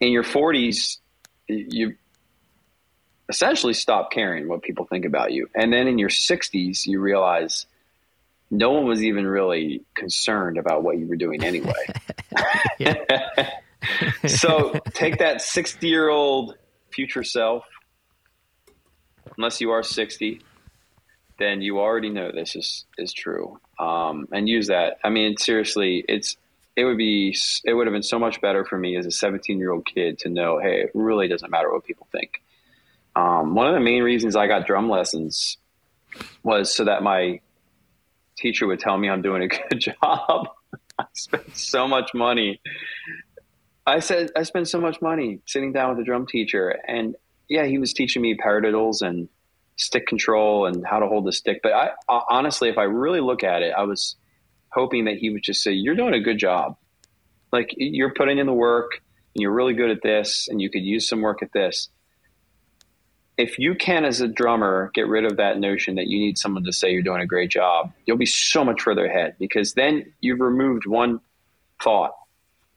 In 0.00 0.12
your 0.12 0.24
40s, 0.24 0.98
you 1.48 1.94
essentially 3.28 3.74
stop 3.74 4.10
caring 4.12 4.48
what 4.48 4.62
people 4.62 4.86
think 4.86 5.04
about 5.04 5.32
you. 5.32 5.48
And 5.54 5.72
then 5.72 5.88
in 5.88 5.98
your 5.98 6.08
60s, 6.08 6.86
you 6.86 7.00
realize 7.00 7.66
no 8.50 8.70
one 8.72 8.86
was 8.86 9.02
even 9.02 9.26
really 9.26 9.82
concerned 9.94 10.58
about 10.58 10.82
what 10.82 10.98
you 10.98 11.06
were 11.06 11.16
doing 11.16 11.42
anyway. 11.42 11.72
so 14.26 14.72
take 14.92 15.18
that 15.18 15.42
60 15.42 15.88
year 15.88 16.08
old 16.08 16.56
future 16.90 17.24
self, 17.24 17.64
unless 19.36 19.60
you 19.60 19.70
are 19.70 19.82
60, 19.82 20.40
then 21.38 21.60
you 21.60 21.78
already 21.78 22.10
know 22.10 22.30
this 22.32 22.54
is, 22.54 22.84
is 22.96 23.12
true 23.12 23.58
um, 23.78 24.28
and 24.32 24.48
use 24.48 24.68
that. 24.68 24.98
I 25.04 25.10
mean, 25.10 25.36
seriously, 25.36 26.04
it's 26.08 26.36
it 26.76 26.84
would 26.84 26.98
be 26.98 27.36
it 27.64 27.74
would 27.74 27.86
have 27.86 27.94
been 27.94 28.02
so 28.02 28.18
much 28.18 28.40
better 28.40 28.64
for 28.64 28.78
me 28.78 28.96
as 28.96 29.06
a 29.06 29.10
17 29.10 29.58
year 29.58 29.72
old 29.72 29.86
kid 29.86 30.18
to 30.20 30.28
know, 30.28 30.58
hey, 30.58 30.82
it 30.82 30.90
really 30.94 31.28
doesn't 31.28 31.50
matter 31.50 31.72
what 31.72 31.84
people 31.84 32.06
think. 32.12 32.42
Um, 33.14 33.54
one 33.54 33.66
of 33.66 33.74
the 33.74 33.80
main 33.80 34.02
reasons 34.02 34.36
I 34.36 34.46
got 34.46 34.66
drum 34.66 34.90
lessons 34.90 35.56
was 36.42 36.74
so 36.74 36.84
that 36.84 37.02
my 37.02 37.40
teacher 38.36 38.66
would 38.66 38.78
tell 38.78 38.96
me 38.96 39.08
I'm 39.08 39.22
doing 39.22 39.42
a 39.42 39.48
good 39.68 39.80
job. 39.80 40.48
I 40.98 41.04
spent 41.14 41.56
so 41.56 41.88
much 41.88 42.12
money. 42.14 42.60
I 43.86 44.00
said 44.00 44.30
I 44.36 44.42
spent 44.42 44.68
so 44.68 44.80
much 44.80 45.00
money 45.00 45.40
sitting 45.46 45.72
down 45.72 45.90
with 45.90 46.00
a 46.00 46.04
drum 46.04 46.26
teacher, 46.26 46.78
and 46.86 47.16
yeah, 47.48 47.64
he 47.64 47.78
was 47.78 47.92
teaching 47.92 48.20
me 48.20 48.36
paradiddles 48.36 49.00
and 49.00 49.28
stick 49.76 50.06
control 50.06 50.66
and 50.66 50.86
how 50.86 50.98
to 50.98 51.06
hold 51.06 51.26
the 51.26 51.32
stick. 51.32 51.60
But 51.62 51.72
I, 51.72 51.90
uh, 52.08 52.20
honestly, 52.28 52.68
if 52.68 52.78
I 52.78 52.84
really 52.84 53.20
look 53.20 53.44
at 53.44 53.62
it, 53.62 53.72
I 53.76 53.84
was 53.84 54.16
hoping 54.70 55.04
that 55.04 55.16
he 55.16 55.30
would 55.30 55.42
just 55.42 55.62
say, 55.62 55.72
"You're 55.72 55.94
doing 55.94 56.14
a 56.14 56.20
good 56.20 56.38
job. 56.38 56.76
Like 57.52 57.74
you're 57.76 58.12
putting 58.14 58.38
in 58.38 58.46
the 58.46 58.52
work, 58.52 59.02
and 59.34 59.42
you're 59.42 59.52
really 59.52 59.74
good 59.74 59.90
at 59.90 60.02
this, 60.02 60.48
and 60.48 60.60
you 60.60 60.70
could 60.70 60.82
use 60.82 61.08
some 61.08 61.20
work 61.20 61.42
at 61.42 61.52
this." 61.52 61.88
if 63.36 63.58
you 63.58 63.74
can, 63.74 64.04
as 64.04 64.20
a 64.20 64.28
drummer, 64.28 64.90
get 64.94 65.08
rid 65.08 65.24
of 65.24 65.36
that 65.36 65.58
notion 65.58 65.96
that 65.96 66.06
you 66.06 66.18
need 66.18 66.38
someone 66.38 66.64
to 66.64 66.72
say 66.72 66.92
you're 66.92 67.02
doing 67.02 67.20
a 67.20 67.26
great 67.26 67.50
job, 67.50 67.92
you'll 68.06 68.16
be 68.16 68.26
so 68.26 68.64
much 68.64 68.80
further 68.82 69.04
ahead 69.04 69.36
because 69.38 69.74
then 69.74 70.12
you've 70.20 70.40
removed 70.40 70.86
one 70.86 71.20
thought 71.82 72.14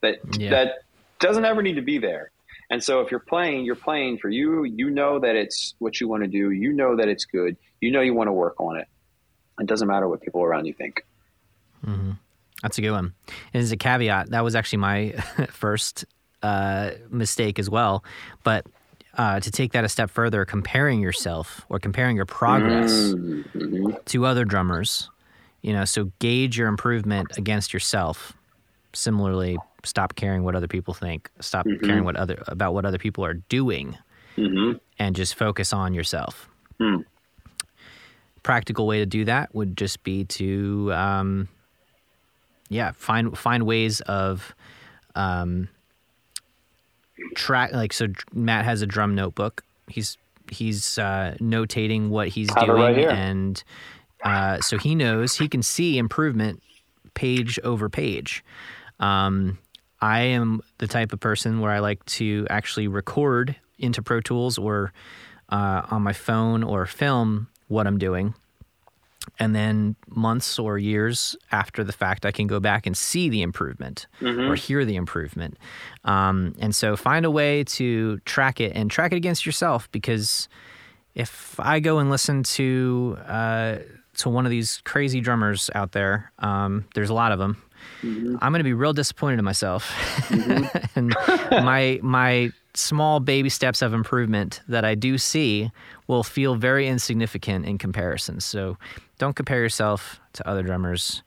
that 0.01 0.15
yeah. 0.37 0.49
that 0.49 0.73
doesn't 1.19 1.45
ever 1.45 1.61
need 1.61 1.75
to 1.75 1.81
be 1.81 1.97
there. 1.97 2.31
And 2.69 2.83
so 2.83 3.01
if 3.01 3.09
you're 3.09 3.19
playing, 3.19 3.65
you're 3.65 3.75
playing 3.75 4.19
for 4.19 4.29
you. 4.29 4.63
You 4.63 4.89
know 4.89 5.19
that 5.19 5.35
it's 5.35 5.73
what 5.79 5.99
you 5.99 6.07
want 6.07 6.23
to 6.23 6.29
do. 6.29 6.51
You 6.51 6.71
know 6.71 6.95
that 6.95 7.07
it's 7.07 7.25
good. 7.25 7.57
You 7.81 7.91
know 7.91 8.01
you 8.01 8.13
want 8.13 8.27
to 8.27 8.33
work 8.33 8.59
on 8.59 8.77
it. 8.77 8.87
It 9.59 9.67
doesn't 9.67 9.87
matter 9.87 10.07
what 10.07 10.21
people 10.21 10.43
around 10.43 10.65
you 10.65 10.73
think. 10.73 11.05
Mm-hmm. 11.85 12.11
That's 12.61 12.77
a 12.77 12.81
good 12.81 12.91
one. 12.91 13.13
And 13.53 13.63
as 13.63 13.71
a 13.71 13.77
caveat, 13.77 14.29
that 14.31 14.43
was 14.43 14.55
actually 14.55 14.79
my 14.79 15.11
first 15.49 16.05
uh, 16.43 16.91
mistake 17.09 17.57
as 17.59 17.69
well. 17.69 18.03
But 18.43 18.67
uh, 19.17 19.39
to 19.39 19.51
take 19.51 19.73
that 19.73 19.83
a 19.83 19.89
step 19.89 20.09
further, 20.09 20.45
comparing 20.45 21.01
yourself 21.01 21.65
or 21.69 21.79
comparing 21.79 22.15
your 22.15 22.25
progress 22.25 22.91
mm-hmm. 22.91 23.91
to 24.05 24.25
other 24.25 24.45
drummers, 24.45 25.09
you 25.61 25.73
know, 25.73 25.85
so 25.85 26.11
gauge 26.19 26.57
your 26.57 26.67
improvement 26.67 27.37
against 27.37 27.73
yourself. 27.73 28.33
Similarly, 28.93 29.57
stop 29.83 30.15
caring 30.15 30.43
what 30.43 30.55
other 30.55 30.67
people 30.67 30.93
think. 30.93 31.29
Stop 31.39 31.65
mm-hmm. 31.65 31.85
caring 31.85 32.03
what 32.03 32.15
other 32.15 32.43
about 32.47 32.73
what 32.73 32.85
other 32.85 32.97
people 32.97 33.23
are 33.25 33.35
doing, 33.35 33.97
mm-hmm. 34.37 34.77
and 34.97 35.15
just 35.15 35.35
focus 35.35 35.73
on 35.73 35.93
yourself. 35.93 36.49
Mm. 36.79 37.05
Practical 38.43 38.87
way 38.87 38.99
to 38.99 39.05
do 39.05 39.25
that 39.25 39.53
would 39.53 39.77
just 39.77 40.03
be 40.03 40.23
to, 40.25 40.91
um, 40.93 41.49
yeah, 42.69 42.91
find 42.91 43.37
find 43.37 43.65
ways 43.65 44.01
of 44.01 44.55
um, 45.15 45.67
track. 47.35 47.73
Like 47.73 47.93
so, 47.93 48.07
Matt 48.33 48.65
has 48.65 48.81
a 48.81 48.87
drum 48.87 49.15
notebook. 49.15 49.63
He's 49.87 50.17
he's 50.49 50.97
uh, 50.97 51.35
notating 51.39 52.09
what 52.09 52.29
he's 52.29 52.49
doing, 52.55 52.71
right 52.71 52.97
and 52.97 53.63
uh, 54.23 54.59
so 54.61 54.77
he 54.77 54.95
knows 54.95 55.37
he 55.37 55.47
can 55.47 55.61
see 55.61 55.97
improvement 55.97 56.61
page 57.13 57.59
over 57.63 57.89
page. 57.89 58.43
Um, 58.99 59.57
I 60.01 60.21
am 60.21 60.61
the 60.77 60.87
type 60.87 61.13
of 61.13 61.19
person 61.19 61.59
where 61.59 61.71
I 61.71 61.79
like 61.79 62.03
to 62.05 62.47
actually 62.49 62.87
record 62.87 63.55
into 63.77 64.01
Pro 64.01 64.21
Tools 64.21 64.57
or 64.57 64.93
uh, 65.49 65.81
on 65.89 66.01
my 66.01 66.13
phone 66.13 66.63
or 66.63 66.85
film 66.85 67.47
what 67.67 67.87
I'm 67.87 67.97
doing. 67.97 68.33
And 69.37 69.55
then 69.55 69.95
months 70.07 70.57
or 70.57 70.77
years 70.77 71.35
after 71.51 71.83
the 71.83 71.91
fact, 71.91 72.25
I 72.25 72.31
can 72.31 72.47
go 72.47 72.59
back 72.59 72.85
and 72.85 72.97
see 72.97 73.29
the 73.29 73.41
improvement 73.41 74.07
mm-hmm. 74.21 74.49
or 74.49 74.55
hear 74.55 74.85
the 74.85 74.95
improvement. 74.95 75.57
Um, 76.03 76.55
and 76.59 76.75
so 76.75 76.95
find 76.95 77.25
a 77.25 77.31
way 77.31 77.63
to 77.65 78.17
track 78.19 78.59
it 78.59 78.73
and 78.75 78.89
track 78.89 79.11
it 79.11 79.17
against 79.17 79.45
yourself 79.45 79.89
because 79.91 80.49
if 81.15 81.59
I 81.59 81.79
go 81.79 81.99
and 81.99 82.09
listen 82.09 82.43
to 82.43 83.17
uh, 83.27 83.77
to 84.17 84.29
one 84.29 84.45
of 84.45 84.49
these 84.49 84.81
crazy 84.83 85.21
drummers 85.21 85.69
out 85.75 85.91
there, 85.91 86.31
um, 86.39 86.85
there's 86.95 87.09
a 87.09 87.13
lot 87.13 87.31
of 87.31 87.39
them 87.39 87.61
mm-hmm. 88.01 88.37
I'm 88.41 88.51
going 88.51 88.59
to 88.59 88.63
be 88.63 88.73
real 88.73 88.93
disappointed 88.93 89.39
in 89.39 89.45
myself. 89.45 89.91
Mm-hmm. 90.29 90.77
and 90.95 91.15
my 91.63 91.99
my 92.01 92.51
small 92.75 93.19
baby 93.19 93.49
steps 93.49 93.81
of 93.81 93.93
improvement 93.93 94.61
that 94.67 94.85
I 94.85 94.95
do 94.95 95.17
see 95.17 95.71
will 96.07 96.23
feel 96.23 96.55
very 96.55 96.87
insignificant 96.87 97.65
in 97.65 97.77
comparison. 97.77 98.39
So 98.39 98.77
don't 99.17 99.35
compare 99.35 99.61
yourself 99.61 100.19
to 100.33 100.47
other 100.47 100.63
drummers. 100.63 101.23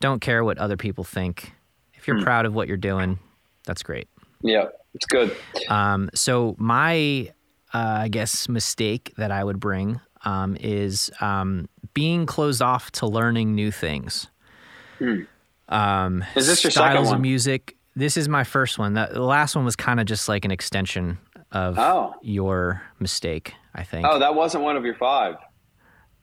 Don't 0.00 0.20
care 0.20 0.44
what 0.44 0.58
other 0.58 0.76
people 0.76 1.04
think. 1.04 1.52
If 1.94 2.06
you're 2.06 2.18
mm. 2.18 2.24
proud 2.24 2.46
of 2.46 2.54
what 2.54 2.68
you're 2.68 2.76
doing, 2.76 3.18
that's 3.64 3.82
great. 3.82 4.08
Yeah, 4.42 4.66
it's 4.94 5.06
good. 5.06 5.34
Um, 5.68 6.10
so 6.14 6.56
my, 6.58 7.32
uh, 7.72 7.98
I 8.00 8.08
guess, 8.08 8.48
mistake 8.48 9.12
that 9.16 9.30
I 9.30 9.44
would 9.44 9.60
bring 9.60 10.00
um, 10.24 10.56
is 10.60 11.10
um, 11.20 11.68
being 11.94 12.26
closed 12.26 12.62
off 12.62 12.90
to 12.92 13.06
learning 13.06 13.54
new 13.54 13.70
things. 13.70 14.28
Mm. 15.00 15.26
Um, 15.68 16.24
is 16.34 16.46
this 16.46 16.64
your 16.64 16.70
styles 16.70 17.12
of 17.12 17.20
music? 17.20 17.76
This 17.94 18.16
is 18.16 18.28
my 18.28 18.44
first 18.44 18.78
one. 18.78 18.94
The, 18.94 19.08
the 19.12 19.22
last 19.22 19.54
one 19.54 19.64
was 19.64 19.76
kind 19.76 20.00
of 20.00 20.06
just 20.06 20.28
like 20.28 20.44
an 20.44 20.50
extension 20.50 21.18
of 21.52 21.78
oh. 21.78 22.14
your 22.22 22.82
mistake, 22.98 23.54
I 23.74 23.84
think. 23.84 24.06
Oh, 24.08 24.18
that 24.18 24.34
wasn't 24.34 24.64
one 24.64 24.76
of 24.76 24.84
your 24.84 24.94
five. 24.94 25.36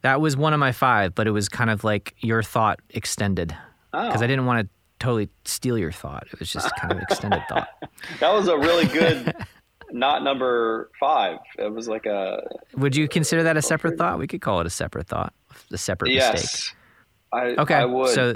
That 0.01 0.21
was 0.21 0.35
one 0.35 0.53
of 0.53 0.59
my 0.59 0.71
five, 0.71 1.13
but 1.13 1.27
it 1.27 1.31
was 1.31 1.49
kind 1.49 1.69
of 1.69 1.83
like 1.83 2.15
your 2.19 2.41
thought 2.41 2.79
extended 2.89 3.55
because 3.91 4.21
oh. 4.21 4.23
I 4.23 4.27
didn't 4.27 4.45
want 4.45 4.65
to 4.65 4.69
totally 4.99 5.29
steal 5.45 5.77
your 5.77 5.91
thought. 5.91 6.27
It 6.31 6.39
was 6.39 6.51
just 6.51 6.73
kind 6.77 6.91
of 6.93 6.99
extended 6.99 7.41
thought. 7.49 7.69
That 8.21 8.33
was 8.33 8.47
a 8.47 8.57
really 8.57 8.85
good, 8.85 9.35
not 9.91 10.23
number 10.23 10.89
five. 10.99 11.39
It 11.57 11.73
was 11.73 11.89
like 11.89 12.05
a. 12.05 12.41
Would 12.77 12.95
you 12.95 13.09
consider 13.09 13.43
that 13.43 13.57
a 13.57 13.61
separate 13.61 13.97
thought? 13.97 14.17
We 14.19 14.25
could 14.25 14.39
call 14.39 14.61
it 14.61 14.65
a 14.65 14.69
separate 14.69 15.07
thought, 15.07 15.33
a 15.69 15.77
separate 15.77 16.11
yes, 16.11 16.33
mistake. 16.33 16.75
I, 17.33 17.45
okay, 17.61 17.75
I 17.75 17.85
would. 17.85 18.15
So 18.15 18.35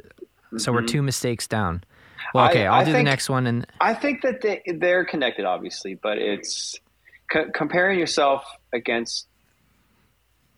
so 0.59 0.71
mm-hmm. 0.71 0.81
we're 0.81 0.87
two 0.87 1.01
mistakes 1.01 1.47
down. 1.47 1.83
Well, 2.33 2.49
okay, 2.49 2.65
I, 2.65 2.79
will 2.79 2.85
do 2.85 2.91
think, 2.93 3.05
the 3.05 3.11
next 3.11 3.29
one. 3.29 3.47
And 3.47 3.67
I 3.79 3.93
think 3.93 4.21
that 4.21 4.41
they, 4.41 4.61
they're 4.65 5.05
connected, 5.05 5.45
obviously, 5.45 5.95
but 5.95 6.17
it's 6.17 6.79
co- 7.31 7.49
comparing 7.53 7.99
yourself 7.99 8.45
against 8.73 9.27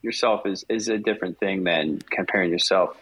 yourself 0.01 0.45
is 0.45 0.63
is 0.69 0.87
a 0.87 0.97
different 0.97 1.39
thing 1.39 1.63
than 1.63 2.01
comparing 2.09 2.51
yourself. 2.51 2.95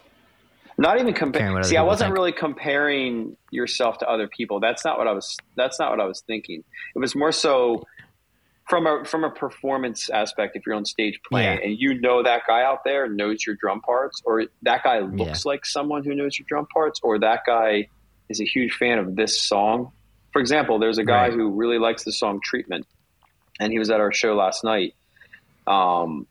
Not 0.78 1.00
even 1.00 1.14
comparing. 1.14 1.64
See, 1.64 1.78
I 1.78 1.84
wasn't 1.84 2.10
think. 2.10 2.18
really 2.18 2.32
comparing 2.32 3.38
yourself 3.52 4.00
to 4.00 4.10
other 4.10 4.28
people. 4.28 4.60
That's 4.60 4.84
not 4.84 4.98
what 4.98 5.08
I 5.08 5.12
was. 5.12 5.38
That's 5.56 5.80
not 5.80 5.92
what 5.92 6.00
I 6.00 6.06
was 6.06 6.22
thinking. 6.22 6.64
It 6.96 7.00
was 7.00 7.16
more 7.16 7.32
so 7.32 7.84
from 8.68 8.88
a 8.88 9.04
from 9.06 9.24
a 9.24 9.30
performance 9.30 10.10
aspect, 10.10 10.56
if 10.56 10.66
you're 10.66 10.76
on 10.76 10.86
stage 10.86 11.20
playing 11.30 11.60
yeah. 11.60 11.66
and 11.66 11.80
you 11.80 12.00
know 12.00 12.24
that 12.24 12.44
guy 12.48 12.64
out 12.64 12.84
there 12.86 13.08
knows 13.10 13.46
your 13.46 13.56
drum 13.56 13.82
parts, 13.82 14.22
or 14.26 14.46
that 14.62 14.84
guy 14.84 15.00
looks 15.00 15.46
yeah. 15.46 15.50
like 15.50 15.66
someone 15.66 16.04
who 16.04 16.16
knows 16.16 16.38
your 16.40 16.46
drum 16.48 16.66
parts, 16.74 17.00
or 17.04 17.20
that 17.20 17.42
guy 17.46 17.88
is 18.30 18.40
a 18.40 18.46
huge 18.46 18.74
fan 18.74 19.00
of 19.00 19.16
this 19.16 19.42
song. 19.42 19.92
For 20.32 20.40
example, 20.40 20.80
there's 20.80 20.98
a 20.98 21.04
guy 21.04 21.28
right. 21.28 21.34
who 21.34 21.52
really 21.52 21.78
likes 21.78 22.04
the 22.04 22.12
song 22.12 22.40
"Treatment," 22.42 22.88
and 23.60 23.72
he 23.72 23.80
was 23.80 23.90
at 23.90 24.00
our 24.00 24.14
show 24.14 24.36
last 24.36 24.64
night. 24.64 24.96
Um, 25.68 26.26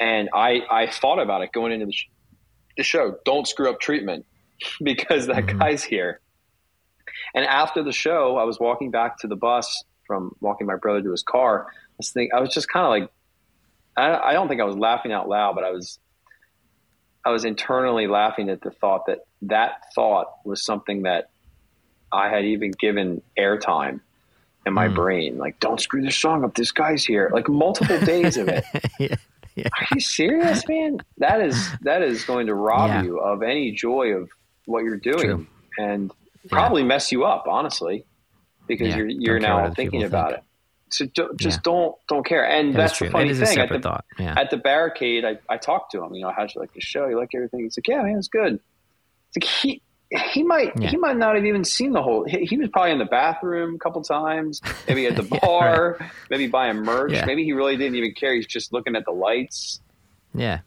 and 0.00 0.30
I 0.34 0.62
I 0.70 0.86
thought 0.86 1.18
about 1.18 1.42
it 1.42 1.52
going 1.52 1.72
into 1.72 1.86
the, 1.86 1.92
sh- 1.92 2.08
the 2.76 2.82
show. 2.82 3.16
Don't 3.24 3.46
screw 3.46 3.68
up 3.68 3.80
"Treatment" 3.80 4.24
because 4.82 5.26
that 5.26 5.44
mm-hmm. 5.44 5.58
guy's 5.58 5.84
here. 5.84 6.20
And 7.34 7.44
after 7.44 7.82
the 7.82 7.92
show, 7.92 8.36
I 8.38 8.44
was 8.44 8.58
walking 8.58 8.90
back 8.90 9.18
to 9.18 9.26
the 9.26 9.36
bus 9.36 9.84
from 10.06 10.34
walking 10.40 10.66
my 10.66 10.76
brother 10.76 11.02
to 11.02 11.10
his 11.10 11.22
car. 11.22 11.66
I 11.68 11.72
was 11.98 12.10
thinking, 12.10 12.36
I 12.36 12.40
was 12.40 12.52
just 12.52 12.68
kind 12.68 12.84
of 12.84 12.90
like, 12.90 13.10
I, 13.96 14.30
I 14.30 14.32
don't 14.32 14.48
think 14.48 14.60
I 14.60 14.64
was 14.64 14.76
laughing 14.76 15.12
out 15.12 15.28
loud, 15.28 15.54
but 15.54 15.64
I 15.64 15.70
was, 15.70 15.98
I 17.24 17.30
was 17.30 17.44
internally 17.44 18.06
laughing 18.06 18.50
at 18.50 18.60
the 18.60 18.70
thought 18.70 19.06
that 19.06 19.26
that 19.42 19.82
thought 19.94 20.28
was 20.44 20.64
something 20.64 21.02
that 21.02 21.30
I 22.12 22.28
had 22.28 22.44
even 22.44 22.70
given 22.70 23.22
airtime 23.38 24.00
in 24.64 24.72
my 24.72 24.88
mm. 24.88 24.94
brain. 24.94 25.38
Like, 25.38 25.58
don't 25.60 25.80
screw 25.80 26.02
this 26.02 26.16
song 26.16 26.44
up. 26.44 26.54
This 26.54 26.72
guy's 26.72 27.04
here. 27.04 27.30
Like 27.32 27.48
multiple 27.48 27.98
days 28.00 28.36
of 28.36 28.48
it. 28.48 28.64
yeah. 28.98 29.16
Yeah. 29.56 29.68
Are 29.72 29.86
you 29.94 30.00
serious, 30.00 30.68
man? 30.68 30.98
That 31.16 31.40
is 31.40 31.70
that 31.80 32.02
is 32.02 32.24
going 32.24 32.46
to 32.48 32.54
rob 32.54 32.90
yeah. 32.90 33.02
you 33.02 33.18
of 33.18 33.42
any 33.42 33.72
joy 33.72 34.08
of 34.08 34.28
what 34.66 34.84
you're 34.84 34.98
doing, 34.98 35.18
True. 35.18 35.46
and 35.78 36.12
probably 36.50 36.82
mess 36.82 37.10
you 37.10 37.24
up. 37.24 37.46
Honestly, 37.48 38.04
because 38.66 38.88
yeah, 38.88 38.96
you're 38.96 39.08
you're 39.08 39.38
now 39.40 39.70
thinking 39.72 40.02
about 40.02 40.30
think. 40.30 40.38
it. 40.38 40.44
So 40.88 41.06
do, 41.06 41.34
just 41.36 41.58
yeah. 41.58 41.62
don't 41.64 41.94
don't 42.08 42.24
care. 42.24 42.48
And 42.48 42.74
that 42.74 42.78
that's 42.78 42.98
the 42.98 43.10
funny 43.10 43.34
thing. 43.34 43.58
At 43.58 43.68
the, 43.68 44.00
yeah. 44.18 44.34
at 44.38 44.50
the 44.50 44.56
barricade, 44.56 45.24
I, 45.24 45.38
I 45.48 45.56
talked 45.56 45.92
to 45.92 46.02
him. 46.02 46.14
You 46.14 46.22
know, 46.22 46.32
how'd 46.34 46.54
you 46.54 46.60
like 46.60 46.72
the 46.74 46.80
show? 46.80 47.08
You 47.08 47.18
like 47.18 47.30
everything? 47.34 47.60
He's 47.60 47.76
like, 47.76 47.88
yeah, 47.88 48.02
man, 48.02 48.16
it's 48.18 48.28
good. 48.28 48.60
It's 49.34 49.44
like 49.44 49.44
he 49.44 49.82
he 50.10 50.44
might 50.44 50.78
he 50.80 50.96
might 50.96 51.16
not 51.16 51.34
have 51.34 51.44
even 51.44 51.64
seen 51.64 51.92
the 51.92 52.02
whole. 52.02 52.24
He, 52.24 52.44
he 52.44 52.56
was 52.56 52.68
probably 52.68 52.92
in 52.92 52.98
the 52.98 53.04
bathroom 53.04 53.74
a 53.74 53.78
couple 53.78 54.02
times, 54.02 54.60
maybe 54.86 55.06
at 55.06 55.16
the 55.16 55.22
bar, 55.42 55.96
right. 55.98 56.10
maybe 56.30 56.46
buying 56.46 56.76
merch. 56.76 57.26
Maybe 57.26 57.44
he 57.44 57.52
really 57.52 57.76
didn't 57.76 57.96
even 57.96 58.14
care. 58.14 58.34
He's 58.34 58.46
just 58.46 58.72
looking 58.72 58.94
at 58.94 59.04
the 59.04 59.10
lights. 59.10 59.80
Yeah, 60.32 60.60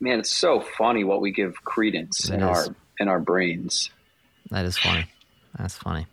man, 0.00 0.18
it's 0.18 0.34
so 0.34 0.60
funny 0.60 1.04
what 1.04 1.20
we 1.20 1.30
give 1.30 1.54
credence 1.64 2.28
in 2.28 2.42
our 2.42 2.66
in 2.98 3.08
our 3.08 3.20
brains. 3.20 3.90
That 4.50 4.64
is 4.64 4.76
funny. 4.76 5.06
That's 5.56 5.76
funny. 5.76 6.06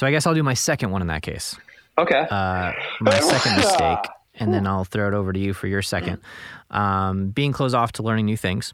So 0.00 0.06
I 0.06 0.12
guess 0.12 0.26
I'll 0.26 0.32
do 0.32 0.42
my 0.42 0.54
second 0.54 0.92
one 0.92 1.02
in 1.02 1.08
that 1.08 1.20
case. 1.20 1.58
Okay. 1.98 2.26
Uh, 2.30 2.72
my 3.02 3.20
second 3.20 3.56
mistake, 3.56 3.98
and 4.32 4.50
then 4.50 4.66
I'll 4.66 4.86
throw 4.86 5.08
it 5.08 5.12
over 5.12 5.30
to 5.30 5.38
you 5.38 5.52
for 5.52 5.66
your 5.66 5.82
second. 5.82 6.22
Um, 6.70 7.28
being 7.28 7.52
closed 7.52 7.74
off 7.74 7.92
to 7.92 8.02
learning 8.02 8.24
new 8.24 8.38
things. 8.38 8.72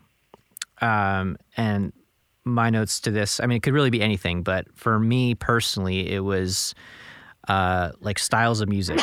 Um, 0.80 1.36
and 1.56 1.92
my 2.44 2.70
notes 2.70 3.00
to 3.00 3.10
this, 3.10 3.40
I 3.40 3.46
mean, 3.46 3.56
it 3.56 3.64
could 3.64 3.74
really 3.74 3.90
be 3.90 4.00
anything, 4.00 4.44
but 4.44 4.68
for 4.76 5.00
me 5.00 5.34
personally, 5.34 6.12
it 6.12 6.20
was 6.20 6.76
uh, 7.48 7.90
like 7.98 8.20
styles 8.20 8.60
of 8.60 8.68
music. 8.68 9.00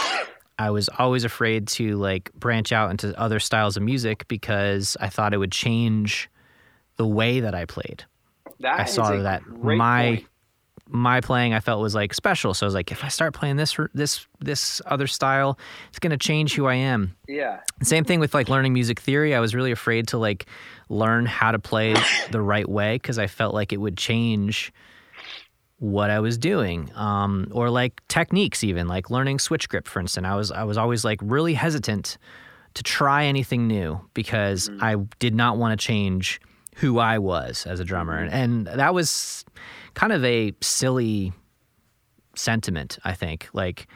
I 0.57 0.69
was 0.69 0.89
always 0.97 1.25
afraid 1.25 1.67
to 1.67 1.97
like 1.97 2.31
branch 2.35 2.71
out 2.71 2.89
into 2.89 3.19
other 3.19 3.41
styles 3.41 3.75
of 3.75 3.83
music 3.83 4.29
because 4.29 4.95
I 5.01 5.09
thought 5.09 5.33
it 5.33 5.39
would 5.39 5.51
change 5.51 6.29
the 6.95 7.05
way 7.05 7.41
that 7.41 7.53
I 7.53 7.65
played. 7.65 8.05
That 8.61 8.79
I 8.79 8.85
saw 8.85 9.11
that 9.11 9.45
my 9.45 10.05
point 10.05 10.27
my 10.89 11.21
playing 11.21 11.53
I 11.53 11.59
felt 11.59 11.81
was 11.81 11.95
like 11.95 12.13
special. 12.13 12.53
So 12.53 12.65
I 12.65 12.67
was 12.67 12.73
like, 12.73 12.91
if 12.91 13.03
I 13.03 13.07
start 13.07 13.33
playing 13.33 13.55
this 13.55 13.77
this 13.93 14.25
this 14.39 14.81
other 14.85 15.07
style, 15.07 15.57
it's 15.89 15.99
gonna 15.99 16.17
change 16.17 16.55
who 16.55 16.65
I 16.65 16.75
am. 16.75 17.15
Yeah. 17.27 17.61
Same 17.81 18.03
thing 18.03 18.19
with 18.19 18.33
like 18.33 18.49
learning 18.49 18.73
music 18.73 18.99
theory. 18.99 19.33
I 19.33 19.39
was 19.39 19.55
really 19.55 19.71
afraid 19.71 20.07
to 20.09 20.17
like 20.17 20.45
learn 20.89 21.25
how 21.25 21.51
to 21.51 21.59
play 21.59 21.95
the 22.31 22.41
right 22.41 22.67
way 22.67 22.95
because 22.95 23.17
I 23.17 23.27
felt 23.27 23.53
like 23.53 23.73
it 23.73 23.77
would 23.77 23.97
change 23.97 24.73
what 25.79 26.09
I 26.09 26.21
was 26.21 26.37
doing, 26.37 26.89
um, 26.95 27.49
or 27.51 27.69
like 27.69 28.01
techniques, 28.07 28.63
even 28.63 28.87
like 28.87 29.09
learning 29.09 29.39
switch 29.39 29.67
grip, 29.67 29.85
for 29.85 29.99
instance. 29.99 30.25
I 30.25 30.35
was 30.35 30.51
I 30.51 30.63
was 30.63 30.77
always 30.77 31.03
like 31.03 31.19
really 31.21 31.53
hesitant 31.53 32.17
to 32.75 32.83
try 32.83 33.25
anything 33.25 33.67
new 33.67 33.99
because 34.13 34.69
mm-hmm. 34.69 34.83
I 34.83 34.95
did 35.19 35.35
not 35.35 35.57
want 35.57 35.77
to 35.77 35.85
change 35.85 36.39
who 36.77 36.99
I 36.99 37.19
was 37.19 37.65
as 37.67 37.79
a 37.79 37.83
drummer, 37.83 38.17
and, 38.17 38.67
and 38.67 38.79
that 38.79 38.93
was 38.93 39.43
kind 39.93 40.13
of 40.13 40.23
a 40.23 40.53
silly 40.61 41.33
sentiment. 42.35 42.97
I 43.03 43.13
think 43.13 43.49
like 43.53 43.87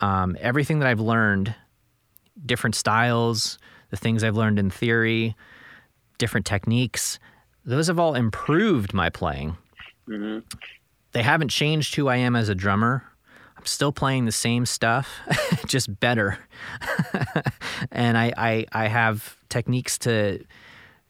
um, 0.00 0.36
everything 0.40 0.80
that 0.80 0.88
I've 0.88 1.00
learned, 1.00 1.54
different 2.44 2.74
styles, 2.74 3.58
the 3.90 3.96
things 3.96 4.24
I've 4.24 4.36
learned 4.36 4.58
in 4.58 4.70
theory, 4.70 5.34
different 6.18 6.46
techniques, 6.46 7.18
those 7.64 7.86
have 7.86 7.98
all 7.98 8.14
improved 8.14 8.92
my 8.92 9.10
playing. 9.10 9.56
Mm-hmm 10.08 10.40
they 11.14 11.22
haven't 11.22 11.48
changed 11.48 11.94
who 11.94 12.08
I 12.08 12.16
am 12.16 12.36
as 12.36 12.48
a 12.50 12.54
drummer. 12.54 13.04
I'm 13.56 13.64
still 13.64 13.92
playing 13.92 14.26
the 14.26 14.32
same 14.32 14.66
stuff, 14.66 15.08
just 15.66 15.98
better. 16.00 16.38
and 17.90 18.18
I, 18.18 18.32
I, 18.36 18.66
I 18.72 18.88
have 18.88 19.36
techniques 19.48 19.96
to 19.98 20.44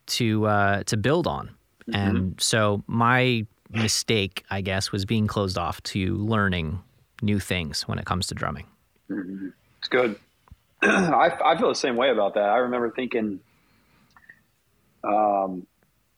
to 0.06 0.46
uh, 0.46 0.82
to 0.84 0.96
build 0.98 1.26
on. 1.26 1.48
Mm-hmm. 1.88 1.94
And 1.94 2.40
so 2.40 2.84
my 2.86 3.46
mistake, 3.74 4.44
I 4.50 4.60
guess, 4.60 4.92
was 4.92 5.04
being 5.04 5.26
closed 5.26 5.58
off 5.58 5.82
to 5.84 6.16
learning 6.16 6.80
new 7.22 7.40
things 7.40 7.82
when 7.88 7.98
it 7.98 8.04
comes 8.04 8.26
to 8.28 8.34
drumming. 8.34 8.66
Mm-hmm. 9.10 9.48
It's 9.78 9.88
good. 9.88 10.16
I, 10.82 11.30
I 11.44 11.58
feel 11.58 11.68
the 11.68 11.74
same 11.74 11.96
way 11.96 12.10
about 12.10 12.34
that. 12.34 12.44
I 12.44 12.58
remember 12.58 12.90
thinking, 12.90 13.40
um, 15.02 15.66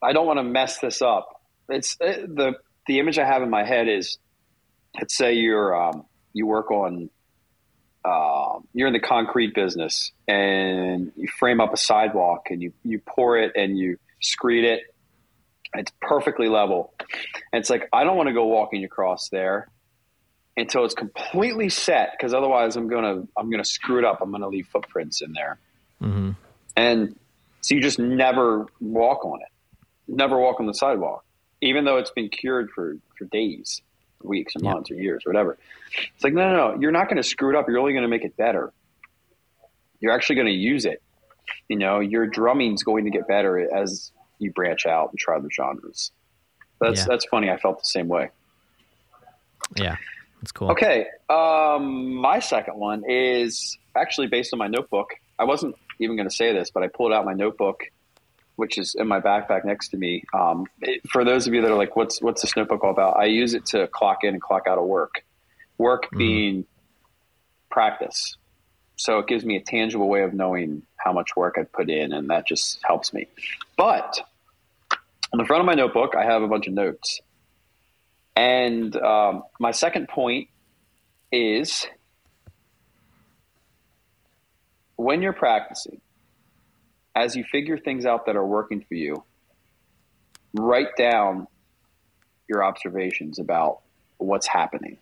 I 0.03 0.13
don't 0.13 0.27
want 0.27 0.39
to 0.39 0.45
mess 0.45 0.79
this 0.79 1.03
up. 1.03 1.41
It's 1.69 1.97
it, 2.01 2.25
uh, 2.25 2.27
the 2.29 2.53
the 2.87 3.01
image 3.01 3.19
I 3.19 3.25
have 3.25 3.43
in 3.43 3.51
my 3.51 3.65
head 3.65 3.89
is, 3.89 4.19
let's 4.95 5.17
say 5.17 5.35
you're 5.35 5.75
um, 5.75 6.05
you 6.33 6.47
work 6.47 6.71
on 6.71 7.11
uh, 8.05 8.61
you're 8.73 8.87
in 8.87 8.93
the 8.93 9.01
concrete 9.01 9.55
business 9.55 10.13
and 10.29 11.11
you 11.17 11.27
frame 11.27 11.61
up 11.61 11.73
a 11.73 11.77
sidewalk 11.77 12.49
and 12.51 12.63
you 12.63 12.73
you 12.85 13.01
pour 13.01 13.37
it 13.37 13.53
and 13.57 13.77
you 13.77 13.99
screed 14.21 14.65
it. 14.65 14.83
It's 15.79 15.93
perfectly 16.01 16.49
level. 16.49 16.95
And 17.53 17.61
it's 17.61 17.71
like 17.71 17.89
I 17.93 18.05
don't 18.05 18.17
want 18.17 18.29
to 18.29 18.35
go 18.35 18.47
walking 18.47 18.85
across 18.85 19.29
there 19.29 19.69
until 20.57 20.85
it's 20.85 20.95
completely 20.95 21.69
set 21.69 22.13
because 22.17 22.35
otherwise 22.35 22.77
I'm 22.77 22.89
gonna 22.89 23.25
I'm 23.37 23.51
gonna 23.51 23.65
screw 23.65 23.99
it 23.99 24.05
up. 24.05 24.21
I'm 24.21 24.31
gonna 24.31 24.49
leave 24.49 24.67
footprints 24.69 25.23
in 25.23 25.33
there. 25.33 25.59
Mm-hmm. 26.03 26.31
And 26.77 27.17
so 27.61 27.75
you 27.75 27.81
just 27.81 27.99
never 27.99 28.67
walk 28.81 29.25
on 29.25 29.41
it. 29.41 29.49
Never 30.09 30.39
walk 30.39 30.61
on 30.61 30.67
the 30.67 30.75
sidewalk 30.75 31.27
even 31.61 31.85
though 31.85 31.97
it's 31.97 32.11
been 32.11 32.29
cured 32.29 32.71
for, 32.71 32.97
for 33.19 33.25
days, 33.27 33.83
weeks, 34.23 34.55
or 34.57 34.61
months, 34.63 34.91
or 34.91 34.95
years, 34.95 35.25
or 35.27 35.33
whatever. 35.33 35.59
It's 36.15 36.25
like, 36.25 36.35
no, 36.35 36.51
no, 36.51 36.57
no, 36.57 36.81
you're 36.81 36.93
not 36.93 37.09
going 37.09 37.17
to 37.17 37.23
screw 37.23 37.51
it 37.51 37.57
up. 37.57 37.67
You're 37.69 37.79
only 37.79 37.93
going 37.93 38.03
to 38.03 38.09
make 38.09 38.25
it 38.25 38.37
better. 38.37 38.73
You're 40.01 40.13
actually 40.13 40.37
going 40.37 40.49
to 40.49 40.53
use 40.53 40.85
it. 40.85 41.03
You 41.69 41.79
know, 41.79 42.01
your 42.01 42.27
drumming's 42.27 42.83
going 42.83 43.05
to 43.05 43.11
get 43.11 43.27
better 43.27 43.59
as 43.75 44.13
you 44.39 44.53
branch 44.53 44.87
out 44.87 45.11
and 45.11 45.19
try 45.19 45.39
the 45.39 45.51
genres. 45.51 46.13
That's 46.81 47.01
yeah. 47.01 47.07
that's 47.09 47.25
funny. 47.27 47.51
I 47.51 47.57
felt 47.57 47.79
the 47.79 47.85
same 47.85 48.09
way. 48.09 48.31
Yeah, 49.77 49.97
that's 50.41 50.53
cool. 50.53 50.71
Okay, 50.73 51.07
um, 51.29 52.15
my 52.15 52.41
second 52.41 52.79
one 52.79 53.05
is 53.09 53.79
actually 53.97 54.27
based 54.29 54.53
on 54.53 54.59
my 54.59 54.69
notebook. 54.69 55.11
I 55.39 55.45
wasn't 55.45 55.75
even 55.99 56.17
going 56.17 56.29
to 56.29 56.35
say 56.35 56.53
this, 56.53 56.71
but 56.71 56.83
I 56.83 56.89
pulled 56.89 57.13
out 57.13 57.25
my 57.25 57.35
notebook 57.35 57.85
which 58.57 58.79
is 58.79 58.95
in 58.99 59.07
my 59.07 59.21
backpack 59.21 59.65
next 59.65 59.91
to 59.91 59.97
me. 59.97 60.25
Um, 60.35 60.67
it, 60.81 61.03
for 61.11 61.25
those 61.25 61.47
of 61.47 61.55
you 61.55 61.63
that 61.63 61.71
are 61.71 61.77
like, 61.77 61.95
what's 61.95 62.21
what's 62.21 62.43
this 62.43 62.57
notebook 62.57 62.83
all 62.83 62.91
about? 62.91 63.17
I 63.17 63.27
use 63.27 63.55
it 63.55 63.67
to 63.67 63.87
clock 63.87 64.25
in 64.25 64.31
and 64.31 64.43
clock 64.43 64.67
out 64.67 64.79
of 64.79 64.85
work. 64.85 65.25
Work 65.79 66.07
mm-hmm. 66.07 66.19
being 66.19 66.65
practice, 67.71 68.37
so 68.97 69.19
it 69.19 69.27
gives 69.27 69.45
me 69.45 69.57
a 69.57 69.61
tangible 69.61 70.09
way 70.09 70.23
of 70.23 70.35
knowing 70.35 70.83
how 70.97 71.13
much 71.13 71.37
work 71.37 71.57
I've 71.59 71.73
put 71.73 71.89
in, 71.89 72.13
and 72.13 72.31
that 72.31 72.47
just 72.47 72.81
helps 72.83 73.13
me. 73.13 73.29
But 73.77 74.21
on 75.33 75.39
the 75.39 75.45
front 75.45 75.61
of 75.61 75.67
my 75.67 75.75
notebook, 75.75 76.15
I 76.17 76.25
have 76.25 76.43
a 76.43 76.49
bunch 76.49 76.67
of 76.67 76.73
notes, 76.73 77.21
and 78.35 78.97
um, 78.97 79.45
my 79.61 79.71
second 79.71 80.09
point 80.09 80.49
is 81.31 81.87
when 84.97 85.23
you're 85.23 85.33
practicing 85.33 86.01
as 87.17 87.35
you 87.35 87.45
figure 87.45 87.79
things 87.79 88.05
out 88.05 88.27
that 88.27 88.37
are 88.37 88.45
working 88.45 88.85
for 88.87 88.95
you, 88.95 89.25
write 90.53 90.95
down 90.99 91.47
your 92.47 92.63
observations 92.63 93.39
about 93.39 93.81
what's 94.19 94.47
happening. 94.47 94.99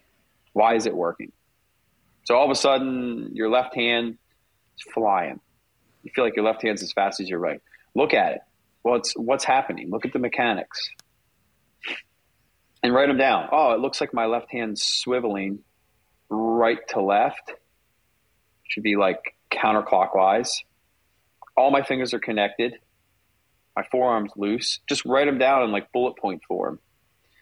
Why 0.52 0.76
is 0.76 0.86
it 0.86 0.94
working? 0.94 1.32
So 2.24 2.36
all 2.36 2.44
of 2.44 2.50
a 2.50 2.54
sudden, 2.54 3.30
your 3.34 3.48
left 3.48 3.74
hand 3.74 4.18
is 4.76 4.92
flying. 4.92 5.40
You 6.02 6.10
feel 6.14 6.24
like 6.24 6.36
your 6.36 6.44
left 6.44 6.62
hand's 6.62 6.82
as 6.82 6.92
fast 6.92 7.20
as 7.20 7.28
your 7.28 7.38
right. 7.38 7.60
Look 7.94 8.14
at 8.14 8.34
it. 8.34 8.40
Well, 8.82 8.96
it's 8.96 9.14
what's 9.14 9.44
happening. 9.44 9.90
Look 9.90 10.04
at 10.04 10.12
the 10.12 10.18
mechanics, 10.18 10.90
and 12.82 12.92
write 12.92 13.08
them 13.08 13.16
down. 13.16 13.48
Oh, 13.50 13.72
it 13.72 13.80
looks 13.80 14.00
like 14.00 14.12
my 14.12 14.26
left 14.26 14.50
hand's 14.50 14.82
swiveling 14.82 15.58
right 16.28 16.78
to 16.88 17.00
left. 17.00 17.52
Should 18.68 18.82
be 18.82 18.96
like 18.96 19.36
counterclockwise 19.50 20.62
all 21.56 21.70
my 21.70 21.82
fingers 21.82 22.14
are 22.14 22.18
connected. 22.18 22.78
My 23.76 23.84
forearm's 23.90 24.32
loose. 24.36 24.80
Just 24.88 25.04
write 25.04 25.26
them 25.26 25.38
down 25.38 25.62
in 25.64 25.72
like 25.72 25.92
bullet 25.92 26.16
point 26.16 26.42
form 26.46 26.78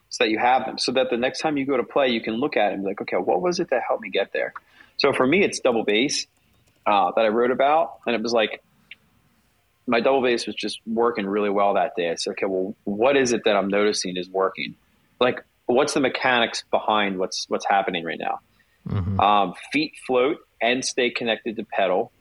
so 0.09 0.25
that 0.25 0.31
you 0.31 0.39
have 0.39 0.65
them. 0.67 0.79
So 0.79 0.93
that 0.93 1.09
the 1.11 1.17
next 1.17 1.41
time 1.41 1.57
you 1.57 1.67
go 1.67 1.77
to 1.77 1.85
play, 1.85 2.09
you 2.09 2.21
can 2.21 2.35
look 2.35 2.57
at 2.57 2.71
it 2.71 2.75
and 2.75 2.83
be 2.83 2.89
like, 2.89 3.01
okay, 3.03 3.17
what 3.17 3.41
was 3.41 3.61
it 3.61 3.71
that 3.71 3.83
helped 3.87 4.03
me 4.03 4.11
get 4.11 4.33
there? 4.33 4.53
So 5.03 5.13
for 5.13 5.27
me, 5.27 5.43
it's 5.43 5.59
double 5.59 5.83
bass 5.83 6.27
uh, 6.87 7.11
that 7.17 7.25
I 7.25 7.29
wrote 7.29 7.51
about. 7.51 7.99
And 8.07 8.15
it 8.15 8.23
was 8.23 8.33
like, 8.33 8.63
my 9.89 10.01
double 10.01 10.23
bass 10.23 10.47
was 10.47 10.55
just 10.55 10.81
working 10.87 11.27
really 11.27 11.51
well 11.51 11.75
that 11.75 11.97
day. 11.97 12.09
I 12.11 12.15
said, 12.15 12.31
okay, 12.33 12.47
well, 12.47 12.77
what 12.85 13.17
is 13.17 13.33
it 13.33 13.43
that 13.45 13.57
I'm 13.57 13.67
noticing 13.67 14.17
is 14.17 14.29
working? 14.31 14.77
Like, 15.19 15.45
what's 15.67 15.95
the 15.95 16.01
mechanics 16.01 16.63
behind 16.71 17.19
what's 17.19 17.47
what's 17.49 17.67
happening 17.67 18.05
right 18.05 18.19
now? 18.19 18.39
Mm-hmm. 18.89 19.19
Um, 19.19 19.55
feet 19.73 19.95
float 20.07 20.39
and 20.61 20.85
stay 20.85 21.11
connected 21.11 21.57
to 21.57 21.65
pedal 21.65 22.13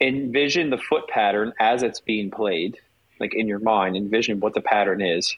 envision 0.00 0.70
the 0.70 0.78
foot 0.78 1.08
pattern 1.08 1.52
as 1.58 1.82
it's 1.82 2.00
being 2.00 2.30
played, 2.30 2.78
like 3.18 3.34
in 3.34 3.48
your 3.48 3.58
mind, 3.58 3.96
envision 3.96 4.40
what 4.40 4.54
the 4.54 4.60
pattern 4.60 5.00
is. 5.00 5.34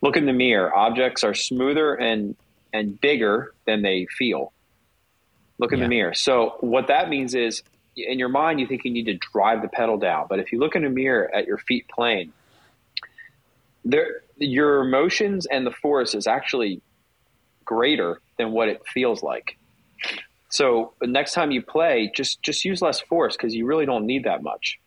Look 0.00 0.16
in 0.16 0.26
the 0.26 0.32
mirror. 0.32 0.74
Objects 0.74 1.24
are 1.24 1.34
smoother 1.34 1.94
and 1.94 2.36
and 2.72 2.98
bigger 3.00 3.52
than 3.66 3.82
they 3.82 4.06
feel. 4.06 4.52
Look 5.62 5.72
in 5.72 5.78
yeah. 5.78 5.84
the 5.84 5.88
mirror. 5.88 6.14
So 6.14 6.56
what 6.58 6.88
that 6.88 7.08
means 7.08 7.36
is 7.36 7.62
in 7.96 8.18
your 8.18 8.28
mind 8.28 8.58
you 8.58 8.66
think 8.66 8.84
you 8.84 8.90
need 8.90 9.06
to 9.06 9.14
drive 9.14 9.62
the 9.62 9.68
pedal 9.68 9.96
down, 9.96 10.26
but 10.28 10.40
if 10.40 10.50
you 10.50 10.58
look 10.58 10.74
in 10.74 10.84
a 10.84 10.90
mirror 10.90 11.32
at 11.32 11.46
your 11.46 11.56
feet 11.56 11.86
playing, 11.86 12.32
there 13.84 14.22
your 14.38 14.80
emotions 14.80 15.46
and 15.46 15.64
the 15.64 15.70
force 15.70 16.16
is 16.16 16.26
actually 16.26 16.82
greater 17.64 18.20
than 18.38 18.50
what 18.50 18.66
it 18.66 18.82
feels 18.92 19.22
like. 19.22 19.56
So 20.48 20.94
the 21.00 21.06
next 21.06 21.32
time 21.32 21.52
you 21.52 21.62
play, 21.62 22.10
just 22.12 22.42
just 22.42 22.64
use 22.64 22.82
less 22.82 23.00
force 23.00 23.36
because 23.36 23.54
you 23.54 23.64
really 23.64 23.86
don't 23.86 24.04
need 24.04 24.24
that 24.24 24.42
much. 24.42 24.80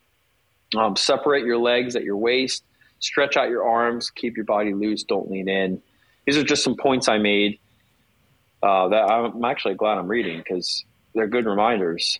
Um, 0.75 0.97
separate 0.97 1.45
your 1.45 1.57
legs 1.57 1.95
at 1.95 2.03
your 2.03 2.17
waist, 2.17 2.65
stretch 2.99 3.37
out 3.37 3.47
your 3.47 3.65
arms, 3.65 4.09
keep 4.09 4.35
your 4.35 4.45
body 4.45 4.73
loose, 4.73 5.05
don't 5.05 5.31
lean 5.31 5.47
in. 5.47 5.81
These 6.25 6.35
are 6.35 6.43
just 6.43 6.65
some 6.65 6.75
points 6.75 7.07
I 7.07 7.17
made 7.17 7.59
uh, 8.65 8.89
that 8.89 9.11
I'm 9.11 9.45
actually 9.45 9.75
glad 9.75 9.99
I'm 9.99 10.07
reading 10.07 10.39
because 10.39 10.83
they're 11.13 11.27
good 11.27 11.45
reminders 11.45 12.19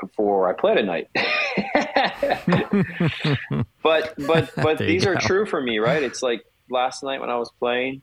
before 0.00 0.48
I 0.48 0.52
play 0.52 0.76
tonight. 0.76 1.08
but 3.82 4.14
but 4.16 4.50
but 4.56 4.78
these 4.78 5.06
are 5.06 5.16
true 5.16 5.46
for 5.46 5.60
me, 5.60 5.80
right? 5.80 6.04
It's 6.04 6.22
like 6.22 6.44
last 6.70 7.02
night 7.02 7.20
when 7.20 7.30
I 7.30 7.36
was 7.36 7.50
playing, 7.58 8.02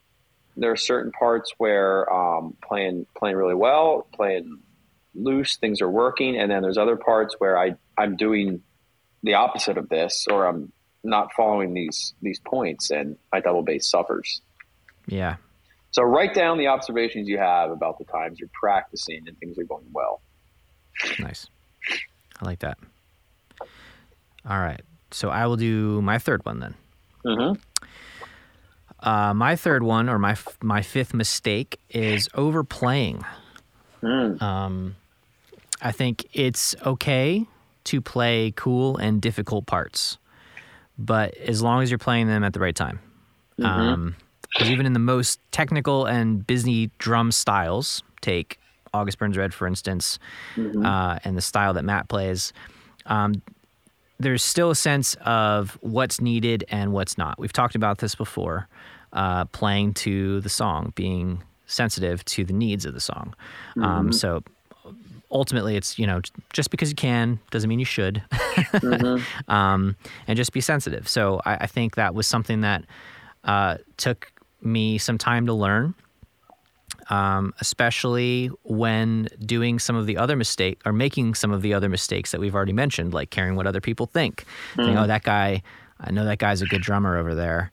there 0.56 0.72
are 0.72 0.76
certain 0.76 1.10
parts 1.10 1.52
where 1.56 2.12
um, 2.12 2.54
playing 2.62 3.06
playing 3.16 3.36
really 3.36 3.54
well, 3.54 4.06
playing 4.12 4.58
loose, 5.14 5.56
things 5.56 5.80
are 5.80 5.90
working, 5.90 6.38
and 6.38 6.50
then 6.50 6.60
there's 6.60 6.78
other 6.78 6.96
parts 6.96 7.34
where 7.38 7.58
I 7.58 7.76
I'm 7.96 8.16
doing 8.16 8.62
the 9.22 9.34
opposite 9.34 9.78
of 9.78 9.88
this, 9.88 10.26
or 10.30 10.46
I'm 10.46 10.70
not 11.02 11.32
following 11.32 11.72
these 11.72 12.12
these 12.20 12.40
points, 12.40 12.90
and 12.90 13.16
my 13.32 13.40
double 13.40 13.62
bass 13.62 13.90
suffers. 13.90 14.42
Yeah. 15.06 15.36
So 15.90 16.02
write 16.02 16.34
down 16.34 16.58
the 16.58 16.68
observations 16.68 17.28
you 17.28 17.38
have 17.38 17.70
about 17.70 17.98
the 17.98 18.04
times 18.04 18.38
you're 18.38 18.50
practicing 18.52 19.26
and 19.26 19.38
things 19.38 19.58
are 19.58 19.64
going 19.64 19.86
well. 19.92 20.20
Nice. 21.18 21.46
I 22.40 22.44
like 22.44 22.60
that. 22.60 22.78
All 24.48 24.58
right. 24.58 24.82
So 25.10 25.30
I 25.30 25.46
will 25.46 25.56
do 25.56 26.02
my 26.02 26.18
third 26.18 26.44
one 26.44 26.60
then. 26.60 26.74
Mm-hmm. 27.24 27.60
Uh, 29.00 29.32
my 29.32 29.56
third 29.56 29.82
one, 29.82 30.08
or 30.08 30.18
my 30.18 30.36
my 30.60 30.82
fifth 30.82 31.14
mistake, 31.14 31.78
is 31.88 32.28
overplaying. 32.34 33.24
Mm. 34.02 34.42
Um, 34.42 34.96
I 35.80 35.92
think 35.92 36.26
it's 36.32 36.74
okay 36.84 37.46
to 37.84 38.00
play 38.00 38.52
cool 38.56 38.96
and 38.96 39.22
difficult 39.22 39.66
parts, 39.66 40.18
but 40.98 41.36
as 41.36 41.62
long 41.62 41.82
as 41.82 41.90
you're 41.90 41.98
playing 41.98 42.26
them 42.26 42.44
at 42.44 42.52
the 42.52 42.60
right 42.60 42.74
time. 42.74 43.00
Mm-hmm. 43.58 43.66
um, 43.66 44.16
even 44.64 44.86
in 44.86 44.92
the 44.92 44.98
most 44.98 45.40
technical 45.50 46.06
and 46.06 46.46
busy 46.46 46.90
drum 46.98 47.32
styles, 47.32 48.02
take 48.20 48.58
August 48.94 49.18
Burns 49.18 49.36
Red, 49.36 49.52
for 49.54 49.66
instance, 49.66 50.18
mm-hmm. 50.56 50.84
uh, 50.84 51.18
and 51.24 51.36
the 51.36 51.42
style 51.42 51.74
that 51.74 51.84
Matt 51.84 52.08
plays, 52.08 52.52
um, 53.06 53.42
there's 54.18 54.42
still 54.42 54.70
a 54.70 54.74
sense 54.74 55.14
of 55.24 55.78
what's 55.80 56.20
needed 56.20 56.64
and 56.68 56.92
what's 56.92 57.16
not. 57.16 57.38
We've 57.38 57.52
talked 57.52 57.74
about 57.74 57.98
this 57.98 58.14
before, 58.14 58.68
uh, 59.12 59.44
playing 59.46 59.94
to 59.94 60.40
the 60.40 60.48
song, 60.48 60.92
being 60.96 61.42
sensitive 61.66 62.24
to 62.24 62.44
the 62.44 62.52
needs 62.52 62.84
of 62.84 62.94
the 62.94 63.00
song. 63.00 63.34
Um, 63.76 63.82
mm-hmm. 63.82 63.84
Um, 63.84 64.12
so 64.12 64.42
ultimately, 65.30 65.76
it's 65.76 65.98
you 65.98 66.06
know 66.06 66.20
just 66.52 66.70
because 66.70 66.90
you 66.90 66.96
can 66.96 67.38
doesn't 67.50 67.68
mean 67.68 67.78
you 67.78 67.84
should, 67.84 68.22
mm-hmm. 68.30 69.22
um, 69.52 69.94
and 70.26 70.36
just 70.36 70.52
be 70.52 70.60
sensitive. 70.60 71.08
So 71.08 71.40
I, 71.44 71.54
I 71.56 71.66
think 71.66 71.94
that 71.94 72.14
was 72.14 72.26
something 72.26 72.62
that 72.62 72.84
uh, 73.44 73.76
took 73.96 74.32
me 74.62 74.98
some 74.98 75.18
time 75.18 75.46
to 75.46 75.54
learn 75.54 75.94
um, 77.10 77.54
especially 77.60 78.50
when 78.64 79.28
doing 79.40 79.78
some 79.78 79.96
of 79.96 80.06
the 80.06 80.16
other 80.16 80.36
mistake 80.36 80.80
or 80.84 80.92
making 80.92 81.34
some 81.34 81.50
of 81.50 81.62
the 81.62 81.72
other 81.74 81.88
mistakes 81.88 82.32
that 82.32 82.40
we've 82.40 82.54
already 82.54 82.72
mentioned, 82.72 83.14
like 83.14 83.30
caring 83.30 83.56
what 83.56 83.66
other 83.66 83.80
people 83.80 84.06
think. 84.06 84.44
Mm. 84.74 84.84
Think, 84.84 84.98
oh, 84.98 85.06
that 85.06 85.22
guy, 85.22 85.62
I 86.00 86.10
know 86.10 86.24
that 86.24 86.38
guy's 86.38 86.62
a 86.62 86.66
good 86.66 86.82
drummer 86.82 87.16
over 87.16 87.34
there. 87.34 87.72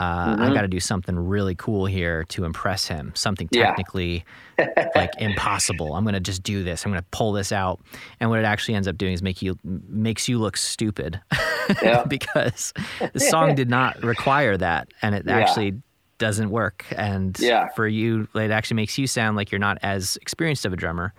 Uh, 0.00 0.34
mm-hmm. 0.34 0.42
I 0.42 0.52
got 0.52 0.62
to 0.62 0.68
do 0.68 0.80
something 0.80 1.16
really 1.16 1.54
cool 1.54 1.86
here 1.86 2.24
to 2.24 2.44
impress 2.44 2.88
him. 2.88 3.12
Something 3.14 3.46
technically 3.48 4.24
yeah. 4.58 4.88
like 4.96 5.12
impossible. 5.18 5.94
I'm 5.94 6.02
going 6.02 6.14
to 6.14 6.20
just 6.20 6.42
do 6.42 6.64
this. 6.64 6.84
I'm 6.84 6.90
going 6.90 7.00
to 7.00 7.08
pull 7.12 7.30
this 7.30 7.52
out. 7.52 7.80
And 8.18 8.28
what 8.28 8.40
it 8.40 8.44
actually 8.44 8.74
ends 8.74 8.88
up 8.88 8.98
doing 8.98 9.12
is 9.12 9.22
make 9.22 9.40
you 9.40 9.56
makes 9.62 10.28
you 10.28 10.38
look 10.38 10.56
stupid 10.56 11.20
because 12.08 12.72
the 13.12 13.20
song 13.30 13.54
did 13.54 13.70
not 13.70 14.02
require 14.02 14.56
that, 14.56 14.92
and 15.00 15.14
it 15.14 15.26
yeah. 15.26 15.38
actually 15.38 15.80
doesn't 16.24 16.48
work. 16.48 16.86
And 16.96 17.38
yeah. 17.38 17.68
for 17.76 17.86
you, 17.86 18.26
it 18.34 18.50
actually 18.50 18.76
makes 18.76 18.96
you 18.96 19.06
sound 19.06 19.36
like 19.36 19.52
you're 19.52 19.58
not 19.58 19.76
as 19.82 20.16
experienced 20.22 20.64
of 20.64 20.72
a 20.72 20.76
drummer 20.76 21.12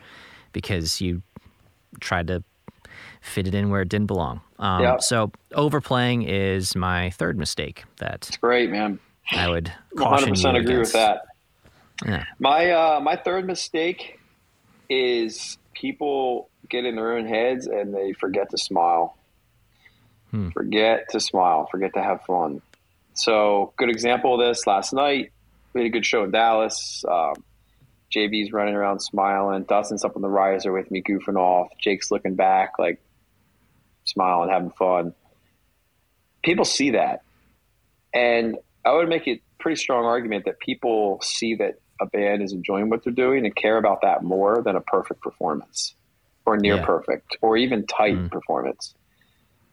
because 0.52 1.00
you 1.00 1.22
tried 2.00 2.26
to 2.26 2.44
fit 3.22 3.48
it 3.48 3.54
in 3.54 3.70
where 3.70 3.84
it 3.84 3.90
didn't 3.90 4.08
belong. 4.08 4.42
Um, 4.58 4.82
yeah. 4.82 4.98
So 4.98 5.32
overplaying 5.54 6.24
is 6.24 6.76
my 6.76 7.12
third 7.12 7.38
mistake. 7.38 7.84
That 7.98 8.28
it's 8.28 8.38
great, 8.38 8.72
man. 8.72 8.98
I 9.32 9.48
would 9.48 9.72
100 9.92 10.30
percent 10.30 10.58
agree 10.58 10.80
with 10.80 10.94
that. 10.94 11.28
Yeah. 12.04 12.26
My 12.40 12.72
uh, 12.72 13.00
my 13.00 13.16
third 13.16 13.46
mistake 13.46 14.20
is 14.90 15.60
people 15.74 16.50
get 16.68 16.84
in 16.84 16.96
their 16.96 17.14
own 17.14 17.28
heads 17.28 17.68
and 17.68 17.94
they 17.94 18.14
forget 18.14 18.50
to 18.50 18.58
smile. 18.58 19.18
Hmm. 20.32 20.50
Forget 20.50 21.10
to 21.12 21.20
smile. 21.20 21.68
Forget 21.70 21.94
to 21.94 22.02
have 22.02 22.24
fun. 22.24 22.64
So, 23.16 23.74
good 23.78 23.90
example 23.90 24.40
of 24.40 24.46
this 24.46 24.68
last 24.68 24.94
night. 24.94 25.32
We 25.74 25.82
had 25.82 25.88
a 25.88 25.90
good 25.90 26.06
show 26.06 26.24
in 26.24 26.32
Dallas. 26.32 27.04
Um, 27.10 27.44
JB's 28.14 28.52
running 28.52 28.76
around 28.76 29.00
smiling. 29.00 29.64
Dustin's 29.64 30.06
up 30.06 30.16
on 30.16 30.22
the 30.22 30.30
riser 30.30 30.72
with 30.72 30.92
me, 30.92 31.02
goofing 31.02 31.38
off. 31.38 31.70
Jake's 31.80 32.12
looking 32.12 32.36
back, 32.36 32.74
like 32.78 33.02
smiling, 34.04 34.50
having 34.50 34.72
fun. 34.72 35.14
People 36.44 36.66
see 36.66 36.92
that. 36.92 37.24
And 38.14 38.58
I 38.84 38.94
would 38.94 39.10
make 39.10 39.28
a 39.28 39.42
pretty 39.60 39.80
strong 39.80 40.06
argument 40.06 40.46
that 40.46 40.60
people 40.60 41.20
see 41.22 41.56
that 41.56 41.80
a 42.00 42.06
band 42.06 42.44
is 42.44 42.52
enjoying 42.52 42.90
what 42.90 43.04
they're 43.04 43.14
doing 43.14 43.46
and 43.46 43.56
care 43.56 43.78
about 43.78 44.02
that 44.02 44.24
more 44.24 44.62
than 44.62 44.76
a 44.76 44.82
perfect 44.82 45.22
performance 45.22 45.96
or 46.46 46.58
near 46.58 46.76
yeah. 46.76 46.86
perfect 46.86 47.38
or 47.42 47.58
even 47.58 47.88
tight 47.88 48.16
mm. 48.16 48.30
performance. 48.30 48.94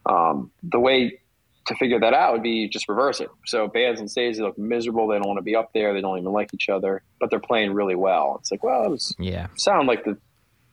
Um, 0.05 0.51
the 0.63 0.79
way 0.79 1.19
to 1.65 1.75
figure 1.75 1.99
that 1.99 2.13
out 2.13 2.33
would 2.33 2.43
be 2.43 2.67
just 2.67 2.89
reverse 2.89 3.19
it. 3.19 3.29
So 3.45 3.67
bands 3.67 3.99
and 3.99 4.09
stage 4.09 4.37
they 4.37 4.43
look 4.43 4.57
miserable. 4.57 5.07
They 5.07 5.17
don't 5.17 5.27
want 5.27 5.37
to 5.37 5.43
be 5.43 5.55
up 5.55 5.71
there. 5.73 5.93
They 5.93 6.01
don't 6.01 6.17
even 6.17 6.31
like 6.31 6.53
each 6.53 6.69
other, 6.69 7.01
but 7.19 7.29
they're 7.29 7.39
playing 7.39 7.73
really 7.73 7.95
well. 7.95 8.37
It's 8.39 8.51
like, 8.51 8.63
well, 8.63 8.83
it 8.83 8.89
was 8.89 9.15
yeah, 9.17 9.47
sound 9.55 9.87
like 9.87 10.03
the 10.03 10.17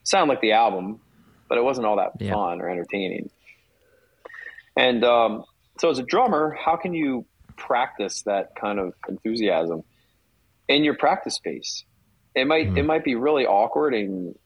sound 0.02 0.28
like 0.28 0.40
the 0.40 0.52
album, 0.52 1.00
but 1.48 1.58
it 1.58 1.64
wasn't 1.64 1.86
all 1.86 1.96
that 1.96 2.12
yeah. 2.18 2.32
fun 2.32 2.60
or 2.60 2.68
entertaining. 2.68 3.30
And 4.76 5.04
um, 5.04 5.44
so, 5.78 5.90
as 5.90 5.98
a 5.98 6.02
drummer, 6.02 6.56
how 6.58 6.76
can 6.76 6.94
you 6.94 7.24
practice 7.56 8.22
that 8.22 8.54
kind 8.56 8.78
of 8.78 8.94
enthusiasm 9.08 9.84
in 10.68 10.84
your 10.84 10.94
practice 10.94 11.34
space? 11.34 11.84
It 12.34 12.46
might 12.46 12.66
mm-hmm. 12.66 12.78
it 12.78 12.84
might 12.84 13.04
be 13.04 13.14
really 13.14 13.46
awkward 13.46 13.94
and 13.94 14.36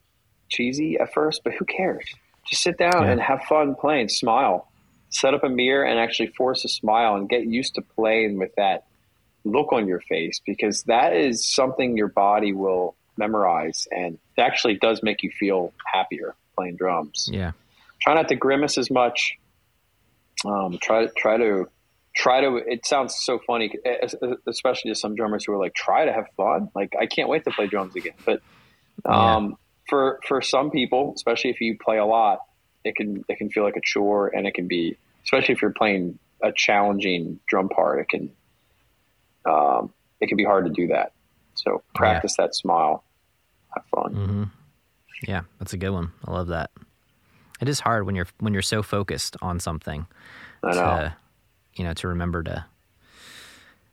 cheesy 0.51 0.99
at 0.99 1.13
first, 1.15 1.43
but 1.45 1.55
who 1.55 1.65
cares? 1.65 2.05
Just 2.47 2.63
sit 2.63 2.77
down 2.77 3.05
yeah. 3.05 3.13
and 3.13 3.21
have 3.21 3.43
fun 3.45 3.75
playing. 3.75 4.11
Smile 4.11 4.69
set 5.15 5.33
up 5.33 5.45
a 5.45 5.49
mirror 5.49 5.85
and 5.85 5.99
actually 5.99 6.27
force 6.29 6.65
a 6.65 6.69
smile 6.69 7.15
and 7.15 7.29
get 7.29 7.45
used 7.45 7.77
to 7.77 7.83
playing 7.83 8.39
with 8.39 8.55
that 8.57 8.85
look 9.45 9.73
on 9.73 9.87
your 9.87 10.01
face 10.01 10.41
because 10.45 10.83
that 10.85 11.15
is 11.15 11.47
something 11.47 11.97
your 11.97 12.09
body 12.09 12.53
will 12.53 12.97
memorize 13.17 13.87
and 13.91 14.19
it 14.37 14.41
actually 14.41 14.77
does 14.77 15.03
make 15.03 15.23
you 15.23 15.31
feel 15.31 15.73
happier 15.93 16.35
playing 16.57 16.77
drums. 16.77 17.29
Yeah. 17.31 17.53
Try 18.01 18.15
not 18.15 18.29
to 18.29 18.35
grimace 18.35 18.77
as 18.77 18.91
much. 18.91 19.39
Um, 20.45 20.79
try 20.83 21.07
try 21.17 21.39
to 21.39 21.69
try 22.15 22.41
to. 22.41 22.57
It 22.57 22.85
sounds 22.85 23.17
so 23.19 23.39
funny, 23.47 23.73
especially 24.47 24.91
to 24.91 24.95
some 24.95 25.15
drummers 25.15 25.45
who 25.45 25.53
are 25.53 25.59
like, 25.59 25.75
try 25.75 26.05
to 26.05 26.13
have 26.13 26.27
fun. 26.37 26.71
Like 26.75 26.95
I 27.01 27.07
can't 27.07 27.29
wait 27.29 27.45
to 27.45 27.51
play 27.51 27.67
drums 27.67 27.97
again. 27.97 28.15
But 28.27 28.43
um, 29.07 29.51
yeah. 29.51 29.57
for 29.89 30.21
for 30.27 30.43
some 30.43 30.71
people, 30.71 31.15
especially 31.17 31.51
if 31.51 31.61
you 31.61 31.79
play 31.83 31.97
a 31.97 32.05
lot, 32.05 32.41
it 32.85 32.95
can 32.95 33.25
it 33.29 33.39
can 33.39 33.49
feel 33.49 33.63
like 33.63 33.77
a 33.77 33.83
chore 33.83 34.29
and 34.29 34.47
it 34.47 34.53
can 34.53 34.69
be 34.69 34.99
especially 35.25 35.55
if 35.55 35.63
you're 35.63 35.73
playing 35.73 36.19
a 36.43 36.53
challenging 36.53 37.41
drum 37.47 37.69
part, 37.69 38.01
it 38.01 38.09
can 38.09 38.31
um, 39.47 39.93
it 40.21 40.29
can 40.29 40.37
be 40.37 40.45
hard 40.45 40.65
to 40.67 40.71
do 40.71 40.89
that. 40.89 41.13
So 41.55 41.83
practice 41.95 42.37
yeah. 42.39 42.47
that 42.47 42.55
smile, 42.55 43.05
have 43.75 43.85
fun. 43.87 44.15
Mm-hmm. 44.15 44.45
Yeah, 45.27 45.43
that's 45.59 45.73
a 45.73 45.77
good 45.77 45.91
one. 45.91 46.13
I 46.27 46.33
love 46.33 46.49
that. 46.49 46.71
It 47.61 47.69
is 47.69 47.81
hard 47.81 48.07
when 48.07 48.15
you're 48.15 48.27
when 48.41 48.53
you're 48.53 48.63
so 48.63 48.83
focused 48.83 49.37
on 49.41 49.61
something. 49.61 50.07
To, 50.63 51.15
you 51.75 51.85
know, 51.85 51.95
to 51.95 52.09
remember 52.09 52.43
to 52.43 52.65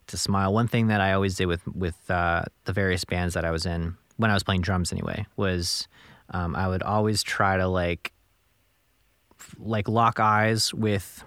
to 0.08 0.18
smile. 0.18 0.54
One 0.54 0.68
thing 0.68 0.88
that 0.88 1.02
I 1.02 1.14
always 1.14 1.36
did 1.36 1.46
with 1.46 1.66
with 1.68 2.10
uh, 2.10 2.44
the 2.66 2.74
various 2.74 3.06
bands 3.06 3.34
that 3.34 3.46
I 3.46 3.52
was 3.52 3.66
in 3.66 3.96
when 4.18 4.32
I 4.32 4.34
was 4.34 4.44
playing 4.44 4.62
drums 4.62 4.92
anyway 4.92 5.26
was 5.36 5.88
um, 6.30 6.56
I 6.56 6.68
would 6.68 6.84
always 6.84 7.24
try 7.24 7.58
to 7.58 7.68
like 7.68 8.14
like 9.60 9.88
lock 9.88 10.20
eyes 10.20 10.74
with 10.74 11.24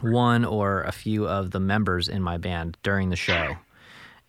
one 0.00 0.44
or 0.44 0.82
a 0.82 0.92
few 0.92 1.26
of 1.26 1.50
the 1.50 1.60
members 1.60 2.08
in 2.08 2.22
my 2.22 2.36
band 2.38 2.76
during 2.82 3.10
the 3.10 3.16
show 3.16 3.56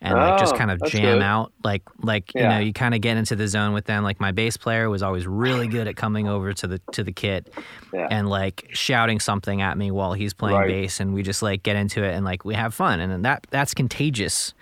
and 0.02 0.14
like 0.14 0.38
just 0.38 0.54
oh, 0.54 0.56
kind 0.56 0.70
of 0.70 0.80
jam 0.86 1.18
good. 1.18 1.22
out 1.22 1.52
like 1.62 1.82
like 2.02 2.32
yeah. 2.34 2.42
you 2.42 2.48
know 2.48 2.58
you 2.58 2.72
kind 2.72 2.94
of 2.94 3.00
get 3.00 3.16
into 3.16 3.36
the 3.36 3.46
zone 3.46 3.72
with 3.72 3.84
them 3.84 4.02
like 4.02 4.18
my 4.18 4.32
bass 4.32 4.56
player 4.56 4.88
was 4.88 5.02
always 5.02 5.26
really 5.26 5.68
good 5.68 5.86
at 5.86 5.96
coming 5.96 6.26
over 6.26 6.52
to 6.52 6.66
the 6.66 6.80
to 6.92 7.04
the 7.04 7.12
kit 7.12 7.52
yeah. 7.92 8.08
and 8.10 8.28
like 8.28 8.68
shouting 8.72 9.20
something 9.20 9.60
at 9.60 9.76
me 9.76 9.90
while 9.90 10.14
he's 10.14 10.32
playing 10.32 10.56
right. 10.56 10.68
bass 10.68 11.00
and 11.00 11.12
we 11.12 11.22
just 11.22 11.42
like 11.42 11.62
get 11.62 11.76
into 11.76 12.02
it 12.02 12.14
and 12.14 12.24
like 12.24 12.44
we 12.44 12.54
have 12.54 12.72
fun 12.72 13.00
and 13.00 13.24
that 13.24 13.46
that's 13.50 13.74
contagious 13.74 14.54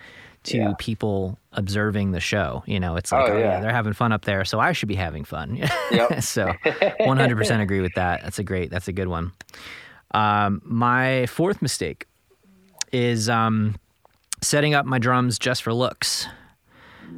to 0.43 0.57
yeah. 0.57 0.73
people 0.77 1.37
observing 1.53 2.11
the 2.11 2.19
show. 2.19 2.63
You 2.65 2.79
know, 2.79 2.95
it's 2.95 3.11
like, 3.11 3.29
oh, 3.29 3.33
oh 3.33 3.37
yeah. 3.37 3.43
yeah. 3.45 3.59
they're 3.61 3.73
having 3.73 3.93
fun 3.93 4.11
up 4.11 4.25
there, 4.25 4.45
so 4.45 4.59
I 4.59 4.71
should 4.71 4.89
be 4.89 4.95
having 4.95 5.23
fun. 5.23 5.57
Yep. 5.91 6.21
so 6.21 6.45
100% 6.65 7.61
agree 7.61 7.81
with 7.81 7.93
that. 7.95 8.21
That's 8.21 8.37
a 8.39 8.43
great, 8.43 8.69
that's 8.69 8.87
a 8.87 8.93
good 8.93 9.07
one. 9.07 9.31
Um, 10.11 10.61
my 10.63 11.25
fourth 11.25 11.61
mistake 11.61 12.05
is 12.91 13.27
um, 13.27 13.75
setting 14.41 14.73
up 14.73 14.85
my 14.85 14.99
drums 14.99 15.39
just 15.39 15.63
for 15.63 15.73
looks. 15.73 16.27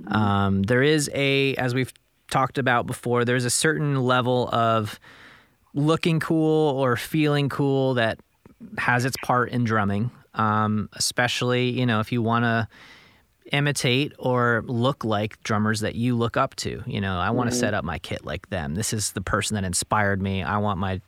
Um, 0.07 0.63
there 0.63 0.82
is 0.82 1.09
a, 1.13 1.55
as 1.55 1.76
we've 1.76 1.93
talked 2.30 2.57
about 2.57 2.88
before, 2.88 3.26
there's 3.26 3.45
a 3.45 3.49
certain 3.49 4.01
level 4.01 4.49
of 4.53 4.99
looking 5.74 6.19
cool 6.19 6.72
or 6.72 6.95
feeling 6.95 7.49
cool 7.49 7.95
that 7.95 8.19
has 8.78 9.05
its 9.05 9.17
part 9.24 9.51
in 9.51 9.63
drumming. 9.63 10.11
Um, 10.34 10.88
especially, 10.93 11.69
you 11.69 11.86
know, 11.86 11.99
if 11.99 12.11
you 12.11 12.22
want 12.22 12.45
to 12.45 12.67
imitate 13.51 14.13
or 14.17 14.63
look 14.65 15.03
like 15.03 15.41
drummers 15.43 15.81
that 15.81 15.95
you 15.95 16.15
look 16.15 16.37
up 16.37 16.55
to. 16.55 16.83
You 16.85 17.01
know, 17.01 17.17
I 17.17 17.29
want 17.29 17.49
to 17.49 17.55
mm-hmm. 17.55 17.59
set 17.59 17.73
up 17.73 17.83
my 17.83 17.99
kit 17.99 18.25
like 18.25 18.49
them. 18.49 18.75
This 18.75 18.93
is 18.93 19.11
the 19.11 19.21
person 19.21 19.55
that 19.55 19.63
inspired 19.63 20.21
me. 20.21 20.43
I 20.43 20.57
want 20.57 20.79
my 20.79 21.01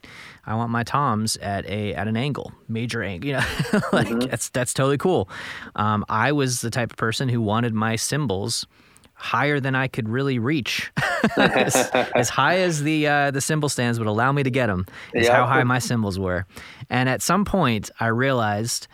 I 0.46 0.54
want 0.54 0.70
my 0.70 0.84
toms 0.84 1.36
at 1.38 1.66
a 1.66 1.94
at 1.94 2.08
an 2.08 2.16
angle, 2.16 2.52
major 2.68 3.02
angle. 3.02 3.28
You 3.28 3.32
know, 3.34 3.40
like 3.92 4.08
mm-hmm. 4.08 4.28
that's 4.30 4.50
that's 4.50 4.74
totally 4.74 4.98
cool. 4.98 5.28
Um, 5.76 6.04
I 6.08 6.32
was 6.32 6.60
the 6.60 6.70
type 6.70 6.90
of 6.92 6.96
person 6.96 7.28
who 7.28 7.40
wanted 7.40 7.74
my 7.74 7.96
cymbals 7.96 8.66
higher 9.14 9.60
than 9.60 9.74
I 9.74 9.88
could 9.88 10.08
really 10.08 10.38
reach. 10.38 10.92
as, 11.36 11.74
as, 12.14 12.28
high 12.28 12.58
as 12.58 12.82
the 12.82 13.06
uh, 13.06 13.30
the 13.30 13.40
cymbal 13.40 13.68
stands 13.68 13.98
would 13.98 14.08
allow 14.08 14.32
me 14.32 14.42
to 14.42 14.50
get 14.50 14.66
them 14.66 14.86
is 15.14 15.28
how 15.28 15.46
high 15.46 15.64
my 15.64 15.78
cymbals 15.78 16.18
were. 16.18 16.46
And 16.90 17.08
at 17.08 17.22
some 17.22 17.44
point, 17.44 17.90
I 18.00 18.08
realized 18.08 18.86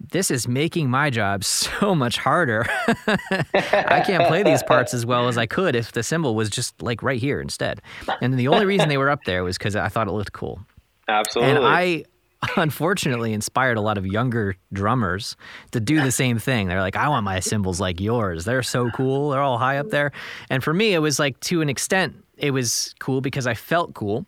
this 0.00 0.30
is 0.30 0.46
making 0.46 0.90
my 0.90 1.10
job 1.10 1.44
so 1.44 1.94
much 1.94 2.18
harder. 2.18 2.66
I 3.54 4.02
can't 4.06 4.26
play 4.26 4.42
these 4.42 4.62
parts 4.62 4.94
as 4.94 5.06
well 5.06 5.28
as 5.28 5.38
I 5.38 5.46
could 5.46 5.74
if 5.74 5.92
the 5.92 6.02
cymbal 6.02 6.34
was 6.34 6.50
just 6.50 6.80
like 6.82 7.02
right 7.02 7.20
here 7.20 7.40
instead. 7.40 7.80
And 8.20 8.34
the 8.34 8.48
only 8.48 8.66
reason 8.66 8.88
they 8.88 8.98
were 8.98 9.10
up 9.10 9.24
there 9.24 9.44
was 9.44 9.58
because 9.58 9.76
I 9.76 9.88
thought 9.88 10.08
it 10.08 10.12
looked 10.12 10.32
cool. 10.32 10.60
Absolutely. 11.08 11.56
And 11.56 11.64
I 11.64 12.04
unfortunately 12.56 13.32
inspired 13.32 13.76
a 13.76 13.80
lot 13.80 13.98
of 13.98 14.06
younger 14.06 14.56
drummers 14.72 15.36
to 15.72 15.80
do 15.80 16.00
the 16.02 16.12
same 16.12 16.38
thing. 16.38 16.68
They're 16.68 16.80
like, 16.80 16.96
I 16.96 17.08
want 17.08 17.24
my 17.24 17.40
cymbals 17.40 17.80
like 17.80 18.00
yours. 18.00 18.44
They're 18.44 18.62
so 18.62 18.90
cool. 18.90 19.30
They're 19.30 19.40
all 19.40 19.58
high 19.58 19.78
up 19.78 19.90
there. 19.90 20.12
And 20.50 20.62
for 20.62 20.72
me, 20.72 20.94
it 20.94 20.98
was 20.98 21.18
like 21.18 21.38
to 21.40 21.62
an 21.62 21.68
extent, 21.68 22.16
it 22.36 22.50
was 22.50 22.94
cool 22.98 23.20
because 23.20 23.46
I 23.46 23.54
felt 23.54 23.94
cool. 23.94 24.26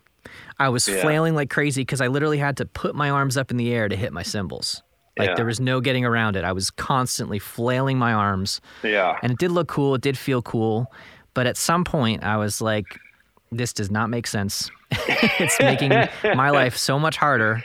I 0.57 0.69
was 0.69 0.87
yeah. 0.87 1.01
flailing 1.01 1.35
like 1.35 1.49
crazy 1.49 1.81
because 1.81 2.01
I 2.01 2.07
literally 2.07 2.37
had 2.37 2.57
to 2.57 2.65
put 2.65 2.95
my 2.95 3.09
arms 3.09 3.37
up 3.37 3.51
in 3.51 3.57
the 3.57 3.73
air 3.73 3.87
to 3.87 3.95
hit 3.95 4.11
my 4.11 4.23
cymbals. 4.23 4.83
Like 5.19 5.29
yeah. 5.29 5.35
there 5.35 5.45
was 5.45 5.59
no 5.59 5.81
getting 5.81 6.05
around 6.05 6.37
it. 6.37 6.45
I 6.45 6.53
was 6.53 6.71
constantly 6.71 7.39
flailing 7.39 7.97
my 7.97 8.13
arms. 8.13 8.61
Yeah. 8.83 9.17
And 9.21 9.33
it 9.33 9.37
did 9.37 9.51
look 9.51 9.67
cool. 9.67 9.93
It 9.95 10.01
did 10.01 10.17
feel 10.17 10.41
cool. 10.41 10.89
But 11.33 11.45
at 11.45 11.57
some 11.57 11.83
point, 11.83 12.23
I 12.23 12.37
was 12.37 12.61
like, 12.61 12.97
this 13.51 13.73
does 13.73 13.91
not 13.91 14.09
make 14.09 14.27
sense. 14.27 14.71
it's 14.91 15.59
making 15.59 15.89
my 16.23 16.49
life 16.51 16.77
so 16.77 16.97
much 16.97 17.17
harder. 17.17 17.61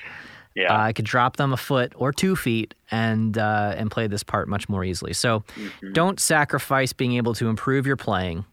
Yeah. 0.56 0.74
Uh, 0.74 0.82
I 0.82 0.92
could 0.92 1.04
drop 1.04 1.36
them 1.36 1.52
a 1.52 1.56
foot 1.56 1.92
or 1.94 2.12
two 2.12 2.34
feet 2.34 2.74
and 2.90 3.38
uh, 3.38 3.74
and 3.76 3.88
play 3.88 4.08
this 4.08 4.24
part 4.24 4.48
much 4.48 4.68
more 4.68 4.82
easily. 4.82 5.12
So 5.12 5.40
mm-hmm. 5.56 5.92
don't 5.92 6.18
sacrifice 6.18 6.92
being 6.92 7.14
able 7.14 7.34
to 7.34 7.48
improve 7.48 7.86
your 7.86 7.96
playing 7.96 8.44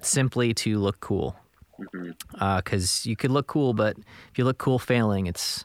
simply 0.00 0.54
to 0.54 0.78
look 0.78 1.00
cool. 1.00 1.34
Because 1.76 2.12
mm-hmm. 2.40 3.08
uh, 3.08 3.10
you 3.10 3.16
could 3.16 3.32
look 3.32 3.48
cool, 3.48 3.72
but 3.72 3.96
if 3.98 4.38
you 4.38 4.44
look 4.44 4.58
cool 4.58 4.78
failing, 4.78 5.26
it's 5.26 5.64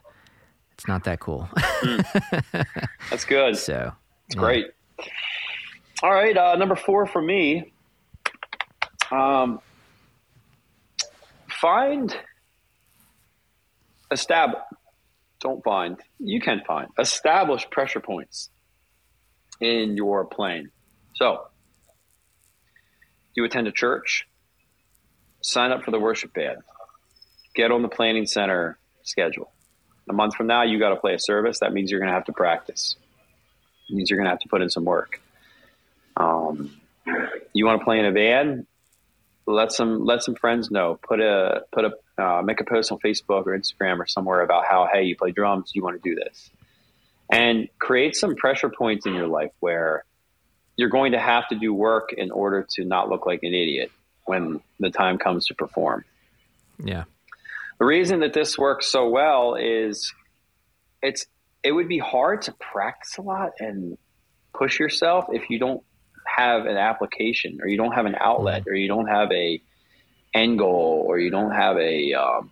it's 0.74 0.86
not 0.86 1.04
that 1.04 1.20
cool. 1.20 1.48
mm. 1.56 2.66
That's 3.10 3.24
good. 3.24 3.56
So 3.56 3.92
it's 4.26 4.36
yeah. 4.36 4.40
great. 4.40 4.66
All 6.02 6.12
right, 6.12 6.36
uh, 6.36 6.56
number 6.56 6.76
four 6.76 7.06
for 7.06 7.22
me. 7.22 7.72
Um, 9.10 9.60
find 11.48 12.14
establish 14.10 14.60
don't 15.44 15.62
find, 15.62 15.98
you 16.18 16.40
can 16.40 16.62
find, 16.66 16.88
establish 16.98 17.68
pressure 17.70 18.00
points 18.00 18.48
in 19.60 19.94
your 19.94 20.24
plane. 20.24 20.70
So, 21.16 21.42
you 23.34 23.44
attend 23.44 23.68
a 23.68 23.72
church, 23.72 24.26
sign 25.42 25.70
up 25.70 25.84
for 25.84 25.90
the 25.90 26.00
worship 26.00 26.32
band, 26.32 26.58
get 27.54 27.70
on 27.70 27.82
the 27.82 27.88
planning 27.88 28.26
center 28.26 28.78
schedule. 29.02 29.52
A 30.08 30.12
month 30.12 30.36
from 30.36 30.46
now, 30.46 30.62
you 30.62 30.78
got 30.78 30.90
to 30.90 30.96
play 30.96 31.14
a 31.14 31.18
service. 31.18 31.60
That 31.60 31.72
means 31.72 31.90
you're 31.90 32.00
going 32.00 32.10
to 32.10 32.14
have 32.14 32.26
to 32.26 32.32
practice. 32.32 32.96
It 33.88 33.94
means 33.94 34.10
you're 34.10 34.18
going 34.18 34.26
to 34.26 34.30
have 34.30 34.40
to 34.40 34.48
put 34.48 34.62
in 34.62 34.70
some 34.70 34.84
work. 34.84 35.20
Um, 36.16 36.76
you 37.52 37.66
want 37.66 37.80
to 37.80 37.84
play 37.84 37.98
in 37.98 38.04
a 38.04 38.12
band? 38.12 38.66
Let 39.46 39.72
some 39.72 40.04
let 40.04 40.22
some 40.22 40.34
friends 40.34 40.70
know. 40.70 40.98
Put 41.02 41.20
a 41.20 41.64
put 41.70 41.84
a 41.84 42.22
uh, 42.22 42.42
make 42.42 42.60
a 42.60 42.64
post 42.64 42.92
on 42.92 42.98
Facebook 42.98 43.46
or 43.46 43.58
Instagram 43.58 43.98
or 43.98 44.06
somewhere 44.06 44.40
about 44.40 44.64
how, 44.66 44.88
hey, 44.90 45.02
you 45.02 45.16
play 45.16 45.32
drums, 45.32 45.72
you 45.74 45.82
want 45.82 46.00
to 46.00 46.08
do 46.08 46.14
this. 46.14 46.50
And 47.30 47.68
create 47.78 48.14
some 48.16 48.36
pressure 48.36 48.70
points 48.70 49.06
in 49.06 49.14
your 49.14 49.26
life 49.26 49.50
where 49.60 50.04
you're 50.76 50.90
going 50.90 51.12
to 51.12 51.18
have 51.18 51.48
to 51.48 51.56
do 51.56 51.72
work 51.72 52.12
in 52.12 52.30
order 52.30 52.66
to 52.76 52.84
not 52.84 53.08
look 53.08 53.26
like 53.26 53.42
an 53.42 53.54
idiot 53.54 53.90
when 54.24 54.60
the 54.78 54.90
time 54.90 55.18
comes 55.18 55.46
to 55.46 55.54
perform. 55.54 56.04
Yeah. 56.82 57.04
The 57.78 57.84
reason 57.84 58.20
that 58.20 58.32
this 58.32 58.56
works 58.56 58.90
so 58.90 59.08
well 59.08 59.56
is 59.56 60.12
it's 61.02 61.26
it 61.62 61.72
would 61.72 61.88
be 61.88 61.98
hard 61.98 62.42
to 62.42 62.52
practice 62.52 63.18
a 63.18 63.22
lot 63.22 63.52
and 63.58 63.96
push 64.52 64.78
yourself 64.78 65.26
if 65.32 65.50
you 65.50 65.58
don't 65.58 65.82
have 66.24 66.66
an 66.66 66.76
application 66.76 67.58
or 67.60 67.68
you 67.68 67.76
don't 67.76 67.92
have 67.92 68.06
an 68.06 68.16
outlet 68.18 68.64
or 68.66 68.74
you 68.74 68.88
don't 68.88 69.08
have 69.08 69.30
a 69.32 69.60
end 70.32 70.58
goal 70.58 71.04
or 71.06 71.18
you 71.18 71.30
don't 71.30 71.52
have 71.52 71.76
a 71.76 72.14
um, 72.14 72.50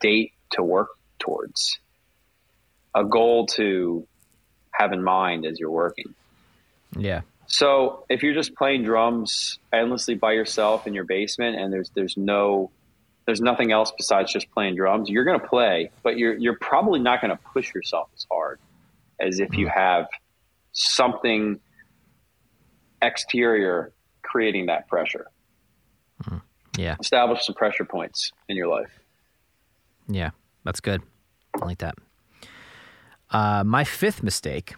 date 0.00 0.32
to 0.50 0.62
work 0.62 0.88
towards, 1.18 1.78
a 2.94 3.04
goal 3.04 3.46
to 3.46 4.06
have 4.70 4.92
in 4.92 5.02
mind 5.02 5.46
as 5.46 5.58
you're 5.58 5.70
working. 5.70 6.14
Yeah. 6.96 7.22
So 7.46 8.04
if 8.08 8.22
you're 8.22 8.34
just 8.34 8.54
playing 8.54 8.84
drums 8.84 9.58
endlessly 9.72 10.14
by 10.14 10.32
yourself 10.32 10.86
in 10.86 10.94
your 10.94 11.04
basement 11.04 11.58
and 11.58 11.72
there's 11.72 11.90
there's 11.94 12.16
no 12.16 12.70
there's 13.28 13.42
nothing 13.42 13.72
else 13.72 13.92
besides 13.94 14.32
just 14.32 14.50
playing 14.52 14.74
drums, 14.74 15.10
you're 15.10 15.24
going 15.24 15.38
to 15.38 15.46
play, 15.46 15.90
but 16.02 16.16
you're 16.16 16.34
you're 16.38 16.56
probably 16.56 16.98
not 16.98 17.20
going 17.20 17.30
to 17.30 17.38
push 17.52 17.74
yourself 17.74 18.08
as 18.16 18.26
hard 18.30 18.58
as 19.20 19.38
if 19.38 19.54
you 19.54 19.66
mm. 19.66 19.74
have 19.74 20.08
something 20.72 21.60
exterior 23.02 23.92
creating 24.22 24.64
that 24.66 24.88
pressure. 24.88 25.26
Mm. 26.24 26.40
Yeah. 26.78 26.96
Establish 27.00 27.44
some 27.44 27.54
pressure 27.54 27.84
points 27.84 28.32
in 28.48 28.56
your 28.56 28.68
life. 28.68 28.98
Yeah, 30.08 30.30
that's 30.64 30.80
good. 30.80 31.02
I 31.60 31.66
like 31.66 31.78
that. 31.78 31.96
Uh, 33.30 33.62
my 33.62 33.84
fifth 33.84 34.22
mistake 34.22 34.72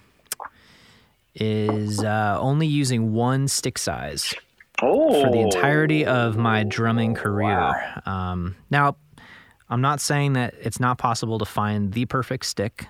is 1.36 2.02
uh, 2.02 2.36
only 2.40 2.66
using 2.66 3.12
one 3.12 3.46
stick 3.46 3.78
size 3.78 4.34
oh. 4.82 5.22
for 5.22 5.30
the 5.30 5.40
entirety 5.40 6.04
of 6.04 6.36
my 6.36 6.64
drumming 6.64 7.14
career. 7.14 8.00
Wow. 8.06 8.30
Um, 8.32 8.56
now, 8.70 8.96
I'm 9.68 9.80
not 9.80 10.00
saying 10.00 10.32
that 10.34 10.54
it's 10.60 10.80
not 10.80 10.98
possible 10.98 11.38
to 11.38 11.44
find 11.44 11.92
the 11.92 12.04
perfect 12.06 12.44
stick 12.46 12.86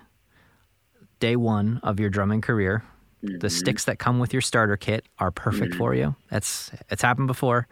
day 1.20 1.36
one 1.36 1.80
of 1.82 2.00
your 2.00 2.08
drumming 2.10 2.40
career. 2.40 2.82
Mm-hmm. 3.22 3.38
The 3.38 3.50
sticks 3.50 3.84
that 3.84 3.98
come 3.98 4.18
with 4.18 4.32
your 4.32 4.40
starter 4.40 4.78
kit 4.78 5.04
are 5.18 5.30
perfect 5.30 5.72
mm-hmm. 5.72 5.78
for 5.78 5.94
you. 5.94 6.16
That's 6.30 6.70
it's 6.88 7.02
happened 7.02 7.26
before. 7.26 7.68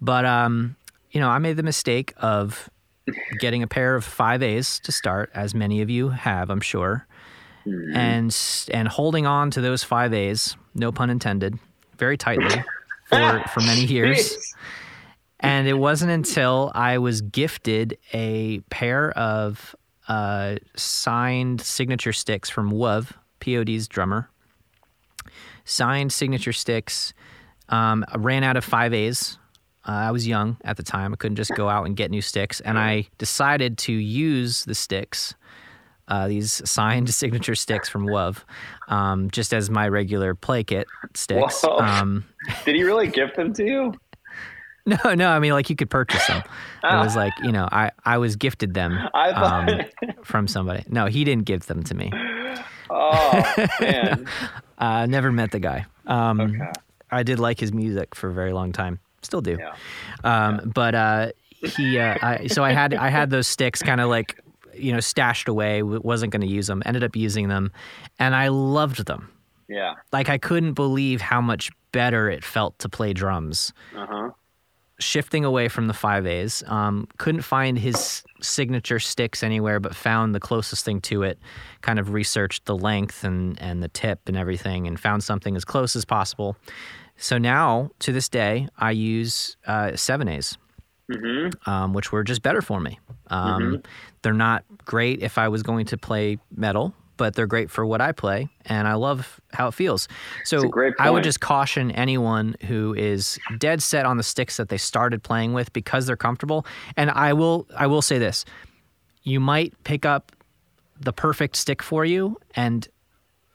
But 0.00 0.26
um, 0.26 0.76
you 1.10 1.20
know, 1.20 1.30
I 1.30 1.38
made 1.38 1.56
the 1.56 1.62
mistake 1.62 2.12
of 2.18 2.68
getting 3.40 3.62
a 3.62 3.66
pair 3.66 3.94
of 3.94 4.04
five 4.04 4.42
A's 4.42 4.78
to 4.80 4.92
start, 4.92 5.30
as 5.34 5.54
many 5.54 5.80
of 5.80 5.88
you 5.88 6.10
have, 6.10 6.50
I'm 6.50 6.60
sure, 6.60 7.06
mm-hmm. 7.66 7.96
and 7.96 8.36
and 8.72 8.88
holding 8.88 9.26
on 9.26 9.50
to 9.52 9.62
those 9.62 9.82
five 9.82 10.12
A's, 10.12 10.54
no 10.74 10.92
pun 10.92 11.08
intended, 11.08 11.58
very 11.96 12.18
tightly 12.18 12.62
for 13.04 13.42
for 13.52 13.60
many 13.60 13.84
years. 13.84 14.36
And 15.40 15.68
it 15.68 15.74
wasn't 15.74 16.10
until 16.10 16.72
I 16.74 16.98
was 16.98 17.20
gifted 17.20 17.98
a 18.12 18.60
pair 18.70 19.10
of 19.12 19.76
uh, 20.08 20.56
signed 20.76 21.60
signature 21.60 22.12
sticks 22.12 22.48
from 22.48 22.70
Wuv, 22.70 23.12
POD's 23.40 23.88
drummer. 23.88 24.30
Signed 25.64 26.12
signature 26.12 26.52
sticks. 26.52 27.12
Um, 27.68 28.04
I 28.08 28.18
ran 28.18 28.44
out 28.44 28.56
of 28.56 28.64
five 28.64 28.92
A's 28.92 29.38
uh, 29.86 29.92
I 29.92 30.10
was 30.10 30.26
young 30.26 30.56
at 30.64 30.76
the 30.76 30.82
time. 30.82 31.12
I 31.12 31.16
couldn't 31.16 31.36
just 31.36 31.54
go 31.54 31.68
out 31.68 31.84
and 31.84 31.96
get 31.96 32.10
new 32.10 32.22
sticks. 32.22 32.60
And 32.60 32.78
I 32.78 33.06
decided 33.18 33.76
to 33.78 33.92
use 33.92 34.64
the 34.64 34.74
sticks, 34.74 35.34
uh, 36.08 36.28
these 36.28 36.62
signed 36.68 37.08
signature 37.14 37.54
sticks 37.54 37.88
from 37.88 38.06
Wuv, 38.06 38.42
um, 38.88 39.30
just 39.30 39.52
as 39.52 39.70
my 39.70 39.88
regular 39.88 40.34
play 40.34 40.64
kit 40.64 40.86
sticks. 41.14 41.64
Um, 41.64 42.24
Did 42.64 42.76
he 42.76 42.84
really 42.84 43.08
gift 43.08 43.36
them 43.36 43.52
to 43.54 43.64
you? 43.64 43.94
No, 44.86 45.14
no. 45.14 45.30
I 45.30 45.38
mean, 45.38 45.52
like 45.52 45.70
you 45.70 45.76
could 45.76 45.88
purchase 45.88 46.26
them. 46.26 46.42
It 46.82 46.94
was 47.02 47.16
like 47.16 47.32
you 47.42 47.52
know, 47.52 47.66
I 47.72 47.90
I 48.04 48.18
was 48.18 48.36
gifted 48.36 48.74
them 48.74 48.98
um, 49.14 49.80
from 50.22 50.46
somebody. 50.46 50.84
No, 50.90 51.06
he 51.06 51.24
didn't 51.24 51.46
give 51.46 51.64
them 51.64 51.82
to 51.84 51.94
me. 51.94 52.12
Oh 52.90 53.66
man, 53.80 54.28
uh, 54.76 55.06
never 55.06 55.32
met 55.32 55.52
the 55.52 55.58
guy. 55.58 55.86
Um, 56.06 56.38
okay. 56.38 56.70
I 57.10 57.22
did 57.22 57.38
like 57.38 57.58
his 57.60 57.72
music 57.72 58.14
for 58.14 58.28
a 58.28 58.34
very 58.34 58.52
long 58.52 58.72
time. 58.72 58.98
Still 59.22 59.40
do. 59.40 59.56
Yeah. 59.58 59.74
Um, 60.22 60.56
yeah. 60.56 60.60
But 60.74 60.94
uh, 60.94 61.32
he, 61.64 61.98
uh, 61.98 62.18
I, 62.20 62.46
so 62.48 62.62
I 62.62 62.72
had 62.72 62.92
I 62.92 63.08
had 63.08 63.30
those 63.30 63.46
sticks 63.46 63.82
kind 63.82 64.00
of 64.00 64.10
like 64.10 64.38
you 64.76 64.92
know 64.92 65.00
stashed 65.00 65.48
away. 65.48 65.82
wasn't 65.82 66.32
going 66.32 66.42
to 66.42 66.48
use 66.48 66.66
them. 66.66 66.82
Ended 66.86 67.04
up 67.04 67.16
using 67.16 67.48
them, 67.48 67.72
and 68.18 68.34
I 68.34 68.48
loved 68.48 69.06
them. 69.06 69.30
Yeah. 69.68 69.94
Like 70.12 70.28
I 70.28 70.38
couldn't 70.38 70.74
believe 70.74 71.20
how 71.20 71.40
much 71.40 71.70
better 71.92 72.28
it 72.30 72.44
felt 72.44 72.78
to 72.80 72.88
play 72.88 73.12
drums. 73.12 73.72
Uh 73.96 74.06
huh. 74.06 74.30
Shifting 75.00 75.44
away 75.44 75.66
from 75.68 75.88
the 75.88 75.92
five 75.92 76.24
A's, 76.24 76.62
um, 76.68 77.08
couldn't 77.18 77.42
find 77.42 77.76
his 77.76 78.22
signature 78.40 79.00
sticks 79.00 79.42
anywhere, 79.42 79.80
but 79.80 79.94
found 79.94 80.34
the 80.34 80.40
closest 80.40 80.84
thing 80.84 81.00
to 81.02 81.24
it. 81.24 81.38
Kind 81.80 81.98
of 81.98 82.12
researched 82.12 82.66
the 82.66 82.76
length 82.76 83.24
and 83.24 83.60
and 83.60 83.82
the 83.82 83.88
tip 83.88 84.28
and 84.28 84.36
everything, 84.36 84.86
and 84.86 84.98
found 84.98 85.24
something 85.24 85.56
as 85.56 85.64
close 85.64 85.96
as 85.96 86.04
possible. 86.04 86.56
So 87.16 87.38
now, 87.38 87.90
to 88.00 88.12
this 88.12 88.28
day, 88.28 88.68
I 88.78 88.90
use 88.90 89.56
uh, 89.66 89.96
seven 89.96 90.28
A's, 90.28 90.58
mm-hmm. 91.10 91.70
um, 91.70 91.92
which 91.92 92.12
were 92.12 92.24
just 92.24 92.42
better 92.42 92.62
for 92.62 92.80
me. 92.80 92.98
Um, 93.28 93.62
mm-hmm. 93.62 93.76
They're 94.22 94.32
not 94.32 94.64
great 94.84 95.22
if 95.22 95.38
I 95.38 95.48
was 95.48 95.62
going 95.62 95.86
to 95.86 95.96
play 95.96 96.38
metal, 96.54 96.94
but 97.16 97.34
they're 97.34 97.46
great 97.46 97.70
for 97.70 97.86
what 97.86 98.00
I 98.00 98.12
play, 98.12 98.48
and 98.66 98.88
I 98.88 98.94
love 98.94 99.40
how 99.52 99.68
it 99.68 99.74
feels. 99.74 100.08
So 100.44 100.70
I 100.98 101.10
would 101.10 101.22
just 101.22 101.40
caution 101.40 101.90
anyone 101.92 102.56
who 102.66 102.94
is 102.94 103.38
dead 103.58 103.82
set 103.82 104.06
on 104.06 104.16
the 104.16 104.22
sticks 104.22 104.56
that 104.56 104.68
they 104.68 104.78
started 104.78 105.22
playing 105.22 105.52
with 105.52 105.72
because 105.72 106.06
they're 106.06 106.16
comfortable. 106.16 106.66
And 106.96 107.10
I 107.10 107.32
will, 107.32 107.66
I 107.76 107.86
will 107.86 108.02
say 108.02 108.18
this: 108.18 108.44
you 109.22 109.40
might 109.40 109.72
pick 109.84 110.04
up 110.04 110.32
the 111.00 111.12
perfect 111.12 111.56
stick 111.56 111.82
for 111.82 112.04
you, 112.04 112.36
and 112.54 112.88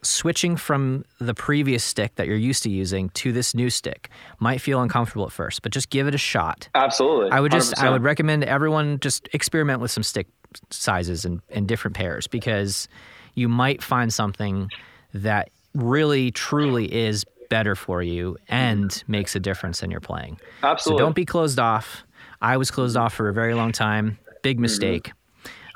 switching 0.02 0.56
from 0.56 1.04
the 1.20 1.34
previous 1.34 1.84
stick 1.84 2.16
that 2.16 2.28
you're 2.28 2.38
used 2.38 2.64
to 2.64 2.70
using 2.70 3.10
to 3.10 3.32
this 3.32 3.54
new 3.54 3.70
stick 3.70 4.10
might 4.40 4.62
feel 4.62 4.82
uncomfortable 4.82 5.26
at 5.26 5.32
first, 5.32 5.62
but 5.62 5.72
just 5.72 5.90
give 5.90 6.08
it 6.08 6.16
a 6.16 6.20
shot. 6.20 6.70
Absolutely. 6.76 7.32
I 7.32 7.40
would 7.40 7.52
just 7.52 7.76
100%. 7.76 7.84
I 7.84 7.90
would 7.90 8.04
recommend 8.04 8.44
everyone 8.44 9.00
just 9.00 9.28
experiment 9.34 9.82
with 9.82 9.92
some 9.92 10.04
stick 10.04 10.28
sizes 10.70 11.26
and, 11.26 11.42
and 11.50 11.68
different 11.68 11.96
pairs 11.96 12.28
because 12.28 12.88
you 13.36 13.50
might 13.50 13.84
find 13.84 14.14
something 14.14 14.70
that 15.14 15.50
really 15.74 16.32
truly 16.32 16.94
is 16.94 17.26
better 17.50 17.76
for 17.76 18.02
you 18.02 18.38
and 18.48 19.04
makes 19.08 19.36
a 19.36 19.40
difference 19.40 19.84
in 19.84 19.92
your 19.92 20.00
playing. 20.00 20.40
Absolutely. 20.64 21.00
So 21.00 21.06
don't 21.06 21.16
be 21.16 21.26
closed 21.26 21.60
off. 21.60 22.04
I 22.42 22.58
was 22.58 22.72
closed 22.72 22.96
off 22.96 23.14
for 23.14 23.28
a 23.28 23.34
very 23.34 23.54
long 23.54 23.72
time. 23.72 24.18
Big 24.44 24.58
mm-hmm. 24.58 24.62
mistake. 24.64 25.12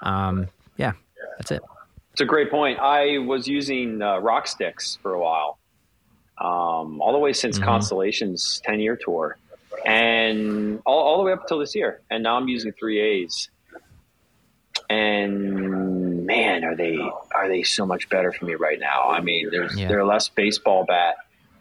Mm-hmm. 0.04 0.08
Um, 0.08 0.48
yeah, 0.78 0.94
that's 1.38 1.52
it. 1.52 1.62
It's 2.14 2.22
a 2.22 2.26
great 2.26 2.52
point. 2.52 2.80
I 2.80 3.18
was 3.18 3.48
using 3.48 4.02
uh, 4.02 4.20
rock 4.20 4.48
sticks 4.48 5.00
for 5.02 5.14
a 5.14 5.20
while, 5.20 5.58
um, 6.38 7.02
all 7.02 7.12
the 7.12 7.18
way 7.18 7.34
since 7.34 7.58
mm-hmm. 7.58 7.66
Constellations 7.66 8.62
10 8.66 8.80
year 8.80 8.96
tour, 8.96 9.38
and 9.84 10.80
all, 10.86 11.00
all, 11.00 11.18
the 11.18 11.24
way 11.24 11.32
up 11.32 11.42
until 11.42 11.58
this 11.58 11.74
year. 11.74 12.02
And 12.12 12.22
now 12.22 12.38
I'm 12.38 12.48
using 12.48 12.72
3As. 12.72 13.50
And 14.92 16.28
man, 16.28 16.64
are 16.64 16.76
they 16.76 17.00
are 17.34 17.48
they 17.48 17.64
so 17.64 17.86
much 17.86 18.10
better 18.10 18.32
for 18.32 18.46
me 18.46 18.54
right 18.54 18.80
now? 18.80 19.10
I 19.10 19.22
mean, 19.22 19.50
there's 19.50 19.76
yeah. 19.76 19.88
they're 19.88 20.06
less 20.06 20.30
baseball 20.30 20.86
bat 20.86 21.16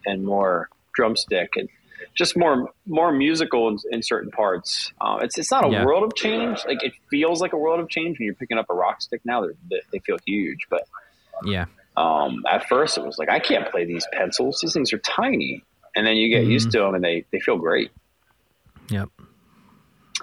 and 0.04 0.22
more 0.22 0.68
drumstick, 0.92 1.56
and 1.56 1.70
just 2.14 2.36
more 2.36 2.70
more 2.86 3.12
musical 3.12 3.68
in, 3.68 3.78
in 3.90 4.02
certain 4.02 4.30
parts. 4.30 4.92
Uh, 5.00 5.18
it's 5.22 5.38
it's 5.38 5.50
not 5.50 5.66
a 5.66 5.70
yeah. 5.70 5.84
world 5.84 6.04
of 6.04 6.14
change. 6.14 6.60
Like 6.66 6.82
it 6.82 6.92
feels 7.10 7.40
like 7.40 7.52
a 7.52 7.56
world 7.56 7.80
of 7.80 7.88
change 7.88 8.18
when 8.18 8.26
you're 8.26 8.34
picking 8.34 8.58
up 8.58 8.66
a 8.70 8.74
rock 8.74 9.02
stick. 9.02 9.20
Now 9.24 9.46
they 9.70 9.80
they 9.92 9.98
feel 10.00 10.18
huge, 10.26 10.66
but 10.70 10.82
yeah. 11.44 11.66
Um, 11.96 12.44
at 12.50 12.68
first, 12.68 12.96
it 12.96 13.04
was 13.04 13.18
like 13.18 13.28
I 13.28 13.38
can't 13.38 13.70
play 13.70 13.84
these 13.84 14.06
pencils. 14.12 14.60
These 14.62 14.72
things 14.72 14.92
are 14.92 14.98
tiny, 14.98 15.62
and 15.94 16.06
then 16.06 16.16
you 16.16 16.28
get 16.28 16.42
mm-hmm. 16.42 16.52
used 16.52 16.70
to 16.72 16.78
them, 16.78 16.94
and 16.94 17.04
they 17.04 17.24
they 17.30 17.40
feel 17.40 17.58
great. 17.58 17.90
Yep. 18.88 19.08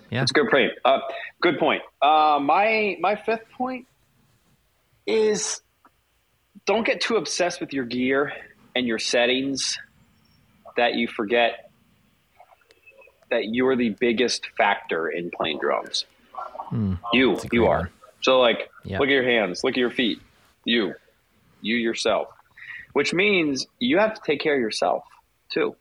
Yeah, 0.10 0.24
it's 0.24 0.32
a 0.32 0.34
good 0.34 0.50
point. 0.50 0.72
Uh, 0.84 1.00
good 1.42 1.60
point. 1.60 1.84
Uh, 2.02 2.40
my 2.42 2.98
my 3.00 3.16
fifth 3.16 3.50
point 3.56 3.88
is 5.06 5.62
don't 6.66 6.86
get 6.86 7.02
too 7.02 7.16
obsessed 7.16 7.60
with 7.60 7.74
your 7.74 7.86
gear 7.86 8.32
and 8.76 8.88
your 8.88 9.00
settings 9.00 9.78
that 10.78 10.96
you 10.96 11.08
forget 11.08 11.69
that 13.30 13.50
you're 13.54 13.76
the 13.76 13.90
biggest 13.90 14.48
factor 14.58 15.10
in 15.10 15.32
playing 15.32 15.60
drums. 15.60 16.06
Mm, 16.72 17.00
you, 17.14 17.40
you 17.52 17.68
are. 17.68 17.80
One. 17.80 17.90
So 18.22 18.40
like, 18.40 18.70
yep. 18.84 19.00
look 19.00 19.08
at 19.08 19.14
your 19.14 19.24
hands, 19.24 19.64
look 19.64 19.74
at 19.74 19.78
your 19.78 19.92
feet. 19.92 20.20
You, 20.66 20.94
you 21.62 21.76
yourself, 21.76 22.28
which 22.94 23.14
means 23.14 23.66
you 23.80 23.98
have 23.98 24.14
to 24.14 24.22
take 24.26 24.42
care 24.42 24.56
of 24.56 24.60
yourself 24.60 25.04
too. 25.50 25.76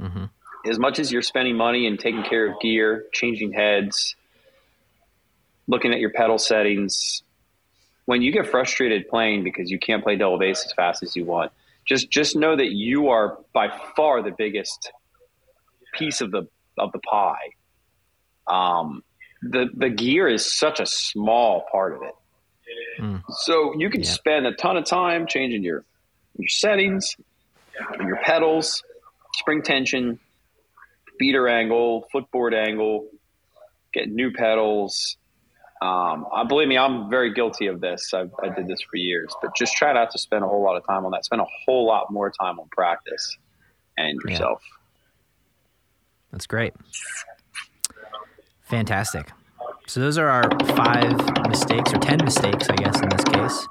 Mm-hmm. 0.00 0.24
As 0.68 0.78
much 0.78 0.98
as 0.98 1.12
you're 1.12 1.22
spending 1.22 1.56
money 1.56 1.86
and 1.86 1.98
taking 1.98 2.22
care 2.22 2.50
of 2.50 2.60
gear, 2.60 3.04
changing 3.12 3.52
heads, 3.52 4.16
looking 5.66 5.92
at 5.92 6.00
your 6.00 6.10
pedal 6.10 6.38
settings, 6.38 7.22
when 8.04 8.22
you 8.22 8.32
get 8.32 8.46
frustrated 8.46 9.08
playing 9.08 9.44
because 9.44 9.70
you 9.70 9.78
can't 9.78 10.02
play 10.02 10.16
double 10.16 10.38
bass 10.38 10.64
as 10.64 10.72
fast 10.72 11.02
as 11.02 11.14
you 11.16 11.24
want, 11.24 11.52
just 11.84 12.10
just 12.10 12.36
know 12.36 12.56
that 12.56 12.70
you 12.70 13.08
are 13.08 13.38
by 13.52 13.68
far 13.96 14.22
the 14.22 14.30
biggest 14.30 14.92
piece 15.92 16.20
of 16.20 16.30
the 16.30 16.48
of 16.78 16.92
the 16.92 16.98
pie. 16.98 17.50
Um, 18.46 19.02
the 19.42 19.66
the 19.74 19.90
gear 19.90 20.28
is 20.28 20.50
such 20.50 20.80
a 20.80 20.86
small 20.86 21.64
part 21.70 21.94
of 21.94 22.02
it. 22.02 22.14
Mm. 23.00 23.22
So 23.44 23.74
you 23.76 23.90
can 23.90 24.02
yeah. 24.02 24.10
spend 24.10 24.46
a 24.46 24.54
ton 24.54 24.76
of 24.76 24.84
time 24.84 25.26
changing 25.26 25.62
your 25.62 25.84
your 26.38 26.48
settings, 26.48 27.16
your 28.00 28.18
pedals, 28.22 28.82
spring 29.34 29.62
tension, 29.62 30.18
beater 31.18 31.48
angle, 31.48 32.06
footboard 32.12 32.54
angle, 32.54 33.08
get 33.92 34.08
new 34.08 34.32
pedals. 34.32 35.16
Um, 35.80 36.26
I 36.32 36.44
believe 36.44 36.68
me, 36.68 36.78
I'm 36.78 37.10
very 37.10 37.34
guilty 37.34 37.66
of 37.66 37.80
this. 37.80 38.14
I've, 38.14 38.30
i 38.42 38.48
did 38.48 38.68
this 38.68 38.80
for 38.82 38.96
years, 38.96 39.34
but 39.42 39.56
just 39.56 39.74
try 39.74 39.92
not 39.92 40.12
to 40.12 40.18
spend 40.18 40.44
a 40.44 40.46
whole 40.46 40.62
lot 40.62 40.76
of 40.76 40.86
time 40.86 41.04
on 41.04 41.10
that. 41.10 41.24
Spend 41.24 41.42
a 41.42 41.46
whole 41.64 41.86
lot 41.86 42.10
more 42.10 42.30
time 42.30 42.60
on 42.60 42.68
practice 42.68 43.36
and 43.98 44.20
yourself. 44.22 44.62
Yeah. 44.62 44.81
That's 46.32 46.46
great. 46.46 46.74
Fantastic. 48.62 49.30
So 49.86 50.00
those 50.00 50.16
are 50.16 50.28
our 50.28 50.50
five 50.74 51.48
mistakes, 51.48 51.92
or 51.92 51.98
ten 51.98 52.18
mistakes, 52.24 52.68
I 52.70 52.76
guess, 52.76 53.00
in 53.00 53.08
this 53.10 53.24
case, 53.24 53.68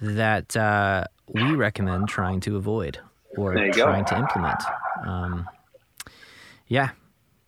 that 0.00 0.56
uh, 0.56 1.04
we 1.26 1.42
recommend 1.54 2.08
trying 2.08 2.40
to 2.40 2.56
avoid 2.56 2.98
or 3.36 3.54
trying 3.54 3.72
go. 3.72 4.10
to 4.10 4.18
implement. 4.18 4.62
Um, 5.04 5.48
yeah, 6.68 6.90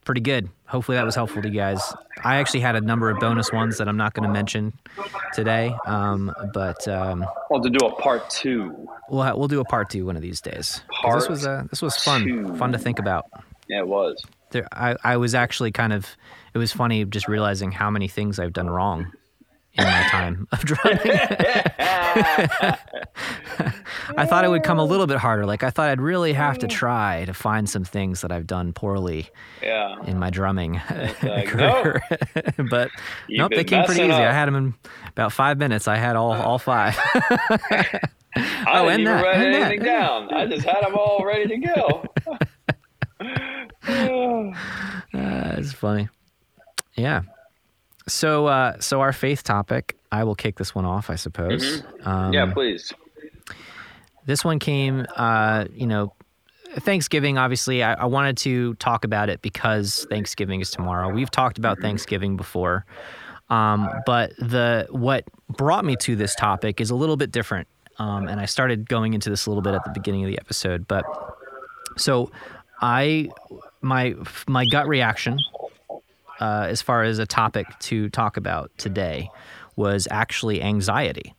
pretty 0.05 0.21
good. 0.21 0.49
Hopefully 0.67 0.97
that 0.97 1.05
was 1.05 1.15
helpful 1.15 1.43
to 1.43 1.49
you 1.49 1.55
guys. 1.55 1.81
I 2.25 2.37
actually 2.37 2.61
had 2.61 2.75
a 2.75 2.81
number 2.81 3.11
of 3.11 3.19
bonus 3.21 3.53
ones 3.53 3.79
that 3.79 3.89
I'm 3.89 3.97
not 3.97 4.15
going 4.15 4.27
to 4.27 4.33
mention 4.33 4.73
today, 5.33 5.75
um, 5.87 6.33
but 6.53 6.87
um, 6.89 7.25
we'll 7.51 7.63
to 7.63 7.71
do 7.71 7.87
a 7.87 7.95
part 7.97 8.29
two. 8.31 8.89
We'll 9.09 9.39
we'll 9.39 9.49
do 9.49 9.61
a 9.61 9.65
part 9.65 9.91
two 9.91 10.07
one 10.07 10.17
of 10.17 10.23
these 10.23 10.41
days. 10.41 10.83
Part 11.03 11.21
this 11.21 11.29
was 11.29 11.47
uh, 11.47 11.65
this 11.71 11.83
was 11.83 11.97
fun, 11.97 12.25
two. 12.25 12.57
fun 12.57 12.73
to 12.73 12.79
think 12.79 12.99
about. 12.99 13.27
Yeah, 13.69 13.81
it 13.81 13.89
was 13.89 14.25
there, 14.51 14.69
I, 14.73 14.97
I 15.03 15.17
was 15.17 15.35
actually 15.35 15.73
kind 15.73 15.93
of 15.93 16.17
it 16.55 16.59
was 16.59 16.73
funny 16.73 17.05
just 17.05 17.29
realizing 17.29 17.73
how 17.73 17.91
many 17.91 18.09
things 18.09 18.39
I've 18.39 18.53
done 18.53 18.69
wrong 18.69 19.13
in 19.75 19.85
my 19.85 20.03
time 20.09 20.49
of 20.53 20.61
driving. 20.65 21.13
I 24.17 24.27
thought 24.27 24.45
it 24.45 24.51
would 24.51 24.65
come 24.65 24.79
a 24.79 24.85
little 24.85 25.07
bit 25.07 25.19
harder. 25.19 25.47
Like 25.47 25.63
I 25.63 25.71
thought 25.71 25.89
I'd 25.89 26.01
really 26.01 26.33
have 26.33 26.59
to 26.59 26.67
mm. 26.67 26.71
try 26.71 27.25
to 27.27 27.35
find 27.35 27.69
some 27.69 27.85
things 27.85 28.23
that 28.23 28.33
I've 28.33 28.47
done 28.47 28.73
poorly 28.73 29.29
yeah. 29.63 29.97
in 30.07 30.19
my 30.19 30.31
drumming 30.31 30.81
like, 31.23 31.47
career. 31.47 32.03
Nope. 32.11 32.45
but 32.71 32.91
You've 33.29 33.39
nope, 33.39 33.53
they 33.55 33.65
came 33.65 33.85
pretty 33.85 34.03
easy. 34.03 34.13
Up. 34.13 34.21
I 34.21 34.33
had 34.33 34.47
them 34.47 34.57
in 34.57 34.75
about 35.09 35.33
five 35.33 35.59
minutes. 35.59 35.87
I 35.87 35.97
had 35.97 36.17
all 36.17 36.33
all 36.33 36.59
five. 36.59 36.99
I 38.37 38.81
oh, 38.81 38.85
didn't 38.85 39.01
even 39.01 39.05
that, 39.05 39.25
write 39.25 39.37
anything 39.37 39.81
that. 39.81 39.87
down. 39.87 40.35
I 40.35 40.47
just 40.47 40.65
had 40.65 40.85
them 40.85 40.95
all 40.95 41.25
ready 41.25 41.47
to 41.49 41.59
go. 41.59 42.05
uh, 43.23 44.53
it's 45.13 45.73
funny. 45.73 46.09
Yeah. 46.95 47.23
So, 48.09 48.47
uh, 48.47 48.81
so 48.81 49.01
our 49.01 49.13
faith 49.13 49.43
topic. 49.45 49.97
I 50.13 50.25
will 50.25 50.35
kick 50.35 50.57
this 50.57 50.75
one 50.75 50.85
off, 50.85 51.09
I 51.11 51.15
suppose. 51.15 51.83
Mm-hmm. 51.83 52.09
Um, 52.09 52.33
yeah, 52.33 52.53
please. 52.53 52.93
This 54.27 54.45
one 54.45 54.59
came, 54.59 55.07
uh, 55.17 55.67
you 55.73 55.87
know, 55.87 56.15
Thanksgiving. 56.79 57.39
Obviously, 57.39 57.83
I, 57.83 57.95
I, 57.95 58.05
wanted 58.07 58.37
to 58.39 58.75
talk 58.75 59.05
about 59.05 59.29
it 59.29 59.43
because 59.43 60.07
Thanksgiving 60.11 60.61
is 60.61 60.71
tomorrow. 60.71 61.13
We've 61.13 61.31
talked 61.31 61.59
about 61.59 61.77
mm-hmm. 61.77 61.87
Thanksgiving 61.87 62.37
before, 62.37 62.85
um, 63.49 63.89
but 64.07 64.33
the 64.39 64.87
what 64.91 65.25
brought 65.49 65.85
me 65.85 65.97
to 65.97 66.17
this 66.17 66.35
topic 66.35 66.81
is 66.81 66.91
a 66.91 66.95
little 66.95 67.17
bit 67.17 67.33
different. 67.33 67.67
Um, 67.99 68.29
and 68.29 68.41
I 68.41 68.47
started 68.47 68.89
going 68.89 69.15
into 69.15 69.31
this 69.31 69.47
a 69.47 69.51
little 69.51 69.63
bit 69.63 69.75
at 69.75 69.85
the 69.85 69.91
beginning 69.91 70.25
of 70.25 70.31
the 70.31 70.39
episode, 70.39 70.89
but 70.89 71.05
so 71.97 72.31
I 72.81 73.29
my 73.83 74.15
my 74.47 74.65
gut 74.67 74.89
reaction 74.89 75.39
uh, 76.41 76.67
as 76.69 76.83
far 76.83 77.03
as 77.03 77.19
a 77.19 77.27
topic 77.27 77.67
to 77.81 78.09
talk 78.11 78.37
about 78.37 78.71
today 78.79 79.31
was 79.77 80.09
actually 80.11 80.63
anxiety. 80.63 81.35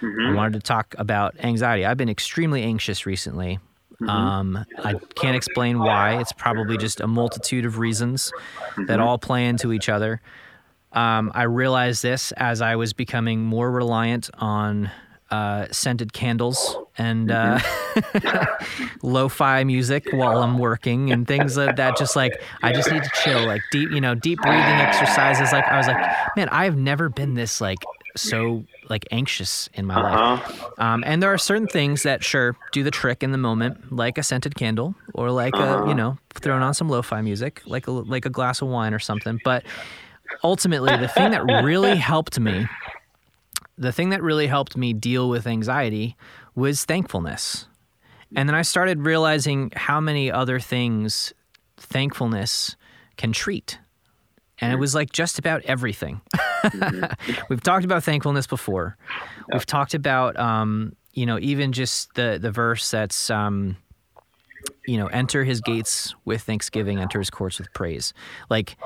Mm-hmm. 0.00 0.32
I 0.32 0.34
wanted 0.34 0.54
to 0.54 0.60
talk 0.60 0.94
about 0.98 1.36
anxiety. 1.40 1.84
I've 1.84 1.96
been 1.96 2.08
extremely 2.08 2.62
anxious 2.62 3.06
recently. 3.06 3.58
Mm-hmm. 4.00 4.08
Um, 4.10 4.64
I 4.84 4.94
can't 5.14 5.36
explain 5.36 5.78
why. 5.78 6.20
It's 6.20 6.32
probably 6.32 6.76
just 6.76 7.00
a 7.00 7.06
multitude 7.06 7.64
of 7.64 7.78
reasons 7.78 8.30
mm-hmm. 8.72 8.86
that 8.86 9.00
all 9.00 9.18
play 9.18 9.46
into 9.46 9.72
each 9.72 9.88
other. 9.88 10.20
Um, 10.92 11.32
I 11.34 11.44
realized 11.44 12.02
this 12.02 12.32
as 12.32 12.60
I 12.60 12.76
was 12.76 12.92
becoming 12.92 13.40
more 13.40 13.70
reliant 13.70 14.30
on 14.34 14.90
uh, 15.30 15.66
scented 15.70 16.12
candles 16.12 16.76
and 16.98 17.30
uh, 17.30 17.58
mm-hmm. 17.58 18.86
lo-fi 19.02 19.64
music 19.64 20.06
while 20.12 20.42
I'm 20.42 20.58
working 20.58 21.10
and 21.10 21.26
things 21.26 21.56
like 21.56 21.76
that. 21.76 21.96
Just 21.96 22.16
like 22.16 22.40
I 22.62 22.72
just 22.72 22.90
need 22.90 23.02
to 23.02 23.10
chill, 23.22 23.44
like 23.46 23.62
deep, 23.72 23.90
you 23.90 24.00
know, 24.00 24.14
deep 24.14 24.40
breathing 24.40 24.60
exercises. 24.60 25.52
Like 25.52 25.66
I 25.66 25.76
was 25.76 25.86
like, 25.86 26.36
man, 26.36 26.48
I've 26.50 26.76
never 26.76 27.08
been 27.08 27.34
this 27.34 27.60
like 27.60 27.78
so 28.14 28.64
like 28.88 29.04
anxious 29.10 29.68
in 29.74 29.86
my 29.86 29.96
uh-huh. 29.96 30.34
life. 30.34 30.64
Um, 30.78 31.02
and 31.06 31.22
there 31.22 31.32
are 31.32 31.38
certain 31.38 31.66
things 31.66 32.04
that 32.04 32.22
sure 32.24 32.56
do 32.72 32.82
the 32.82 32.90
trick 32.90 33.22
in 33.22 33.32
the 33.32 33.38
moment, 33.38 33.92
like 33.92 34.18
a 34.18 34.22
scented 34.22 34.54
candle 34.54 34.94
or 35.14 35.30
like 35.30 35.54
uh-huh. 35.54 35.84
a 35.84 35.88
you 35.88 35.94
know 35.94 36.18
throwing 36.34 36.62
on 36.62 36.74
some 36.74 36.88
lo-fi 36.88 37.20
music, 37.20 37.62
like 37.66 37.86
a 37.86 37.90
like 37.90 38.26
a 38.26 38.30
glass 38.30 38.62
of 38.62 38.68
wine 38.68 38.94
or 38.94 38.98
something. 39.00 39.40
But 39.44 39.64
ultimately, 40.44 40.96
the 40.96 41.08
thing 41.08 41.32
that 41.32 41.44
really 41.64 41.96
helped 41.96 42.38
me 42.38 42.66
the 43.78 43.92
thing 43.92 44.10
that 44.10 44.22
really 44.22 44.46
helped 44.46 44.76
me 44.76 44.92
deal 44.92 45.28
with 45.28 45.46
anxiety 45.46 46.16
was 46.54 46.84
thankfulness. 46.84 47.66
And 48.34 48.48
then 48.48 48.56
I 48.56 48.62
started 48.62 49.04
realizing 49.04 49.70
how 49.76 50.00
many 50.00 50.30
other 50.30 50.58
things 50.58 51.32
thankfulness 51.76 52.76
can 53.16 53.32
treat. 53.32 53.78
And 54.58 54.72
it 54.72 54.76
was 54.76 54.94
like 54.94 55.12
just 55.12 55.38
about 55.38 55.62
everything. 55.62 56.20
Mm-hmm. 56.66 57.32
We've 57.48 57.62
talked 57.62 57.84
about 57.84 58.02
thankfulness 58.02 58.48
before. 58.48 58.96
We've 59.52 59.66
talked 59.66 59.94
about, 59.94 60.36
um, 60.36 60.96
you 61.12 61.24
know, 61.24 61.38
even 61.38 61.70
just 61.70 62.12
the 62.14 62.38
the 62.42 62.50
verse 62.50 62.90
that's 62.90 63.30
um, 63.30 63.76
you 64.84 64.96
know, 64.96 65.06
enter 65.06 65.44
his 65.44 65.60
gates 65.60 66.12
with 66.24 66.42
thanksgiving, 66.42 66.98
enter 66.98 67.20
his 67.20 67.30
courts 67.30 67.60
with 67.60 67.72
praise. 67.72 68.12
Like 68.50 68.76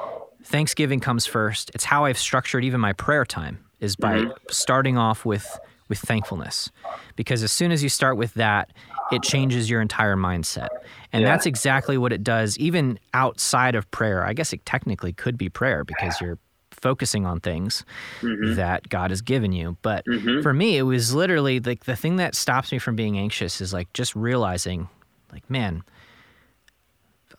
Thanksgiving 0.45 1.01
comes 1.01 1.24
first. 1.24 1.70
It's 1.74 1.84
how 1.84 2.05
I've 2.05 2.18
structured 2.18 2.64
even 2.64 2.80
my 2.80 2.93
prayer 2.93 3.24
time 3.24 3.64
is 3.81 3.97
by 3.97 4.18
mm-hmm. 4.18 4.31
starting 4.51 4.97
off 4.97 5.24
with 5.24 5.59
with 5.89 5.99
thankfulness. 5.99 6.70
Because 7.16 7.43
as 7.43 7.51
soon 7.53 7.72
as 7.72 7.83
you 7.83 7.89
start 7.89 8.16
with 8.16 8.33
that, 8.35 8.70
it 9.11 9.22
changes 9.22 9.68
your 9.68 9.81
entire 9.81 10.16
mindset. 10.16 10.68
And 11.12 11.22
yeah. 11.22 11.28
that's 11.28 11.47
exactly 11.47 11.99
what 11.99 12.12
it 12.12 12.22
does 12.22 12.57
even 12.59 12.99
outside 13.12 13.74
of 13.74 13.91
prayer. 13.91 14.24
I 14.24 14.33
guess 14.33 14.53
it 14.53 14.64
technically 14.64 15.12
could 15.12 15.37
be 15.37 15.49
prayer 15.49 15.83
because 15.83 16.20
you're 16.20 16.39
focusing 16.70 17.26
on 17.26 17.41
things 17.41 17.85
mm-hmm. 18.20 18.55
that 18.55 18.89
God 18.89 19.11
has 19.11 19.20
given 19.20 19.53
you. 19.53 19.76
But 19.83 20.07
mm-hmm. 20.07 20.41
for 20.43 20.55
me, 20.55 20.78
it 20.78 20.83
was 20.83 21.12
literally 21.12 21.61
like 21.61 21.85
the 21.85 21.97
thing 21.97 22.16
that 22.16 22.35
stops 22.35 22.72
me 22.72 22.78
from 22.78 22.97
being 22.97 23.18
anxious 23.18 23.61
is 23.61 23.72
like 23.72 23.93
just 23.93 24.14
realizing, 24.14 24.89
like, 25.33 25.49
man, 25.51 25.83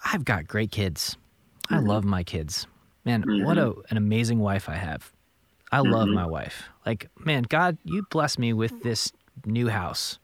I've 0.04 0.26
got 0.26 0.48
great 0.48 0.72
kids. 0.72 1.16
I 1.70 1.76
mm-hmm. 1.76 1.88
love 1.88 2.04
my 2.04 2.24
kids. 2.24 2.68
Man, 3.06 3.22
what 3.46 3.58
mm-hmm. 3.58 3.80
a, 3.80 3.84
an 3.90 3.98
amazing 3.98 4.40
wife 4.40 4.70
I 4.70 4.76
have. 4.76 5.12
I 5.72 5.80
love 5.80 6.08
mm-hmm. 6.08 6.16
my 6.16 6.26
wife. 6.26 6.70
Like, 6.86 7.10
man, 7.20 7.44
God, 7.44 7.78
you 7.84 8.04
bless 8.10 8.38
me 8.38 8.54
with 8.54 8.84
this 8.84 9.12
new 9.46 9.70
house. 9.70 10.20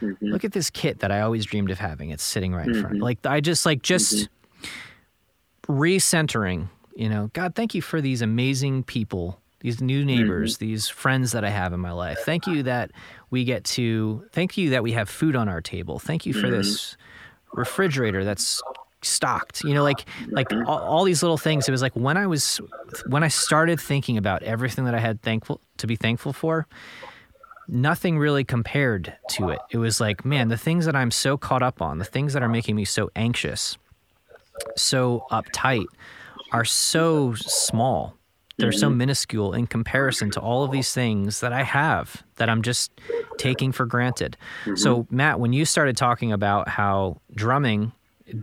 Mm-hmm. 0.00 0.26
Look 0.26 0.44
at 0.44 0.52
this 0.52 0.70
kit 0.70 1.00
that 1.00 1.12
I 1.12 1.20
always 1.20 1.44
dreamed 1.44 1.70
of 1.70 1.78
having. 1.78 2.10
It's 2.10 2.24
sitting 2.24 2.54
right 2.54 2.66
in 2.66 2.74
front. 2.74 2.94
Mm-hmm. 2.94 3.02
Like, 3.02 3.24
I 3.24 3.40
just 3.40 3.66
like 3.66 3.82
just 3.82 4.28
mm-hmm. 5.66 5.72
recentering. 5.72 6.68
You 6.96 7.08
know, 7.08 7.30
God, 7.32 7.54
thank 7.54 7.74
you 7.74 7.82
for 7.82 8.00
these 8.00 8.20
amazing 8.20 8.82
people, 8.82 9.40
these 9.60 9.80
new 9.80 10.04
neighbors, 10.04 10.56
mm-hmm. 10.56 10.64
these 10.66 10.88
friends 10.88 11.32
that 11.32 11.44
I 11.44 11.50
have 11.50 11.72
in 11.72 11.80
my 11.80 11.92
life. 11.92 12.18
Thank 12.24 12.46
you 12.46 12.62
that 12.64 12.90
we 13.30 13.44
get 13.44 13.64
to. 13.64 14.24
Thank 14.32 14.56
you 14.56 14.70
that 14.70 14.82
we 14.82 14.92
have 14.92 15.08
food 15.08 15.36
on 15.36 15.48
our 15.48 15.60
table. 15.60 15.98
Thank 15.98 16.26
you 16.26 16.32
for 16.32 16.50
this 16.50 16.96
refrigerator 17.52 18.24
that's 18.24 18.62
stocked 19.02 19.62
you 19.64 19.72
know 19.74 19.82
like 19.82 20.04
like 20.28 20.48
mm-hmm. 20.48 20.68
all, 20.68 20.78
all, 20.78 21.04
these 21.04 21.22
little 21.22 21.38
things 21.38 21.68
it 21.68 21.72
was 21.72 21.82
like 21.82 21.94
when 21.94 22.16
i 22.16 22.26
was 22.26 22.60
when 23.06 23.22
i 23.22 23.28
started 23.28 23.80
thinking 23.80 24.18
about 24.18 24.42
everything 24.42 24.84
that 24.84 24.94
i 24.94 24.98
had 24.98 25.20
thankful 25.22 25.60
to 25.78 25.86
be 25.86 25.96
thankful 25.96 26.32
for 26.32 26.66
nothing 27.66 28.18
really 28.18 28.44
compared 28.44 29.16
to 29.28 29.48
it 29.48 29.58
it 29.70 29.78
was 29.78 30.00
like 30.00 30.24
man 30.24 30.48
the 30.48 30.56
things 30.56 30.84
that 30.84 30.94
i'm 30.94 31.10
so 31.10 31.36
caught 31.36 31.62
up 31.62 31.80
on 31.80 31.98
the 31.98 32.04
things 32.04 32.32
that 32.32 32.42
are 32.42 32.48
making 32.48 32.76
me 32.76 32.84
so 32.84 33.10
anxious 33.16 33.78
so 34.76 35.24
uptight 35.30 35.86
are 36.52 36.64
so 36.64 37.32
small 37.34 38.14
they're 38.60 38.72
so 38.72 38.88
mm-hmm. 38.88 38.98
minuscule 38.98 39.52
in 39.54 39.66
comparison 39.66 40.30
to 40.32 40.40
all 40.40 40.62
of 40.64 40.70
these 40.70 40.92
things 40.92 41.40
that 41.40 41.52
I 41.52 41.62
have 41.62 42.22
that 42.36 42.48
I'm 42.48 42.62
just 42.62 42.92
taking 43.38 43.72
for 43.72 43.86
granted. 43.86 44.36
Mm-hmm. 44.64 44.76
So, 44.76 45.06
Matt, 45.10 45.40
when 45.40 45.52
you 45.52 45.64
started 45.64 45.96
talking 45.96 46.30
about 46.30 46.68
how 46.68 47.20
drumming 47.34 47.92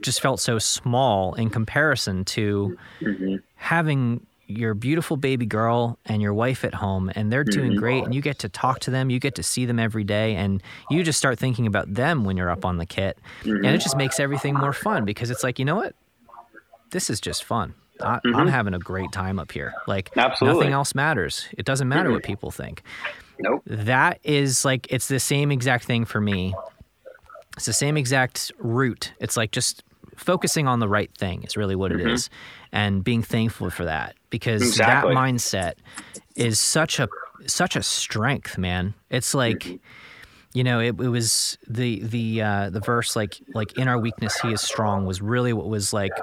just 0.02 0.22
felt 0.22 0.40
so 0.40 0.60
small 0.60 1.34
in 1.36 1.50
comparison 1.50 2.26
to 2.26 2.78
mm-hmm. 3.02 3.36
having 3.56 4.26
your 4.48 4.74
beautiful 4.74 5.18
baby 5.18 5.46
girl 5.46 6.00
and 6.06 6.22
your 6.22 6.34
wife 6.34 6.64
at 6.64 6.74
home 6.74 7.12
and 7.16 7.32
they're 7.32 7.44
doing 7.44 7.72
mm-hmm. 7.72 7.80
great 7.80 8.04
and 8.06 8.16
you 8.16 8.22
get 8.22 8.40
to 8.40 8.48
talk 8.48 8.80
to 8.80 8.90
them 8.90 9.10
you 9.10 9.20
get 9.20 9.36
to 9.36 9.44
see 9.44 9.66
them 9.66 9.78
every 9.78 10.06
day 10.06 10.36
and 10.36 10.64
you 10.90 11.04
just 11.04 11.20
start 11.20 11.38
thinking 11.38 11.68
about 11.68 11.94
them 11.94 12.24
when 12.24 12.38
you're 12.38 12.50
up 12.50 12.64
on 12.64 12.78
the 12.78 12.86
kit 12.86 13.20
mm-hmm. 13.42 13.66
and 13.66 13.76
it 13.76 13.80
just 13.80 13.98
makes 13.98 14.20
everything 14.20 14.54
more 14.54 14.72
fun 14.72 15.04
because 15.04 15.30
it's 15.30 15.44
like 15.44 15.60
you 15.60 15.66
know 15.66 15.76
what 15.76 15.94
this 16.92 17.10
is 17.10 17.20
just 17.20 17.44
fun 17.44 17.74
I, 18.02 18.16
am 18.16 18.22
mm-hmm. 18.24 18.48
having 18.48 18.74
a 18.74 18.80
great 18.80 19.12
time 19.12 19.38
up 19.38 19.52
here 19.52 19.74
like 19.86 20.16
Absolutely. 20.16 20.60
nothing 20.60 20.74
else 20.74 20.96
matters 20.96 21.48
it 21.58 21.66
doesn't 21.66 21.90
matter 21.90 22.10
what 22.10 22.22
mm-hmm. 22.22 22.32
people 22.32 22.52
think 22.52 22.84
nope 23.40 23.64
that 23.66 24.20
is 24.24 24.64
like 24.64 24.88
it's 24.90 25.10
the 25.10 25.20
same 25.20 25.52
exact 25.52 25.84
thing 25.84 26.06
for 26.06 26.22
me 26.22 26.56
it's 27.58 27.66
the 27.66 27.74
same 27.74 27.98
exact 27.98 28.52
route. 28.60 29.12
It's 29.20 29.36
like 29.36 29.52
just 29.52 29.84
focusing 30.16 30.68
on 30.68 30.80
the 30.80 30.88
right 30.88 31.12
thing 31.18 31.44
is 31.44 31.58
really 31.58 31.76
what 31.76 31.92
mm-hmm. 31.92 32.08
it 32.08 32.14
is, 32.14 32.30
and 32.72 33.04
being 33.04 33.22
thankful 33.22 33.70
for 33.70 33.86
that 33.86 34.16
because 34.30 34.62
exactly. 34.62 35.14
that 35.14 35.20
mindset 35.20 35.74
is 36.36 36.60
such 36.60 37.00
a 37.00 37.10
such 37.46 37.76
a 37.76 37.84
strength, 37.84 38.58
man. 38.58 38.94
It's 39.10 39.34
like. 39.34 39.60
Mm-hmm. 39.60 39.76
You 40.54 40.64
know, 40.64 40.80
it, 40.80 41.00
it 41.00 41.10
was 41.10 41.60
the 41.68 42.02
the 42.02 42.42
uh, 42.42 42.70
the 42.72 42.80
verse 42.80 43.16
like 43.16 43.40
like 43.54 43.78
in 43.78 43.88
our 43.88 44.00
weakness 44.00 44.40
he 44.40 44.54
is 44.54 44.62
strong 44.62 45.06
was 45.06 45.22
really 45.22 45.54
what 45.54 45.68
was 45.68 45.94
like 45.94 46.14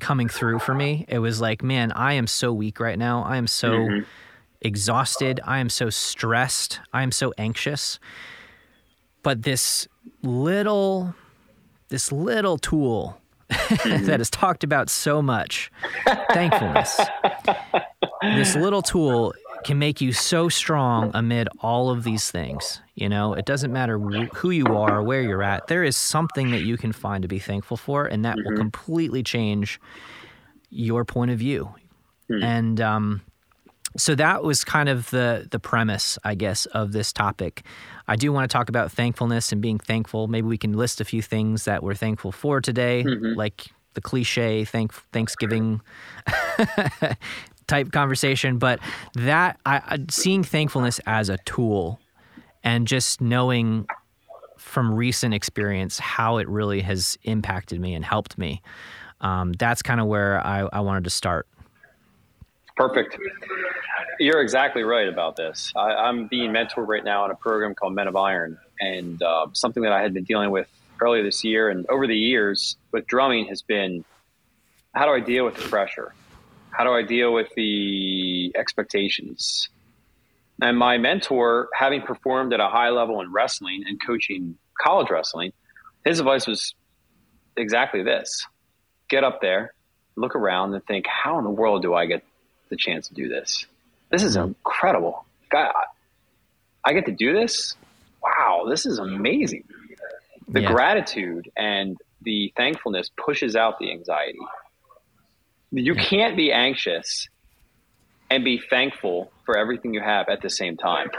coming 0.00 0.28
through 0.28 0.60
for 0.60 0.74
me. 0.74 1.04
It 1.08 1.18
was 1.18 1.38
like, 1.38 1.62
man, 1.62 1.92
I 1.92 2.14
am 2.14 2.26
so 2.26 2.52
weak 2.54 2.80
right 2.80 2.98
now. 2.98 3.22
I 3.22 3.36
am 3.36 3.46
so 3.46 3.70
mm-hmm. 3.70 4.04
exhausted. 4.62 5.40
I 5.44 5.58
am 5.58 5.68
so 5.68 5.90
stressed. 5.90 6.80
I 6.92 7.02
am 7.02 7.12
so 7.12 7.34
anxious. 7.36 7.98
But 9.22 9.42
this 9.42 9.88
little 10.22 11.14
this 11.88 12.10
little 12.10 12.58
tool 12.58 13.20
mm-hmm. 13.50 14.04
that 14.06 14.20
is 14.20 14.30
talked 14.30 14.64
about 14.64 14.88
so 14.88 15.20
much 15.20 15.70
thankfulness 16.32 16.98
this 18.22 18.56
little 18.56 18.82
tool 18.82 19.34
can 19.64 19.78
make 19.78 20.00
you 20.00 20.12
so 20.12 20.48
strong 20.48 21.10
amid 21.14 21.48
all 21.60 21.90
of 21.90 22.02
these 22.02 22.30
things 22.30 22.80
you 22.94 23.08
know 23.08 23.34
it 23.34 23.44
doesn't 23.44 23.72
matter 23.72 23.98
who 23.98 24.50
you 24.50 24.66
are 24.66 25.02
where 25.02 25.20
you're 25.20 25.42
at 25.42 25.66
there 25.66 25.84
is 25.84 25.96
something 25.96 26.50
that 26.50 26.62
you 26.62 26.76
can 26.76 26.92
find 26.92 27.22
to 27.22 27.28
be 27.28 27.38
thankful 27.38 27.76
for 27.76 28.06
and 28.06 28.24
that 28.24 28.36
mm-hmm. 28.36 28.48
will 28.48 28.56
completely 28.56 29.22
change 29.22 29.78
your 30.70 31.04
point 31.04 31.30
of 31.30 31.38
view 31.38 31.74
mm. 32.30 32.42
and 32.42 32.80
um, 32.80 33.20
so 33.96 34.14
that 34.14 34.42
was 34.42 34.64
kind 34.64 34.88
of 34.88 35.10
the 35.10 35.46
the 35.50 35.58
premise, 35.58 36.18
I 36.24 36.34
guess, 36.34 36.66
of 36.66 36.92
this 36.92 37.12
topic. 37.12 37.62
I 38.08 38.16
do 38.16 38.32
want 38.32 38.50
to 38.50 38.52
talk 38.52 38.68
about 38.68 38.92
thankfulness 38.92 39.52
and 39.52 39.60
being 39.60 39.78
thankful. 39.78 40.28
Maybe 40.28 40.46
we 40.46 40.58
can 40.58 40.72
list 40.72 41.00
a 41.00 41.04
few 41.04 41.22
things 41.22 41.64
that 41.64 41.82
we're 41.82 41.94
thankful 41.94 42.32
for 42.32 42.60
today, 42.60 43.04
mm-hmm. 43.04 43.38
like 43.38 43.68
the 43.94 44.00
cliche 44.00 44.64
thank 44.64 44.92
Thanksgiving 45.12 45.80
type 47.66 47.92
conversation. 47.92 48.58
But 48.58 48.80
that 49.14 49.58
I, 49.66 49.98
seeing 50.10 50.42
thankfulness 50.42 51.00
as 51.06 51.28
a 51.28 51.38
tool 51.38 52.00
and 52.64 52.86
just 52.86 53.20
knowing 53.20 53.86
from 54.58 54.94
recent 54.94 55.34
experience 55.34 55.98
how 55.98 56.38
it 56.38 56.48
really 56.48 56.80
has 56.80 57.18
impacted 57.24 57.80
me 57.80 57.94
and 57.94 58.04
helped 58.04 58.38
me. 58.38 58.62
Um, 59.20 59.52
that's 59.54 59.82
kind 59.82 60.00
of 60.00 60.06
where 60.06 60.44
I, 60.44 60.68
I 60.72 60.80
wanted 60.80 61.04
to 61.04 61.10
start. 61.10 61.46
Perfect. 62.76 63.16
You're 64.22 64.40
exactly 64.40 64.84
right 64.84 65.08
about 65.08 65.34
this. 65.34 65.72
I, 65.74 66.08
am 66.08 66.28
being 66.28 66.52
mentored 66.52 66.86
right 66.86 67.02
now 67.02 67.24
in 67.24 67.32
a 67.32 67.34
program 67.34 67.74
called 67.74 67.92
Men 67.92 68.06
of 68.06 68.14
Iron, 68.14 68.56
and 68.78 69.20
uh, 69.20 69.48
something 69.52 69.82
that 69.82 69.90
I 69.90 70.00
had 70.00 70.14
been 70.14 70.22
dealing 70.22 70.52
with 70.52 70.68
earlier 71.00 71.24
this 71.24 71.42
year 71.42 71.68
and 71.68 71.84
over 71.88 72.06
the 72.06 72.16
years 72.16 72.76
with 72.92 73.04
drumming 73.08 73.46
has 73.46 73.62
been 73.62 74.04
how 74.94 75.06
do 75.06 75.10
I 75.10 75.18
deal 75.18 75.44
with 75.44 75.56
the 75.56 75.68
pressure? 75.68 76.14
How 76.70 76.84
do 76.84 76.92
I 76.92 77.02
deal 77.02 77.34
with 77.34 77.48
the 77.56 78.52
expectations? 78.56 79.68
And 80.60 80.78
my 80.78 80.98
mentor, 80.98 81.68
having 81.74 82.02
performed 82.02 82.52
at 82.52 82.60
a 82.60 82.68
high 82.68 82.90
level 82.90 83.22
in 83.22 83.32
wrestling 83.32 83.82
and 83.88 83.98
coaching 84.06 84.56
college 84.80 85.10
wrestling, 85.10 85.52
his 86.04 86.20
advice 86.20 86.46
was 86.46 86.76
exactly 87.56 88.04
this 88.04 88.46
get 89.08 89.24
up 89.24 89.40
there, 89.40 89.74
look 90.14 90.36
around, 90.36 90.74
and 90.74 90.86
think, 90.86 91.06
how 91.08 91.38
in 91.38 91.44
the 91.44 91.50
world 91.50 91.82
do 91.82 91.92
I 91.92 92.06
get 92.06 92.22
the 92.68 92.76
chance 92.76 93.08
to 93.08 93.14
do 93.14 93.28
this. 93.28 93.66
This 94.12 94.22
is 94.22 94.36
incredible. 94.36 95.24
God, 95.50 95.72
I 96.84 96.92
get 96.92 97.06
to 97.06 97.12
do 97.12 97.32
this. 97.32 97.74
Wow, 98.22 98.66
this 98.68 98.86
is 98.86 98.98
amazing. 98.98 99.64
The 100.48 100.60
yeah. 100.60 100.70
gratitude 100.70 101.50
and 101.56 101.96
the 102.20 102.52
thankfulness 102.56 103.10
pushes 103.16 103.56
out 103.56 103.78
the 103.78 103.90
anxiety. 103.90 104.38
You 105.72 105.94
can't 105.94 106.36
be 106.36 106.52
anxious 106.52 107.28
and 108.32 108.44
be 108.44 108.58
thankful 108.58 109.30
for 109.44 109.58
everything 109.58 109.92
you 109.92 110.00
have 110.00 110.30
at 110.30 110.40
the 110.40 110.48
same 110.48 110.78
time. 110.78 111.10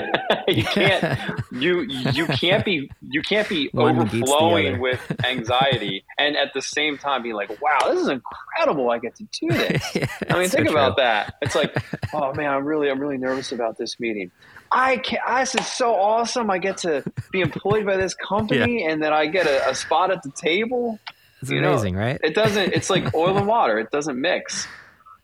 you 0.48 0.64
can't 0.64 1.20
you 1.52 1.82
you 1.82 2.26
can't 2.26 2.64
be 2.64 2.90
you 3.10 3.20
can't 3.20 3.46
be 3.46 3.68
One 3.72 3.98
overflowing 3.98 4.80
with 4.80 5.00
anxiety 5.22 6.02
and 6.18 6.34
at 6.34 6.54
the 6.54 6.62
same 6.62 6.96
time 6.96 7.22
be 7.22 7.34
like, 7.34 7.60
wow, 7.60 7.78
this 7.88 8.00
is 8.00 8.08
incredible. 8.08 8.90
I 8.90 8.98
get 8.98 9.16
to 9.16 9.24
do 9.24 9.48
this. 9.48 9.82
yeah, 9.94 10.06
I 10.30 10.38
mean, 10.38 10.48
think 10.48 10.68
so 10.68 10.72
about 10.72 10.96
true. 10.96 11.04
that. 11.04 11.34
It's 11.42 11.54
like, 11.54 11.76
oh 12.14 12.32
man, 12.32 12.48
I'm 12.48 12.64
really 12.64 12.90
I'm 12.90 12.98
really 12.98 13.18
nervous 13.18 13.52
about 13.52 13.76
this 13.76 14.00
meeting. 14.00 14.30
I 14.70 14.96
can 14.96 15.18
this 15.40 15.54
is 15.54 15.66
so 15.66 15.94
awesome. 15.94 16.50
I 16.50 16.56
get 16.56 16.78
to 16.78 17.04
be 17.30 17.42
employed 17.42 17.84
by 17.84 17.98
this 17.98 18.14
company 18.14 18.80
yeah. 18.80 18.90
and 18.90 19.02
then 19.02 19.12
I 19.12 19.26
get 19.26 19.46
a, 19.46 19.68
a 19.68 19.74
spot 19.74 20.10
at 20.10 20.22
the 20.22 20.30
table. 20.30 20.98
It's 21.42 21.50
you 21.50 21.58
amazing, 21.58 21.96
know, 21.96 22.00
right? 22.00 22.20
It 22.22 22.34
doesn't 22.34 22.72
it's 22.72 22.88
like 22.88 23.14
oil 23.14 23.36
and 23.36 23.46
water. 23.46 23.78
It 23.78 23.90
doesn't 23.90 24.18
mix. 24.18 24.66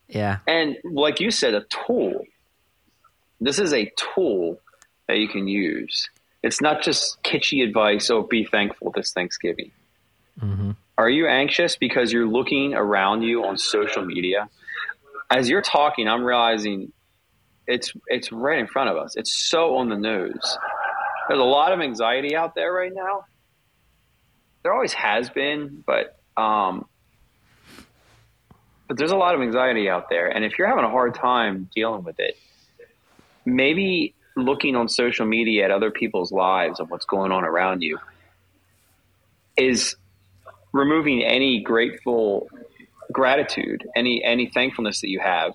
Yeah. 0.09 0.38
And 0.46 0.76
like 0.84 1.20
you 1.20 1.30
said, 1.30 1.54
a 1.54 1.64
tool. 1.86 2.24
This 3.40 3.59
is 3.59 3.72
a 3.72 3.92
tool 4.14 4.61
that 5.06 5.18
you 5.18 5.28
can 5.28 5.46
use. 5.46 6.09
It's 6.42 6.61
not 6.61 6.82
just 6.82 7.22
kitschy 7.22 7.66
advice, 7.66 8.11
oh, 8.11 8.22
be 8.22 8.44
thankful 8.44 8.92
this 8.94 9.12
Thanksgiving. 9.12 9.70
Mm-hmm. 10.40 10.72
Are 10.96 11.11
you 11.11 11.26
anxious 11.26 11.76
because 11.76 12.12
you're 12.12 12.26
looking 12.28 12.74
around 12.74 13.22
you 13.22 13.44
on 13.44 13.56
social 13.56 14.04
media? 14.04 14.48
As 15.30 15.48
you're 15.48 15.62
talking, 15.62 16.09
I'm 16.09 16.24
realizing 16.24 16.92
it's 17.66 17.92
it's 18.06 18.32
right 18.32 18.59
in 18.59 18.66
front 18.66 18.90
of 18.90 18.96
us. 18.96 19.14
It's 19.16 19.32
so 19.32 19.76
on 19.76 19.88
the 19.88 19.96
nose. 19.96 20.59
there's 21.28 21.40
a 21.40 21.44
lot 21.44 21.72
of 21.72 21.80
anxiety 21.80 22.34
out 22.34 22.54
there 22.54 22.72
right 22.72 22.92
now. 22.92 23.26
There 24.62 24.72
always 24.72 24.94
has 24.94 25.28
been, 25.30 25.84
but 25.86 26.18
um, 26.36 26.86
but 28.89 28.97
there's 28.97 29.12
a 29.12 29.16
lot 29.16 29.34
of 29.34 29.43
anxiety 29.43 29.89
out 29.89 30.09
there, 30.09 30.28
and 30.28 30.45
if 30.45 30.59
you're 30.59 30.66
having 30.66 30.84
a 30.84 30.91
hard 30.91 31.14
time 31.14 31.68
dealing 31.74 32.03
with 32.03 32.18
it, 32.18 32.36
maybe 33.45 34.14
looking 34.36 34.76
on 34.76 34.89
social 34.89 35.26
media 35.26 35.64
at 35.64 35.70
other 35.70 35.91
people's 35.91 36.32
lives 36.32 36.80
and 36.80 36.89
what's 36.91 37.05
going 37.05 37.32
on 37.32 37.45
around 37.45 37.82
you 37.82 37.99
is 39.57 39.97
removing 40.72 41.22
any 41.22 41.61
grateful 41.61 42.49
gratitude, 43.12 43.86
any 43.97 44.22
any 44.24 44.47
thankfulness 44.47 45.01
that 45.01 45.09
you 45.09 45.20
have, 45.20 45.55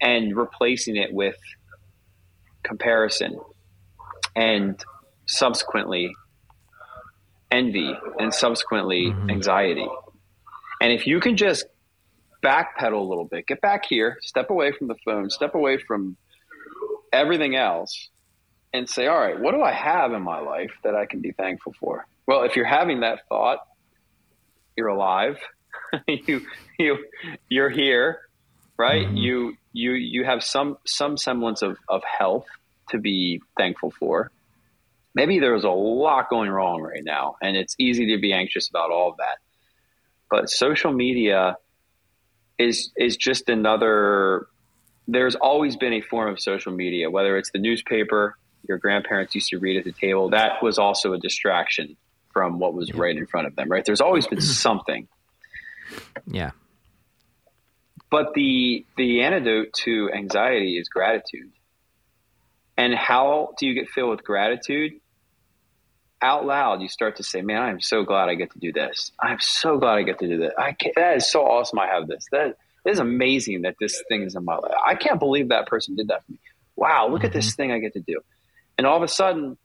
and 0.00 0.36
replacing 0.36 0.96
it 0.96 1.12
with 1.12 1.36
comparison 2.62 3.38
and 4.34 4.82
subsequently 5.26 6.14
envy 7.50 7.94
and 8.18 8.34
subsequently 8.34 9.06
mm-hmm. 9.06 9.30
anxiety. 9.30 9.86
And 10.80 10.92
if 10.92 11.06
you 11.06 11.20
can 11.20 11.36
just 11.36 11.66
backpedal 12.44 13.00
a 13.00 13.08
little 13.08 13.24
bit, 13.24 13.46
get 13.46 13.60
back 13.60 13.86
here, 13.86 14.18
step 14.20 14.50
away 14.50 14.72
from 14.72 14.88
the 14.88 14.96
phone, 15.04 15.30
step 15.30 15.54
away 15.54 15.78
from 15.78 16.16
everything 17.12 17.56
else, 17.56 18.10
and 18.72 18.88
say, 18.88 19.06
all 19.06 19.18
right, 19.18 19.38
what 19.38 19.52
do 19.52 19.62
I 19.62 19.72
have 19.72 20.12
in 20.12 20.22
my 20.22 20.40
life 20.40 20.72
that 20.82 20.94
I 20.94 21.06
can 21.06 21.20
be 21.20 21.32
thankful 21.32 21.74
for? 21.78 22.06
Well, 22.26 22.42
if 22.42 22.56
you're 22.56 22.66
having 22.66 23.00
that 23.00 23.20
thought, 23.28 23.60
you're 24.76 24.88
alive. 24.88 25.38
you 26.08 26.46
you 26.78 27.04
you're 27.48 27.70
here, 27.70 28.20
right? 28.76 29.06
Mm-hmm. 29.06 29.16
You 29.16 29.56
you 29.72 29.92
you 29.92 30.24
have 30.24 30.42
some 30.42 30.78
some 30.84 31.16
semblance 31.16 31.62
of, 31.62 31.76
of 31.88 32.02
health 32.04 32.46
to 32.90 32.98
be 32.98 33.40
thankful 33.56 33.92
for. 33.98 34.30
Maybe 35.14 35.38
there's 35.38 35.64
a 35.64 35.70
lot 35.70 36.28
going 36.28 36.50
wrong 36.50 36.82
right 36.82 37.04
now, 37.04 37.36
and 37.40 37.56
it's 37.56 37.76
easy 37.78 38.14
to 38.14 38.20
be 38.20 38.32
anxious 38.32 38.68
about 38.68 38.90
all 38.90 39.10
of 39.12 39.18
that. 39.18 39.38
But 40.28 40.50
social 40.50 40.92
media 40.92 41.56
is 42.58 42.92
is 42.96 43.16
just 43.16 43.48
another. 43.48 44.46
There's 45.06 45.34
always 45.34 45.76
been 45.76 45.92
a 45.92 46.00
form 46.00 46.32
of 46.32 46.40
social 46.40 46.72
media, 46.72 47.10
whether 47.10 47.36
it's 47.36 47.50
the 47.50 47.58
newspaper 47.58 48.36
your 48.66 48.78
grandparents 48.78 49.34
used 49.34 49.50
to 49.50 49.58
read 49.58 49.76
at 49.76 49.84
the 49.84 49.92
table. 49.92 50.30
That 50.30 50.62
was 50.62 50.78
also 50.78 51.12
a 51.12 51.18
distraction 51.18 51.96
from 52.32 52.58
what 52.58 52.72
was 52.72 52.92
right 52.94 53.16
in 53.16 53.26
front 53.26 53.46
of 53.46 53.54
them. 53.56 53.70
Right? 53.70 53.84
There's 53.84 54.00
always 54.00 54.26
been 54.26 54.40
something. 54.40 55.08
Yeah. 56.26 56.52
But 58.10 58.34
the 58.34 58.86
the 58.96 59.22
antidote 59.22 59.72
to 59.84 60.10
anxiety 60.12 60.78
is 60.78 60.88
gratitude. 60.88 61.50
And 62.76 62.94
how 62.94 63.54
do 63.58 63.66
you 63.66 63.74
get 63.74 63.88
filled 63.88 64.10
with 64.10 64.24
gratitude? 64.24 64.94
Out 66.22 66.46
loud, 66.46 66.80
you 66.80 66.88
start 66.88 67.16
to 67.16 67.22
say, 67.22 67.42
"Man, 67.42 67.60
I 67.60 67.70
am 67.70 67.80
so 67.80 68.02
glad 68.02 68.28
I 68.28 68.34
get 68.34 68.50
to 68.52 68.58
do 68.58 68.72
this. 68.72 69.12
I'm 69.20 69.38
so 69.40 69.78
glad 69.78 69.94
I 69.94 70.02
get 70.02 70.18
to 70.20 70.28
do 70.28 70.38
that. 70.38 70.58
I 70.58 70.74
that 70.96 71.16
is 71.16 71.30
so 71.30 71.44
awesome. 71.44 71.78
I 71.78 71.86
have 71.86 72.06
this. 72.06 72.26
That 72.32 72.56
is 72.86 72.98
amazing 72.98 73.62
that 73.62 73.76
this 73.78 74.02
thing 74.08 74.22
is 74.22 74.34
in 74.34 74.44
my 74.44 74.56
life. 74.56 74.72
I 74.86 74.94
can't 74.94 75.18
believe 75.18 75.48
that 75.48 75.66
person 75.66 75.96
did 75.96 76.08
that 76.08 76.24
for 76.24 76.32
me. 76.32 76.38
Wow, 76.76 77.08
look 77.08 77.18
mm-hmm. 77.18 77.26
at 77.26 77.32
this 77.32 77.48
mm-hmm. 77.50 77.62
thing 77.62 77.72
I 77.72 77.78
get 77.78 77.92
to 77.94 78.00
do." 78.00 78.20
And 78.78 78.86
all 78.86 78.96
of 78.96 79.02
a 79.02 79.08
sudden, 79.08 79.56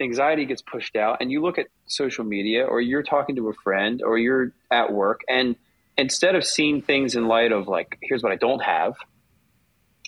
anxiety 0.00 0.44
gets 0.44 0.62
pushed 0.62 0.96
out, 0.96 1.18
and 1.20 1.32
you 1.32 1.42
look 1.42 1.58
at 1.58 1.66
social 1.86 2.24
media, 2.24 2.64
or 2.64 2.80
you're 2.80 3.02
talking 3.02 3.36
to 3.36 3.48
a 3.48 3.54
friend, 3.54 4.02
or 4.02 4.18
you're 4.18 4.52
at 4.70 4.92
work, 4.92 5.22
and 5.28 5.56
instead 5.96 6.34
of 6.34 6.44
seeing 6.44 6.82
things 6.82 7.14
in 7.14 7.26
light 7.26 7.52
of 7.52 7.68
like, 7.68 7.98
here's 8.02 8.22
what 8.22 8.32
I 8.32 8.36
don't 8.36 8.62
have, 8.62 8.94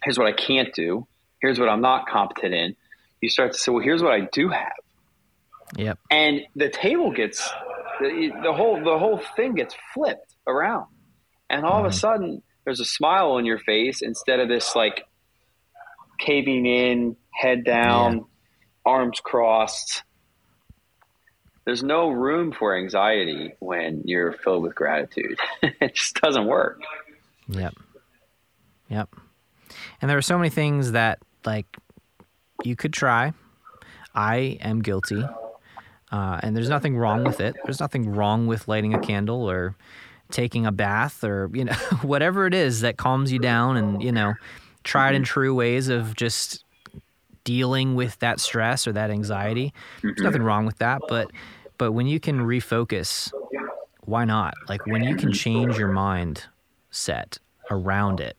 here's 0.03 0.19
what 0.19 0.27
I 0.27 0.33
can't 0.33 0.75
do, 0.75 1.07
here's 1.41 1.59
what 1.59 1.69
I'm 1.69 1.81
not 1.81 2.09
competent 2.09 2.55
in, 2.55 2.77
you 3.21 3.29
start 3.29 3.53
to 3.53 3.59
say, 3.59 3.71
well, 3.71 3.83
here's 3.83 4.03
what 4.03 4.13
I 4.13 4.21
do 4.33 4.49
have. 4.49 4.73
Yep. 5.77 5.99
And 6.11 6.43
the 6.55 6.69
table 6.69 7.11
gets 7.11 7.51
the, 8.01 8.31
the 8.43 8.53
whole 8.53 8.83
the 8.83 8.99
whole 8.99 9.21
thing 9.37 9.55
gets 9.55 9.75
flipped 9.93 10.35
around, 10.47 10.87
and 11.51 11.65
all 11.65 11.73
mm-hmm. 11.73 11.87
of 11.87 11.87
a 11.87 11.89
mm-hmm. 11.89 11.99
sudden 11.99 12.43
there's 12.65 12.81
a 12.81 12.85
smile 12.85 13.33
on 13.33 13.45
your 13.45 13.59
face 13.59 14.03
instead 14.03 14.41
of 14.41 14.49
this 14.49 14.75
like 14.75 15.05
caving 16.19 16.67
in, 16.67 17.17
head 17.31 17.65
down, 17.65 18.17
yeah. 18.17 18.23
arms 18.87 19.21
crossed. 19.21 20.03
There's 21.65 21.83
no 21.83 22.11
room 22.11 22.53
for 22.53 22.77
anxiety 22.77 23.55
when 23.59 24.03
you're 24.05 24.33
filled 24.33 24.63
with 24.63 24.75
gratitude. 24.75 25.39
it 25.63 25.95
just 25.95 26.15
doesn't 26.21 26.47
work. 26.47 26.83
Yep. 27.49 27.75
Yep. 28.89 29.09
And 30.01 30.11
there 30.11 30.19
are 30.19 30.23
so 30.23 30.37
many 30.37 30.51
things 30.51 30.93
that 30.93 31.21
like 31.45 31.67
you 32.63 32.77
could 32.77 32.93
try. 32.93 33.33
I 34.15 34.59
am 34.61 34.83
guilty. 34.83 35.25
Uh, 36.15 36.39
and 36.45 36.57
there's 36.57 36.69
nothing 36.69 36.97
wrong 36.97 37.25
with 37.25 37.41
it. 37.41 37.57
There's 37.65 37.81
nothing 37.81 38.09
wrong 38.09 38.47
with 38.47 38.69
lighting 38.69 38.95
a 38.95 39.01
candle 39.01 39.51
or 39.51 39.75
taking 40.31 40.65
a 40.65 40.71
bath 40.71 41.25
or 41.25 41.51
you 41.53 41.65
know 41.65 41.73
whatever 42.03 42.47
it 42.47 42.55
is 42.55 42.83
that 42.83 42.97
calms 42.97 43.33
you 43.33 43.41
down 43.41 43.77
and 43.77 44.01
you 44.01 44.13
know 44.13 44.35
tried 44.85 45.17
and 45.17 45.25
true 45.25 45.53
ways 45.53 45.89
of 45.89 46.15
just 46.15 46.65
dealing 47.43 47.97
with 47.97 48.17
that 48.21 48.39
stress 48.39 48.87
or 48.87 48.93
that 48.93 49.11
anxiety. 49.11 49.73
There's 50.03 50.21
nothing 50.21 50.43
wrong 50.43 50.67
with 50.67 50.79
that, 50.79 51.01
but 51.09 51.33
but 51.79 51.91
when 51.91 52.07
you 52.07 52.21
can 52.21 52.47
refocus, 52.47 53.33
why 54.05 54.25
not? 54.25 54.55
Like 54.69 54.87
when 54.87 55.03
you 55.03 55.17
can 55.17 55.33
change 55.33 55.77
your 55.77 55.89
mind 55.89 56.45
set 56.93 57.41
around 57.73 58.21
it 58.21 58.37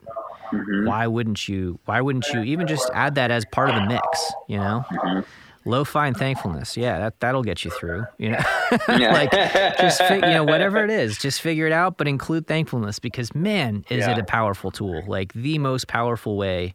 Mm-hmm. 0.52 0.88
Why 0.88 1.08
wouldn't 1.08 1.48
you? 1.48 1.80
Why 1.86 2.02
wouldn't 2.02 2.28
you 2.34 2.42
even 2.44 2.68
just 2.68 2.90
add 2.94 3.16
that 3.16 3.32
as 3.32 3.46
part 3.46 3.70
of 3.70 3.76
the 3.76 3.86
mix? 3.86 4.34
You 4.48 4.58
know, 4.58 4.86
mm-hmm. 4.92 5.20
Lo-fi 5.66 6.07
and 6.07 6.16
thankfulness. 6.16 6.78
Yeah, 6.78 6.99
that 6.99 7.20
that'll 7.20 7.43
get 7.43 7.66
you 7.66 7.72
through. 7.72 8.05
You 8.18 8.32
know, 8.32 8.39
like 8.88 9.32
just 9.32 10.01
you 10.09 10.22
know 10.22 10.43
whatever 10.43 10.84
it 10.84 10.91
is, 11.01 11.18
just 11.18 11.41
figure 11.41 11.68
it 11.68 11.74
out, 11.74 11.97
but 11.97 12.07
include 12.07 12.47
thankfulness 12.47 12.99
because 12.99 13.34
man, 13.36 13.86
is 13.89 14.05
yeah. 14.05 14.11
it 14.11 14.20
a 14.20 14.24
powerful 14.24 14.72
tool? 14.72 15.03
Like 15.07 15.34
the 15.34 15.57
most 15.59 15.88
powerful 15.88 16.38
way 16.38 16.74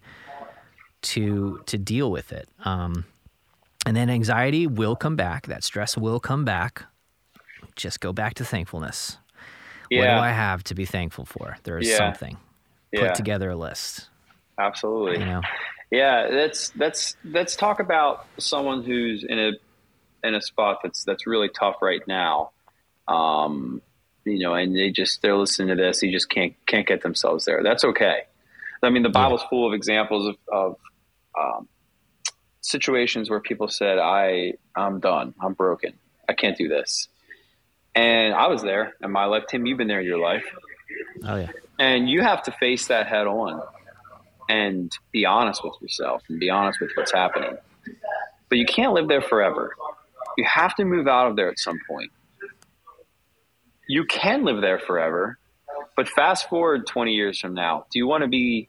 to 1.02 1.62
to 1.66 1.78
deal 1.78 2.10
with 2.10 2.32
it. 2.32 2.48
Um, 2.64 3.04
and 3.86 3.96
then 3.96 4.10
anxiety 4.10 4.66
will 4.66 4.96
come 4.96 5.16
back. 5.16 5.46
That 5.46 5.64
stress 5.64 5.96
will 5.96 6.20
come 6.20 6.44
back. 6.44 6.84
Just 7.76 8.00
go 8.00 8.12
back 8.12 8.34
to 8.34 8.44
thankfulness. 8.44 9.16
Yeah. 9.90 10.00
What 10.00 10.20
do 10.20 10.26
I 10.26 10.30
have 10.30 10.62
to 10.64 10.74
be 10.74 10.84
thankful 10.84 11.24
for? 11.24 11.56
There 11.64 11.78
is 11.78 11.88
yeah. 11.88 11.96
something 11.96 12.36
put 12.94 13.14
together 13.14 13.50
a 13.50 13.56
list. 13.56 14.08
Absolutely. 14.58 15.18
You 15.18 15.24
know? 15.24 15.40
Yeah, 15.90 16.28
that's 16.30 16.70
that's 16.70 17.16
let's 17.24 17.56
talk 17.56 17.80
about 17.80 18.26
someone 18.38 18.84
who's 18.84 19.24
in 19.24 19.38
a 19.38 19.52
in 20.22 20.34
a 20.34 20.40
spot 20.40 20.80
that's 20.82 21.04
that's 21.04 21.26
really 21.26 21.48
tough 21.48 21.76
right 21.82 22.02
now. 22.06 22.50
Um, 23.08 23.82
you 24.24 24.38
know, 24.38 24.54
and 24.54 24.76
they 24.76 24.90
just 24.90 25.20
they're 25.22 25.36
listening 25.36 25.68
to 25.68 25.82
this, 25.82 26.00
they 26.00 26.10
just 26.10 26.28
can't 26.28 26.54
can't 26.66 26.86
get 26.86 27.02
themselves 27.02 27.44
there. 27.44 27.62
That's 27.62 27.84
okay. 27.84 28.22
I 28.82 28.90
mean, 28.90 29.02
the 29.02 29.10
Bible's 29.10 29.42
full 29.50 29.66
of 29.66 29.74
examples 29.74 30.28
of, 30.28 30.36
of 30.50 30.76
um, 31.38 31.68
situations 32.60 33.28
where 33.28 33.40
people 33.40 33.68
said, 33.68 33.98
"I 33.98 34.54
I'm 34.76 35.00
done. 35.00 35.34
I'm 35.40 35.54
broken. 35.54 35.94
I 36.28 36.34
can't 36.34 36.56
do 36.56 36.68
this." 36.68 37.08
And 37.94 38.32
I 38.32 38.46
was 38.46 38.62
there 38.62 38.94
in 39.02 39.10
my 39.10 39.24
life. 39.24 39.44
Tim, 39.48 39.66
you've 39.66 39.78
been 39.78 39.88
there 39.88 40.00
in 40.00 40.06
your 40.06 40.18
life. 40.18 40.44
Oh 41.24 41.36
yeah. 41.36 41.50
And 41.78 42.08
you 42.08 42.22
have 42.22 42.42
to 42.44 42.52
face 42.52 42.86
that 42.86 43.06
head 43.06 43.26
on 43.26 43.60
and 44.50 44.90
be 45.12 45.24
honest 45.24 45.62
with 45.62 45.74
yourself 45.80 46.22
and 46.28 46.40
be 46.40 46.50
honest 46.50 46.80
with 46.80 46.90
what's 46.96 47.12
happening. 47.12 47.56
But 48.48 48.58
you 48.58 48.66
can't 48.66 48.92
live 48.92 49.06
there 49.06 49.22
forever. 49.22 49.76
You 50.36 50.44
have 50.44 50.74
to 50.74 50.84
move 50.84 51.06
out 51.06 51.28
of 51.28 51.36
there 51.36 51.48
at 51.48 51.58
some 51.60 51.78
point. 51.88 52.10
You 53.88 54.04
can 54.04 54.44
live 54.44 54.60
there 54.60 54.80
forever, 54.80 55.38
but 55.96 56.08
fast 56.08 56.48
forward 56.48 56.86
20 56.86 57.12
years 57.12 57.38
from 57.38 57.54
now, 57.54 57.86
do 57.92 57.98
you 58.00 58.08
want 58.08 58.22
to 58.22 58.28
be 58.28 58.68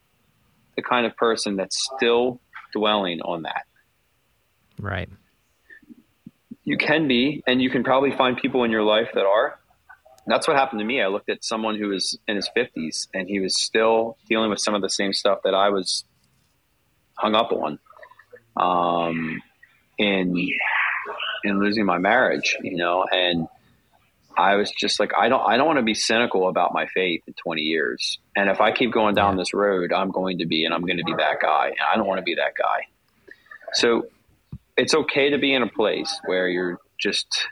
the 0.75 0.83
kind 0.83 1.07
of 1.07 1.15
person 1.17 1.55
that's 1.55 1.89
still 1.95 2.39
dwelling 2.73 3.19
on 3.21 3.41
that? 3.43 3.63
Right. 4.79 5.09
You 6.63 6.77
can 6.77 7.07
be, 7.07 7.43
and 7.47 7.59
you 7.59 7.71
can 7.71 7.83
probably 7.83 8.11
find 8.11 8.37
people 8.37 8.63
in 8.63 8.71
your 8.71 8.83
life 8.83 9.09
that 9.15 9.25
are, 9.25 9.59
that's 10.27 10.47
what 10.47 10.57
happened 10.57 10.79
to 10.79 10.85
me. 10.85 11.01
I 11.01 11.07
looked 11.07 11.29
at 11.29 11.43
someone 11.43 11.77
who 11.77 11.87
was 11.89 12.17
in 12.27 12.35
his 12.35 12.49
50s 12.55 13.07
and 13.13 13.27
he 13.27 13.39
was 13.39 13.61
still 13.61 14.17
dealing 14.29 14.49
with 14.49 14.59
some 14.59 14.75
of 14.75 14.81
the 14.81 14.89
same 14.89 15.13
stuff 15.13 15.39
that 15.43 15.53
I 15.53 15.69
was 15.69 16.05
hung 17.17 17.35
up 17.35 17.51
on 17.51 17.79
um, 18.57 19.41
in 19.97 20.49
in 21.43 21.59
losing 21.59 21.85
my 21.85 21.97
marriage, 21.97 22.55
you 22.61 22.77
know, 22.77 23.05
and 23.11 23.47
I 24.37 24.55
was 24.55 24.71
just 24.71 24.99
like, 24.99 25.11
I 25.17 25.29
don't, 25.29 25.41
I 25.41 25.57
don't 25.57 25.65
want 25.65 25.79
to 25.79 25.83
be 25.83 25.93
cynical 25.93 26.47
about 26.47 26.73
my 26.73 26.85
faith 26.87 27.23
in 27.27 27.33
20 27.33 27.61
years. 27.61 28.19
And 28.35 28.49
if 28.49 28.61
I 28.61 28.71
keep 28.71 28.91
going 28.91 29.15
down 29.15 29.37
this 29.37 29.53
road, 29.53 29.91
I'm 29.91 30.11
going 30.11 30.37
to 30.39 30.45
be, 30.45 30.65
and 30.65 30.73
I'm 30.73 30.81
going 30.81 30.97
to 30.97 31.03
be 31.03 31.13
that 31.17 31.37
guy. 31.41 31.67
And 31.67 31.79
I 31.91 31.97
don't 31.97 32.07
want 32.07 32.19
to 32.19 32.23
be 32.23 32.35
that 32.35 32.53
guy. 32.57 32.87
So 33.73 34.07
it's 34.77 34.93
okay 34.93 35.31
to 35.31 35.37
be 35.37 35.53
in 35.53 35.63
a 35.63 35.67
place 35.67 36.19
where 36.25 36.47
you're 36.47 36.79
just 36.99 37.47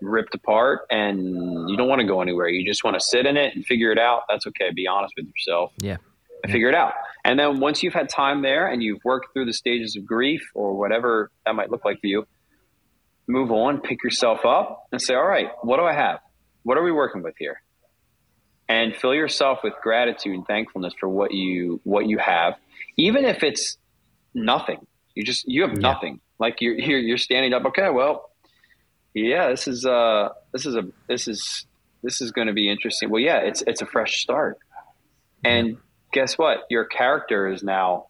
ripped 0.00 0.34
apart 0.34 0.80
and 0.90 1.68
you 1.68 1.76
don't 1.76 1.88
want 1.88 2.00
to 2.00 2.06
go 2.06 2.20
anywhere. 2.20 2.48
You 2.48 2.66
just 2.66 2.84
want 2.84 2.98
to 2.98 3.00
sit 3.00 3.26
in 3.26 3.36
it 3.36 3.54
and 3.54 3.64
figure 3.64 3.92
it 3.92 3.98
out. 3.98 4.22
That's 4.28 4.46
okay. 4.46 4.70
Be 4.74 4.86
honest 4.86 5.14
with 5.16 5.26
yourself. 5.26 5.72
Yeah. 5.78 5.96
And 6.42 6.52
figure 6.52 6.68
it 6.68 6.74
out. 6.74 6.92
And 7.24 7.38
then 7.38 7.60
once 7.60 7.82
you've 7.82 7.94
had 7.94 8.08
time 8.08 8.42
there 8.42 8.68
and 8.68 8.82
you've 8.82 9.04
worked 9.04 9.32
through 9.32 9.46
the 9.46 9.52
stages 9.52 9.96
of 9.96 10.04
grief 10.06 10.42
or 10.54 10.74
whatever 10.74 11.30
that 11.44 11.54
might 11.54 11.70
look 11.70 11.84
like 11.84 12.00
for 12.00 12.06
you, 12.06 12.26
move 13.26 13.50
on, 13.50 13.80
pick 13.80 14.02
yourself 14.04 14.44
up, 14.44 14.86
and 14.92 15.00
say, 15.00 15.14
all 15.14 15.26
right, 15.26 15.48
what 15.62 15.78
do 15.78 15.84
I 15.84 15.92
have? 15.92 16.20
What 16.62 16.78
are 16.78 16.82
we 16.82 16.92
working 16.92 17.22
with 17.22 17.34
here? 17.38 17.60
And 18.68 18.94
fill 18.94 19.14
yourself 19.14 19.60
with 19.62 19.74
gratitude 19.82 20.34
and 20.34 20.46
thankfulness 20.46 20.94
for 20.98 21.08
what 21.08 21.32
you 21.32 21.80
what 21.84 22.06
you 22.06 22.18
have, 22.18 22.54
even 22.96 23.24
if 23.24 23.44
it's 23.44 23.78
nothing. 24.34 24.86
You 25.14 25.24
just 25.24 25.44
you 25.46 25.62
have 25.62 25.74
yeah. 25.74 25.78
nothing. 25.78 26.20
Like 26.38 26.56
you're, 26.60 26.74
you're 26.74 26.98
you're 26.98 27.18
standing 27.18 27.54
up. 27.54 27.64
Okay, 27.66 27.88
well, 27.90 28.30
yeah, 29.24 29.48
this 29.48 29.66
is 29.66 29.86
uh 29.86 30.28
this 30.52 30.66
is 30.66 30.74
a 30.74 30.86
this 31.08 31.26
is 31.26 31.66
this 32.02 32.20
is 32.20 32.32
going 32.32 32.48
to 32.48 32.52
be 32.52 32.70
interesting. 32.70 33.08
Well, 33.08 33.22
yeah, 33.22 33.38
it's 33.38 33.62
it's 33.66 33.80
a 33.80 33.86
fresh 33.86 34.20
start, 34.20 34.58
and 35.42 35.78
guess 36.12 36.36
what? 36.36 36.64
Your 36.68 36.84
character 36.84 37.48
is 37.48 37.62
now 37.62 38.08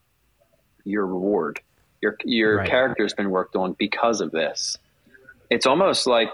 your 0.84 1.07
reward. 1.07 1.61
Your 2.02 2.16
your 2.24 2.57
right. 2.57 2.68
character 2.68 3.04
has 3.04 3.14
been 3.14 3.30
worked 3.30 3.54
on 3.54 3.74
because 3.74 4.20
of 4.20 4.32
this. 4.32 4.76
It's 5.48 5.64
almost 5.64 6.09
like 6.09 6.30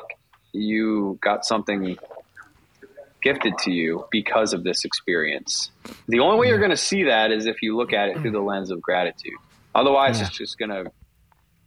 you 0.52 1.18
got 1.20 1.44
something 1.44 1.98
gifted 3.22 3.58
to 3.58 3.70
you 3.70 4.06
because 4.10 4.54
of 4.54 4.64
this 4.64 4.86
experience. 4.86 5.70
The 6.08 6.20
only 6.20 6.38
way 6.38 6.48
you're 6.48 6.58
going 6.58 6.70
to 6.70 6.76
see 6.78 7.04
that 7.04 7.30
is 7.30 7.44
if 7.44 7.60
you 7.60 7.76
look 7.76 7.92
at 7.92 8.08
it 8.08 8.20
through 8.20 8.32
the 8.32 8.40
lens 8.40 8.70
of 8.70 8.80
gratitude. 8.80 9.34
Otherwise, 9.74 10.18
yeah. 10.18 10.26
it's 10.26 10.36
just 10.36 10.58
going 10.58 10.70
to 10.70 10.90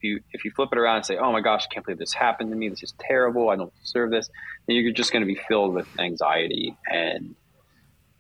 you 0.05 0.21
if 0.31 0.45
you 0.45 0.51
flip 0.51 0.69
it 0.71 0.77
around 0.77 0.97
and 0.97 1.05
say, 1.05 1.17
"Oh 1.17 1.31
my 1.31 1.41
gosh, 1.41 1.65
I 1.69 1.73
can't 1.73 1.85
believe 1.85 1.99
this 1.99 2.13
happened 2.13 2.51
to 2.51 2.55
me. 2.55 2.69
This 2.69 2.83
is 2.83 2.93
terrible. 2.99 3.49
I 3.49 3.55
don't 3.55 3.73
deserve 3.83 4.11
this," 4.11 4.29
then 4.67 4.75
you're 4.75 4.93
just 4.93 5.11
going 5.11 5.21
to 5.21 5.27
be 5.27 5.39
filled 5.47 5.73
with 5.73 5.87
anxiety 5.99 6.77
and 6.89 7.35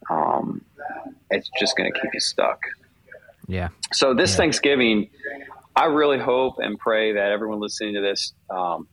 um, 0.09 0.61
it's 1.29 1.49
just 1.59 1.75
going 1.77 1.91
to 1.91 1.99
keep 1.99 2.13
you 2.13 2.19
stuck. 2.19 2.61
Yeah. 3.47 3.69
So 3.93 4.13
this 4.13 4.31
yeah. 4.31 4.37
Thanksgiving, 4.37 5.09
I 5.75 5.85
really 5.85 6.19
hope 6.19 6.55
and 6.59 6.77
pray 6.77 7.13
that 7.13 7.31
everyone 7.31 7.59
listening 7.59 7.95
to 7.95 8.01
this, 8.01 8.33
um, 8.49 8.87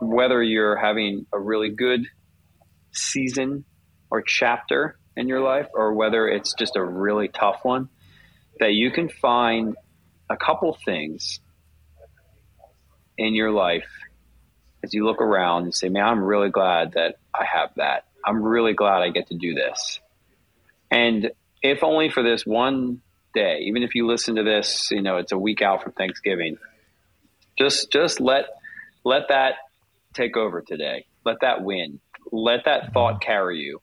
whether 0.00 0.42
you're 0.42 0.76
having 0.76 1.26
a 1.32 1.38
really 1.38 1.70
good 1.70 2.06
season 2.92 3.64
or 4.10 4.22
chapter 4.22 4.98
in 5.16 5.28
your 5.28 5.40
life, 5.40 5.68
or 5.72 5.94
whether 5.94 6.28
it's 6.28 6.54
just 6.54 6.76
a 6.76 6.84
really 6.84 7.28
tough 7.28 7.60
one, 7.64 7.88
that 8.60 8.74
you 8.74 8.90
can 8.90 9.08
find 9.08 9.74
a 10.28 10.36
couple 10.36 10.76
things 10.84 11.40
in 13.18 13.34
your 13.34 13.50
life 13.50 13.88
as 14.82 14.94
you 14.94 15.04
look 15.04 15.20
around 15.20 15.64
and 15.64 15.74
say, 15.74 15.88
man, 15.88 16.04
I'm 16.04 16.22
really 16.22 16.50
glad 16.50 16.92
that 16.92 17.16
I 17.34 17.44
have 17.44 17.70
that. 17.76 18.04
I'm 18.24 18.42
really 18.42 18.72
glad 18.72 19.02
I 19.02 19.10
get 19.10 19.28
to 19.28 19.36
do 19.36 19.54
this. 19.54 20.00
And 20.90 21.30
if 21.62 21.82
only 21.82 22.10
for 22.10 22.22
this 22.22 22.44
one 22.46 23.00
day, 23.34 23.60
even 23.66 23.82
if 23.82 23.94
you 23.94 24.06
listen 24.06 24.36
to 24.36 24.42
this, 24.42 24.90
you 24.90 25.02
know, 25.02 25.16
it's 25.16 25.32
a 25.32 25.38
week 25.38 25.62
out 25.62 25.82
from 25.82 25.92
Thanksgiving, 25.92 26.58
just 27.58 27.90
just 27.92 28.20
let 28.20 28.44
let 29.04 29.28
that 29.28 29.54
take 30.14 30.36
over 30.36 30.60
today. 30.60 31.06
Let 31.24 31.40
that 31.40 31.62
win. 31.62 32.00
Let 32.32 32.64
that 32.64 32.92
thought 32.92 33.20
carry 33.20 33.58
you. 33.58 33.80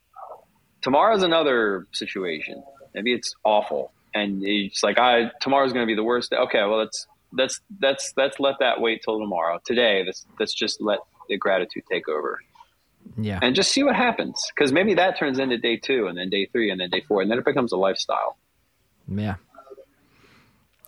Tomorrow's 0.81 1.23
another 1.23 1.87
situation. 1.93 2.63
Maybe 2.93 3.13
it's 3.13 3.33
awful, 3.43 3.91
and 4.13 4.43
it's 4.43 4.83
like 4.83 4.99
I 4.99 5.31
tomorrow's 5.41 5.73
going 5.73 5.85
to 5.85 5.91
be 5.91 5.95
the 5.95 6.03
worst. 6.03 6.31
Day. 6.31 6.37
Okay, 6.37 6.59
well 6.59 6.79
let's 6.79 7.07
let's 7.33 7.59
let's 7.81 8.13
let's 8.15 8.39
let 8.39 8.55
that 8.59 8.79
wait 8.79 9.01
till 9.03 9.19
tomorrow. 9.19 9.59
Today, 9.65 10.03
let's 10.05 10.25
let's 10.39 10.53
just 10.53 10.81
let 10.81 10.99
the 11.29 11.37
gratitude 11.37 11.83
take 11.91 12.07
over. 12.07 12.39
Yeah. 13.17 13.39
And 13.41 13.55
just 13.55 13.71
see 13.71 13.83
what 13.83 13.95
happens. 13.95 14.41
Because 14.55 14.71
maybe 14.71 14.93
that 14.93 15.17
turns 15.17 15.39
into 15.39 15.57
day 15.57 15.77
two 15.77 16.07
and 16.07 16.17
then 16.17 16.29
day 16.29 16.45
three 16.45 16.71
and 16.71 16.79
then 16.79 16.89
day 16.89 17.01
four. 17.01 17.21
And 17.21 17.29
then 17.29 17.37
it 17.37 17.45
becomes 17.45 17.71
a 17.71 17.77
lifestyle. 17.77 18.37
Yeah. 19.07 19.35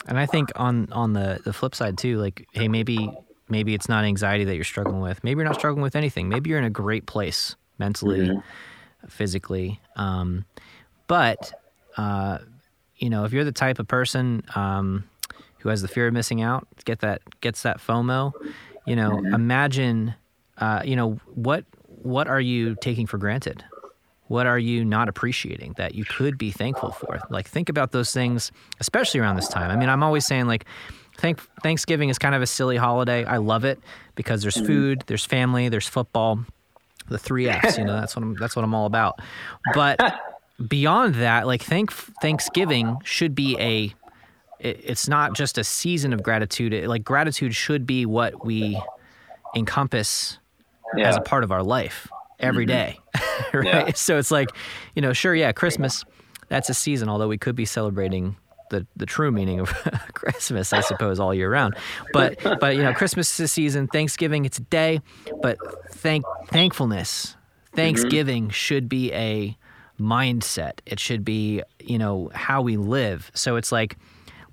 And 0.07 0.17
I 0.17 0.25
think 0.25 0.51
on 0.55 0.91
on 0.91 1.13
the, 1.13 1.41
the 1.43 1.51
flip 1.51 1.75
side 1.75 1.97
too, 1.97 2.17
like, 2.19 2.47
hey, 2.51 2.67
maybe 2.67 3.09
maybe 3.49 3.73
it's 3.73 3.89
not 3.89 4.05
anxiety 4.05 4.43
that 4.45 4.55
you're 4.55 4.63
struggling 4.63 5.01
with. 5.01 5.23
Maybe 5.23 5.39
you're 5.39 5.47
not 5.47 5.55
struggling 5.55 5.83
with 5.83 5.95
anything. 5.95 6.29
Maybe 6.29 6.49
you're 6.49 6.59
in 6.59 6.65
a 6.65 6.69
great 6.69 7.05
place 7.05 7.55
mentally, 7.77 8.19
mm-hmm. 8.19 9.07
physically. 9.07 9.81
Um, 9.95 10.45
but 11.07 11.51
uh, 11.97 12.39
you 12.97 13.09
know, 13.09 13.25
if 13.25 13.33
you're 13.33 13.43
the 13.43 13.51
type 13.51 13.79
of 13.79 13.87
person 13.87 14.43
um, 14.55 15.03
who 15.65 15.69
has 15.69 15.81
the 15.81 15.87
fear 15.87 16.05
of 16.05 16.13
missing 16.13 16.43
out, 16.43 16.67
get 16.85 16.99
that 16.99 17.23
gets 17.41 17.63
that 17.63 17.79
FOMO, 17.79 18.31
you 18.85 18.95
know, 18.95 19.13
mm-hmm. 19.13 19.33
imagine 19.33 20.13
uh, 20.59 20.81
you 20.85 20.95
know, 20.95 21.19
what 21.33 21.65
what 21.87 22.27
are 22.27 22.39
you 22.39 22.75
taking 22.75 23.07
for 23.07 23.17
granted? 23.17 23.63
What 24.27 24.45
are 24.45 24.59
you 24.59 24.85
not 24.85 25.09
appreciating 25.09 25.73
that 25.77 25.95
you 25.95 26.05
could 26.05 26.37
be 26.37 26.51
thankful 26.51 26.91
for? 26.91 27.19
Like, 27.31 27.47
think 27.47 27.67
about 27.67 27.93
those 27.93 28.11
things, 28.11 28.51
especially 28.79 29.19
around 29.19 29.37
this 29.37 29.47
time. 29.47 29.71
I 29.71 29.75
mean, 29.75 29.89
I'm 29.89 30.03
always 30.03 30.25
saying, 30.25 30.45
like, 30.45 30.65
thank, 31.17 31.39
Thanksgiving 31.63 32.09
is 32.09 32.19
kind 32.19 32.35
of 32.35 32.43
a 32.43 32.47
silly 32.47 32.77
holiday. 32.77 33.23
I 33.23 33.37
love 33.37 33.65
it 33.65 33.79
because 34.13 34.43
there's 34.43 34.55
mm-hmm. 34.55 34.67
food, 34.67 35.03
there's 35.07 35.25
family, 35.25 35.69
there's 35.69 35.87
football, 35.87 36.39
the 37.07 37.17
three 37.17 37.49
F's. 37.49 37.77
You 37.77 37.85
know, 37.85 37.93
that's 37.93 38.15
what 38.15 38.23
I'm, 38.23 38.35
that's 38.35 38.55
what 38.55 38.63
I'm 38.63 38.73
all 38.75 38.85
about. 38.85 39.19
But 39.73 39.99
beyond 40.67 41.15
that, 41.15 41.47
like, 41.47 41.61
thank, 41.61 41.91
Thanksgiving 41.91 42.97
should 43.03 43.33
be 43.35 43.57
a 43.59 43.93
it's 44.65 45.07
not 45.07 45.33
just 45.33 45.57
a 45.57 45.63
season 45.63 46.13
of 46.13 46.23
gratitude. 46.23 46.73
It, 46.73 46.87
like 46.87 47.03
gratitude 47.03 47.55
should 47.55 47.85
be 47.85 48.05
what 48.05 48.45
we 48.45 48.81
encompass 49.55 50.39
yeah. 50.95 51.07
as 51.07 51.17
a 51.17 51.21
part 51.21 51.43
of 51.43 51.51
our 51.51 51.63
life 51.63 52.07
every 52.39 52.65
mm-hmm. 52.65 52.75
day, 52.75 52.99
right? 53.53 53.87
Yeah. 53.87 53.93
So 53.93 54.17
it's 54.17 54.31
like, 54.31 54.49
you 54.95 55.01
know, 55.01 55.13
sure, 55.13 55.35
yeah, 55.35 55.51
Christmas, 55.51 56.03
that's 56.49 56.69
a 56.69 56.73
season, 56.73 57.09
although 57.09 57.27
we 57.27 57.37
could 57.37 57.55
be 57.55 57.65
celebrating 57.65 58.35
the, 58.69 58.85
the 58.95 59.05
true 59.05 59.31
meaning 59.31 59.59
of 59.59 59.69
Christmas, 60.13 60.73
I 60.73 60.81
suppose, 60.81 61.19
all 61.19 61.33
year 61.33 61.51
round. 61.51 61.75
But 62.11 62.41
but 62.59 62.75
you 62.75 62.83
know, 62.83 62.93
Christmas 62.93 63.31
is 63.33 63.45
a 63.45 63.47
season, 63.47 63.87
Thanksgiving 63.87 64.45
it's 64.45 64.57
a 64.57 64.63
day, 64.63 65.01
but 65.41 65.57
thank 65.91 66.25
thankfulness, 66.47 67.35
Thanksgiving 67.75 68.45
mm-hmm. 68.45 68.51
should 68.51 68.89
be 68.89 69.13
a 69.13 69.57
mindset. 69.99 70.79
It 70.85 70.99
should 70.99 71.23
be, 71.23 71.61
you 71.79 71.97
know, 71.97 72.31
how 72.33 72.61
we 72.61 72.77
live. 72.77 73.31
So 73.33 73.55
it's 73.55 73.71
like 73.71 73.97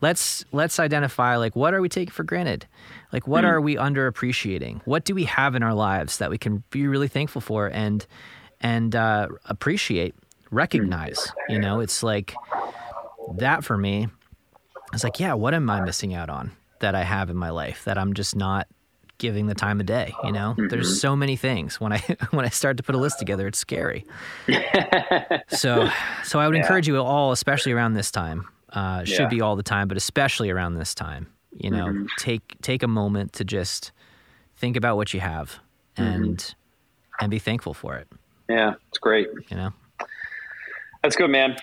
let's 0.02 0.44
let's 0.52 0.78
identify 0.78 1.36
like 1.36 1.56
what 1.56 1.72
are 1.72 1.80
we 1.80 1.88
taking 1.88 2.12
for 2.12 2.24
granted 2.24 2.66
like 3.12 3.26
what 3.26 3.44
mm. 3.44 3.48
are 3.48 3.60
we 3.60 3.76
underappreciating 3.76 4.82
what 4.84 5.04
do 5.04 5.14
we 5.14 5.24
have 5.24 5.54
in 5.54 5.62
our 5.62 5.72
lives 5.72 6.18
that 6.18 6.28
we 6.28 6.36
can 6.36 6.62
be 6.68 6.86
really 6.86 7.08
thankful 7.08 7.40
for 7.40 7.68
and 7.68 8.06
and 8.60 8.94
uh, 8.94 9.28
appreciate 9.46 10.14
recognize 10.50 11.18
mm. 11.18 11.32
you 11.54 11.58
know 11.58 11.80
it's 11.80 12.02
like 12.02 12.34
that 13.38 13.64
for 13.64 13.78
me 13.78 14.08
it's 14.92 15.04
like 15.04 15.18
yeah 15.18 15.32
what 15.32 15.54
am 15.54 15.70
i 15.70 15.80
missing 15.80 16.12
out 16.12 16.28
on 16.28 16.50
that 16.80 16.94
i 16.94 17.04
have 17.04 17.30
in 17.30 17.36
my 17.36 17.48
life 17.48 17.84
that 17.84 17.96
i'm 17.96 18.12
just 18.12 18.36
not 18.36 18.66
giving 19.18 19.46
the 19.46 19.54
time 19.54 19.78
of 19.78 19.86
day 19.86 20.12
you 20.24 20.32
know 20.32 20.52
mm-hmm. 20.58 20.66
there's 20.66 21.00
so 21.00 21.14
many 21.14 21.36
things 21.36 21.80
when 21.80 21.92
i 21.92 21.98
when 22.30 22.44
i 22.44 22.48
start 22.48 22.76
to 22.76 22.82
put 22.82 22.96
a 22.96 22.98
list 22.98 23.20
together 23.20 23.46
it's 23.46 23.58
scary 23.58 24.04
so 25.48 25.88
so 26.24 26.40
i 26.40 26.46
would 26.48 26.56
yeah. 26.56 26.62
encourage 26.62 26.88
you 26.88 27.00
all 27.00 27.30
especially 27.30 27.70
around 27.70 27.94
this 27.94 28.10
time 28.10 28.48
uh, 28.72 29.04
should 29.04 29.20
yeah. 29.20 29.28
be 29.28 29.40
all 29.40 29.56
the 29.56 29.62
time, 29.62 29.88
but 29.88 29.96
especially 29.96 30.50
around 30.50 30.74
this 30.74 30.94
time. 30.94 31.28
You 31.54 31.70
know, 31.70 31.86
mm-hmm. 31.86 32.06
take 32.18 32.56
take 32.62 32.82
a 32.82 32.88
moment 32.88 33.34
to 33.34 33.44
just 33.44 33.92
think 34.56 34.76
about 34.76 34.96
what 34.96 35.12
you 35.12 35.20
have 35.20 35.58
and 35.96 36.38
mm-hmm. 36.38 37.24
and 37.24 37.30
be 37.30 37.38
thankful 37.38 37.74
for 37.74 37.96
it. 37.96 38.08
Yeah, 38.48 38.74
it's 38.88 38.98
great. 38.98 39.28
You 39.50 39.56
know, 39.56 39.70
that's 41.02 41.16
good, 41.16 41.30
man. 41.30 41.56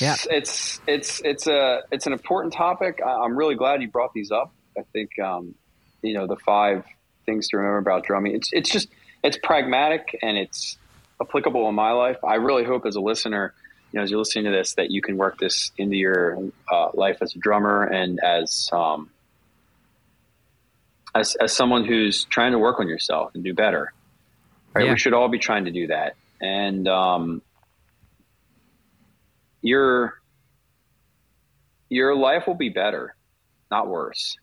Yeah, 0.00 0.16
it's 0.30 0.80
it's 0.86 1.20
it's 1.24 1.46
a 1.46 1.82
it's 1.90 2.06
an 2.06 2.12
important 2.12 2.52
topic. 2.52 3.00
I'm 3.04 3.36
really 3.36 3.56
glad 3.56 3.82
you 3.82 3.88
brought 3.88 4.12
these 4.12 4.30
up. 4.30 4.52
I 4.78 4.82
think 4.92 5.18
um, 5.18 5.54
you 6.02 6.14
know 6.14 6.26
the 6.26 6.36
five 6.36 6.84
things 7.24 7.48
to 7.48 7.56
remember 7.56 7.78
about 7.78 8.04
drumming. 8.04 8.36
It's 8.36 8.50
it's 8.52 8.70
just 8.70 8.88
it's 9.24 9.38
pragmatic 9.42 10.16
and 10.22 10.38
it's 10.38 10.78
applicable 11.20 11.68
in 11.68 11.74
my 11.74 11.92
life. 11.92 12.18
I 12.24 12.36
really 12.36 12.64
hope 12.64 12.86
as 12.86 12.94
a 12.94 13.00
listener 13.00 13.54
you 13.96 14.00
know, 14.00 14.04
as 14.04 14.10
you're 14.10 14.18
listening 14.18 14.44
to 14.44 14.50
this, 14.50 14.74
that 14.74 14.90
you 14.90 15.00
can 15.00 15.16
work 15.16 15.38
this 15.38 15.72
into 15.78 15.96
your 15.96 16.50
uh, 16.70 16.90
life 16.92 17.16
as 17.22 17.34
a 17.34 17.38
drummer 17.38 17.82
and 17.82 18.20
as 18.22 18.68
um, 18.70 19.08
as 21.14 21.34
as 21.36 21.54
someone 21.54 21.86
who's 21.86 22.26
trying 22.26 22.52
to 22.52 22.58
work 22.58 22.78
on 22.78 22.88
yourself 22.88 23.30
and 23.34 23.42
do 23.42 23.54
better. 23.54 23.94
Right? 24.74 24.84
Yeah. 24.84 24.92
We 24.92 24.98
should 24.98 25.14
all 25.14 25.30
be 25.30 25.38
trying 25.38 25.64
to 25.64 25.70
do 25.70 25.86
that, 25.86 26.16
and 26.42 26.86
um, 26.86 27.40
your 29.62 30.20
your 31.88 32.14
life 32.14 32.46
will 32.46 32.54
be 32.54 32.68
better, 32.68 33.16
not 33.70 33.88
worse, 33.88 34.36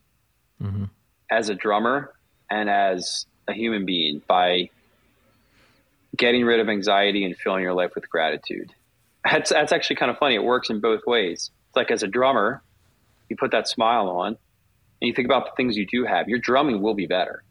mm-hmm. 0.60 0.86
as 1.30 1.50
a 1.50 1.54
drummer 1.54 2.12
and 2.50 2.72
as 2.72 3.28
a 3.48 3.54
human 3.54 3.86
being 3.86 4.20
by 4.28 4.72
getting 6.18 6.44
rid 6.44 6.60
of 6.60 6.70
anxiety 6.70 7.24
and 7.24 7.38
filling 7.38 7.62
your 7.62 7.74
life 7.74 7.94
with 7.94 8.10
gratitude 8.10 8.74
that's 9.24 9.52
that's 9.52 9.72
actually 9.72 9.96
kind 9.98 10.12
of 10.12 10.18
funny. 10.18 10.36
It 10.36 10.44
works 10.44 10.70
in 10.70 10.80
both 10.80 11.02
ways. 11.06 11.52
It's 11.68 11.76
like 11.76 11.92
as 11.92 12.04
a 12.04 12.08
drummer, 12.08 12.62
you 13.30 13.36
put 13.36 13.52
that 13.52 13.68
smile 13.68 14.10
on, 14.10 14.28
and 14.28 14.38
you 15.02 15.14
think 15.14 15.26
about 15.26 15.46
the 15.46 15.52
things 15.56 15.78
you 15.78 15.86
do 15.86 16.06
have. 16.06 16.28
Your 16.28 16.40
drumming 16.40 16.82
will 16.82 16.94
be 16.94 17.08
better. 17.08 17.44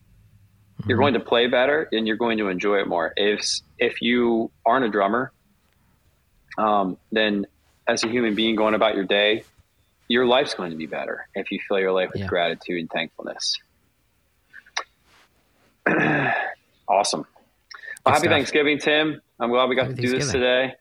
Mm-hmm. 0.80 0.90
You're 0.90 0.98
going 0.98 1.14
to 1.14 1.20
play 1.20 1.46
better, 1.46 1.88
and 1.92 2.06
you're 2.06 2.16
going 2.16 2.38
to 2.38 2.48
enjoy 2.48 2.80
it 2.80 2.88
more. 2.88 3.12
If 3.16 3.60
if 3.78 4.02
you 4.02 4.50
aren't 4.66 4.84
a 4.84 4.90
drummer, 4.90 5.32
um, 6.58 6.98
then 7.10 7.46
as 7.86 8.04
a 8.04 8.08
human 8.08 8.34
being 8.34 8.54
going 8.54 8.74
about 8.74 8.94
your 8.94 9.04
day, 9.04 9.44
your 10.08 10.26
life's 10.26 10.54
going 10.54 10.70
to 10.70 10.76
be 10.76 10.86
better 10.86 11.26
if 11.34 11.50
you 11.50 11.58
fill 11.66 11.80
your 11.80 11.92
life 11.92 12.10
with 12.12 12.22
yeah. 12.22 12.28
gratitude 12.28 12.78
and 12.80 12.90
thankfulness. 12.90 13.58
awesome. 16.88 17.26
Well, 18.04 18.14
happy 18.14 18.26
stuff. 18.26 18.30
Thanksgiving, 18.30 18.78
Tim. 18.78 19.20
I'm 19.40 19.50
glad 19.50 19.68
we 19.68 19.76
got 19.76 19.88
happy 19.88 19.96
to 19.96 20.02
do 20.02 20.18
this 20.18 20.30
today. 20.30 20.74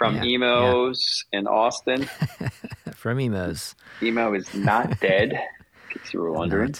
From 0.00 0.16
yeah, 0.16 0.24
Emos 0.24 1.26
yeah. 1.30 1.40
in 1.40 1.46
Austin. 1.46 2.08
From 2.94 3.20
Emos. 3.20 3.74
Emo 4.02 4.32
is 4.32 4.54
not 4.54 4.98
dead, 5.02 5.32
in 5.32 5.38
case 5.90 6.14
you 6.14 6.20
were 6.20 6.32
wondering. 6.32 6.74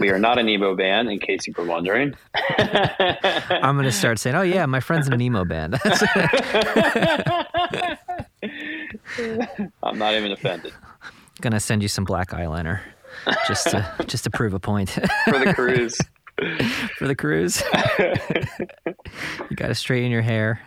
we 0.00 0.10
are 0.10 0.18
not 0.18 0.36
an 0.36 0.48
emo 0.48 0.74
band, 0.74 1.08
in 1.08 1.20
case 1.20 1.46
you 1.46 1.54
were 1.56 1.64
wondering. 1.64 2.14
I'm 2.58 3.76
going 3.76 3.84
to 3.84 3.92
start 3.92 4.18
saying, 4.18 4.34
"Oh 4.34 4.42
yeah, 4.42 4.66
my 4.66 4.80
friend's 4.80 5.06
in 5.06 5.12
an 5.12 5.20
emo 5.20 5.44
band." 5.44 5.78
I'm 9.84 9.96
not 9.96 10.14
even 10.14 10.32
offended. 10.32 10.72
Gonna 11.40 11.60
send 11.60 11.80
you 11.80 11.88
some 11.88 12.02
black 12.02 12.30
eyeliner, 12.30 12.80
just 13.46 13.70
to 13.70 13.88
just 14.08 14.24
to 14.24 14.30
prove 14.30 14.52
a 14.52 14.58
point 14.58 14.90
for 14.90 15.38
the 15.38 15.54
cruise. 15.54 15.96
for 16.98 17.06
the 17.06 17.14
cruise, 17.14 17.62
you 19.48 19.56
got 19.56 19.68
to 19.68 19.76
straighten 19.76 20.10
your 20.10 20.22
hair. 20.22 20.60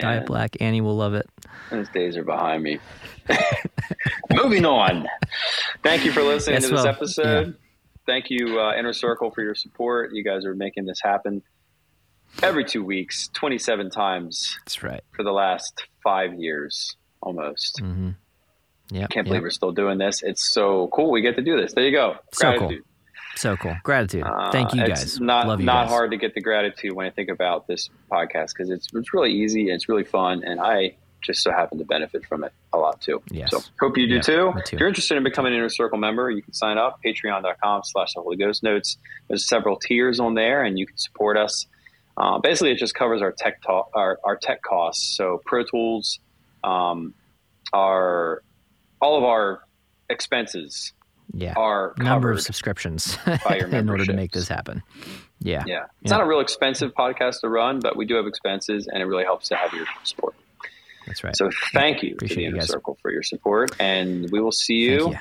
Dye 0.00 0.16
it 0.16 0.26
black. 0.26 0.56
Annie 0.60 0.80
will 0.80 0.96
love 0.96 1.14
it. 1.14 1.28
Those 1.70 1.88
days 1.90 2.16
are 2.16 2.24
behind 2.24 2.62
me. 2.62 2.78
Moving 4.32 4.64
on. 4.64 5.06
Thank 5.82 6.04
you 6.04 6.12
for 6.12 6.22
listening 6.22 6.56
yes, 6.56 6.64
to 6.64 6.70
this 6.70 6.84
well, 6.84 6.86
episode. 6.86 7.46
Yeah. 7.46 7.52
Thank 8.06 8.26
you, 8.28 8.60
uh, 8.60 8.74
Inner 8.74 8.92
Circle, 8.92 9.30
for 9.30 9.42
your 9.42 9.54
support. 9.54 10.12
You 10.12 10.22
guys 10.22 10.44
are 10.44 10.54
making 10.54 10.84
this 10.84 11.00
happen 11.02 11.42
every 12.42 12.64
two 12.64 12.84
weeks, 12.84 13.28
27 13.28 13.90
times. 13.90 14.58
That's 14.60 14.82
right. 14.82 15.02
For 15.12 15.22
the 15.22 15.32
last 15.32 15.86
five 16.02 16.34
years 16.34 16.96
almost. 17.22 17.80
Mm-hmm. 17.82 18.10
Yeah. 18.90 19.06
Can't 19.06 19.24
believe 19.24 19.38
yep. 19.38 19.42
we're 19.44 19.50
still 19.50 19.72
doing 19.72 19.98
this. 19.98 20.22
It's 20.22 20.52
so 20.52 20.88
cool. 20.92 21.10
We 21.10 21.22
get 21.22 21.36
to 21.36 21.42
do 21.42 21.56
this. 21.56 21.72
There 21.72 21.84
you 21.84 21.92
go. 21.92 22.16
So 22.32 22.50
Gratitude. 22.50 22.82
cool. 22.84 22.93
So 23.36 23.56
cool. 23.56 23.76
Gratitude. 23.82 24.22
Uh, 24.24 24.50
Thank 24.50 24.74
you 24.74 24.86
guys. 24.86 25.20
Not 25.20 25.46
Love 25.46 25.60
you 25.60 25.66
not 25.66 25.84
guys. 25.84 25.90
hard 25.90 26.10
to 26.12 26.16
get 26.16 26.34
the 26.34 26.40
gratitude 26.40 26.92
when 26.92 27.06
I 27.06 27.10
think 27.10 27.28
about 27.28 27.66
this 27.66 27.90
podcast 28.10 28.50
because 28.56 28.70
it's 28.70 28.88
it's 28.92 29.12
really 29.12 29.32
easy 29.32 29.62
and 29.62 29.70
it's 29.70 29.88
really 29.88 30.04
fun 30.04 30.42
and 30.44 30.60
I 30.60 30.96
just 31.24 31.42
so 31.42 31.50
happen 31.50 31.78
to 31.78 31.84
benefit 31.84 32.24
from 32.26 32.44
it 32.44 32.52
a 32.72 32.78
lot 32.78 33.00
too. 33.00 33.22
Yes. 33.30 33.50
So 33.50 33.60
hope 33.80 33.96
you 33.96 34.06
do 34.06 34.16
yeah, 34.16 34.20
too. 34.20 34.52
too. 34.66 34.74
If 34.74 34.80
you're 34.80 34.88
interested 34.88 35.16
in 35.16 35.24
becoming 35.24 35.52
an 35.52 35.58
inner 35.58 35.68
circle 35.70 35.98
member, 35.98 36.30
you 36.30 36.42
can 36.42 36.52
sign 36.52 36.78
up 36.78 37.00
patreon.com 37.04 37.82
slash 37.84 38.14
the 38.14 38.20
Holy 38.20 38.36
Ghost 38.36 38.62
Notes. 38.62 38.98
There's 39.28 39.48
several 39.48 39.76
tiers 39.76 40.20
on 40.20 40.34
there 40.34 40.62
and 40.62 40.78
you 40.78 40.86
can 40.86 40.98
support 40.98 41.36
us. 41.36 41.66
Uh, 42.16 42.38
basically, 42.38 42.70
it 42.72 42.78
just 42.78 42.94
covers 42.94 43.22
our 43.22 43.32
tech 43.32 43.62
ta- 43.62 43.86
our, 43.94 44.20
our 44.22 44.36
tech 44.36 44.62
costs. 44.62 45.16
So 45.16 45.40
Pro 45.44 45.64
Tools, 45.64 46.20
um, 46.62 47.14
our 47.72 48.42
all 49.00 49.18
of 49.18 49.24
our 49.24 49.62
expenses 50.08 50.92
yeah. 51.34 51.54
are 51.56 51.94
number 51.98 52.30
of 52.30 52.40
subscriptions 52.40 53.18
in 53.26 53.88
order 53.90 54.04
to 54.04 54.12
make 54.12 54.32
this 54.32 54.48
happen. 54.48 54.82
Yeah. 55.40 55.64
Yeah. 55.66 55.84
It's 56.02 56.10
yeah. 56.10 56.18
not 56.18 56.20
a 56.22 56.26
real 56.26 56.40
expensive 56.40 56.94
podcast 56.94 57.40
to 57.40 57.48
run, 57.48 57.80
but 57.80 57.96
we 57.96 58.06
do 58.06 58.14
have 58.14 58.26
expenses 58.26 58.86
and 58.86 59.02
it 59.02 59.06
really 59.06 59.24
helps 59.24 59.48
to 59.48 59.56
have 59.56 59.72
your 59.72 59.86
support. 60.04 60.34
That's 61.06 61.22
right. 61.22 61.36
So 61.36 61.50
thank 61.72 62.02
you 62.02 62.14
Appreciate 62.14 62.46
to 62.46 62.50
the 62.52 62.56
Inner 62.56 62.66
Circle 62.66 62.98
for 63.02 63.10
your 63.10 63.22
support, 63.22 63.72
and 63.78 64.30
we 64.30 64.40
will 64.40 64.52
see 64.52 64.76
you, 64.76 65.10
you, 65.10 65.18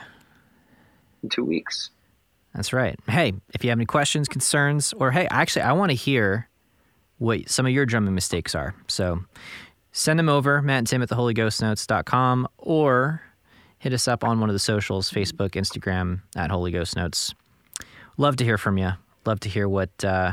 in 1.24 1.30
two 1.30 1.44
weeks. 1.44 1.90
That's 2.56 2.72
right. 2.72 2.98
Hey, 3.08 3.34
if 3.54 3.64
you 3.64 3.70
have 3.70 3.80
any 3.80 3.86
questions, 3.86 4.30
concerns, 4.30 4.94
or 4.94 5.12
hey, 5.12 5.28
actually, 5.30 5.64
I 5.64 5.74
want 5.74 5.90
to 5.90 5.96
hear 5.96 6.48
what 7.18 7.50
some 7.50 7.66
of 7.66 7.72
your 7.72 7.86
drumming 7.86 8.16
mistakes 8.16 8.56
are. 8.56 8.76
So 8.88 9.26
send 9.92 10.20
them 10.20 10.30
over, 10.30 10.62
Matt 10.62 10.80
and 10.80 10.88
Tim 10.88 11.02
at 11.02 11.10
theholyghostnotes.com, 11.10 12.48
or 12.58 13.22
hit 13.84 13.92
us 13.92 14.08
up 14.08 14.24
on 14.24 14.40
one 14.40 14.50
of 14.50 14.54
the 14.54 14.60
socials 14.60 15.12
Facebook, 15.12 15.52
Instagram, 15.52 16.22
at 16.38 16.50
Holy 16.50 16.72
Ghost 16.72 16.96
Notes. 16.96 17.36
Love 18.16 18.38
to 18.38 18.46
hear 18.46 18.58
from 18.58 18.78
you. 18.78 18.92
Love 19.26 19.42
to 19.42 19.50
hear 19.50 19.68
what 19.68 19.90
uh, 20.06 20.32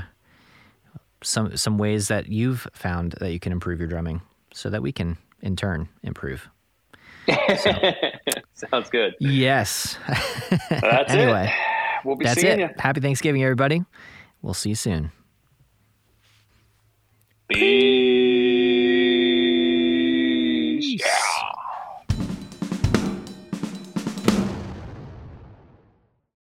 some 1.25 1.57
some 1.57 1.77
ways 1.77 2.07
that 2.09 2.29
you've 2.29 2.69
found 2.73 3.17
that 3.19 3.33
you 3.33 3.41
can 3.41 3.51
improve 3.51 3.81
your 3.81 3.89
drumming 3.89 4.23
so 4.55 4.71
that 4.71 4.83
we 4.83 4.93
can 4.93 5.19
in 5.43 5.57
turn 5.57 5.89
improve. 6.05 6.49
So. 7.27 7.73
Sounds 8.71 8.89
good. 8.89 9.17
Yes. 9.19 9.99
That's 10.71 11.13
anyway, 11.13 11.53
it. 11.53 12.07
We'll 12.07 12.17
be 12.17 12.27
that's 12.27 12.41
seeing 12.41 12.61
it. 12.61 12.71
You. 12.71 12.75
Happy 12.79 13.01
Thanksgiving, 13.01 13.43
everybody. 13.43 13.85
We'll 14.43 14.55
see 14.55 14.71
you 14.71 14.75
soon. 14.77 15.11
Peace. 17.49 18.20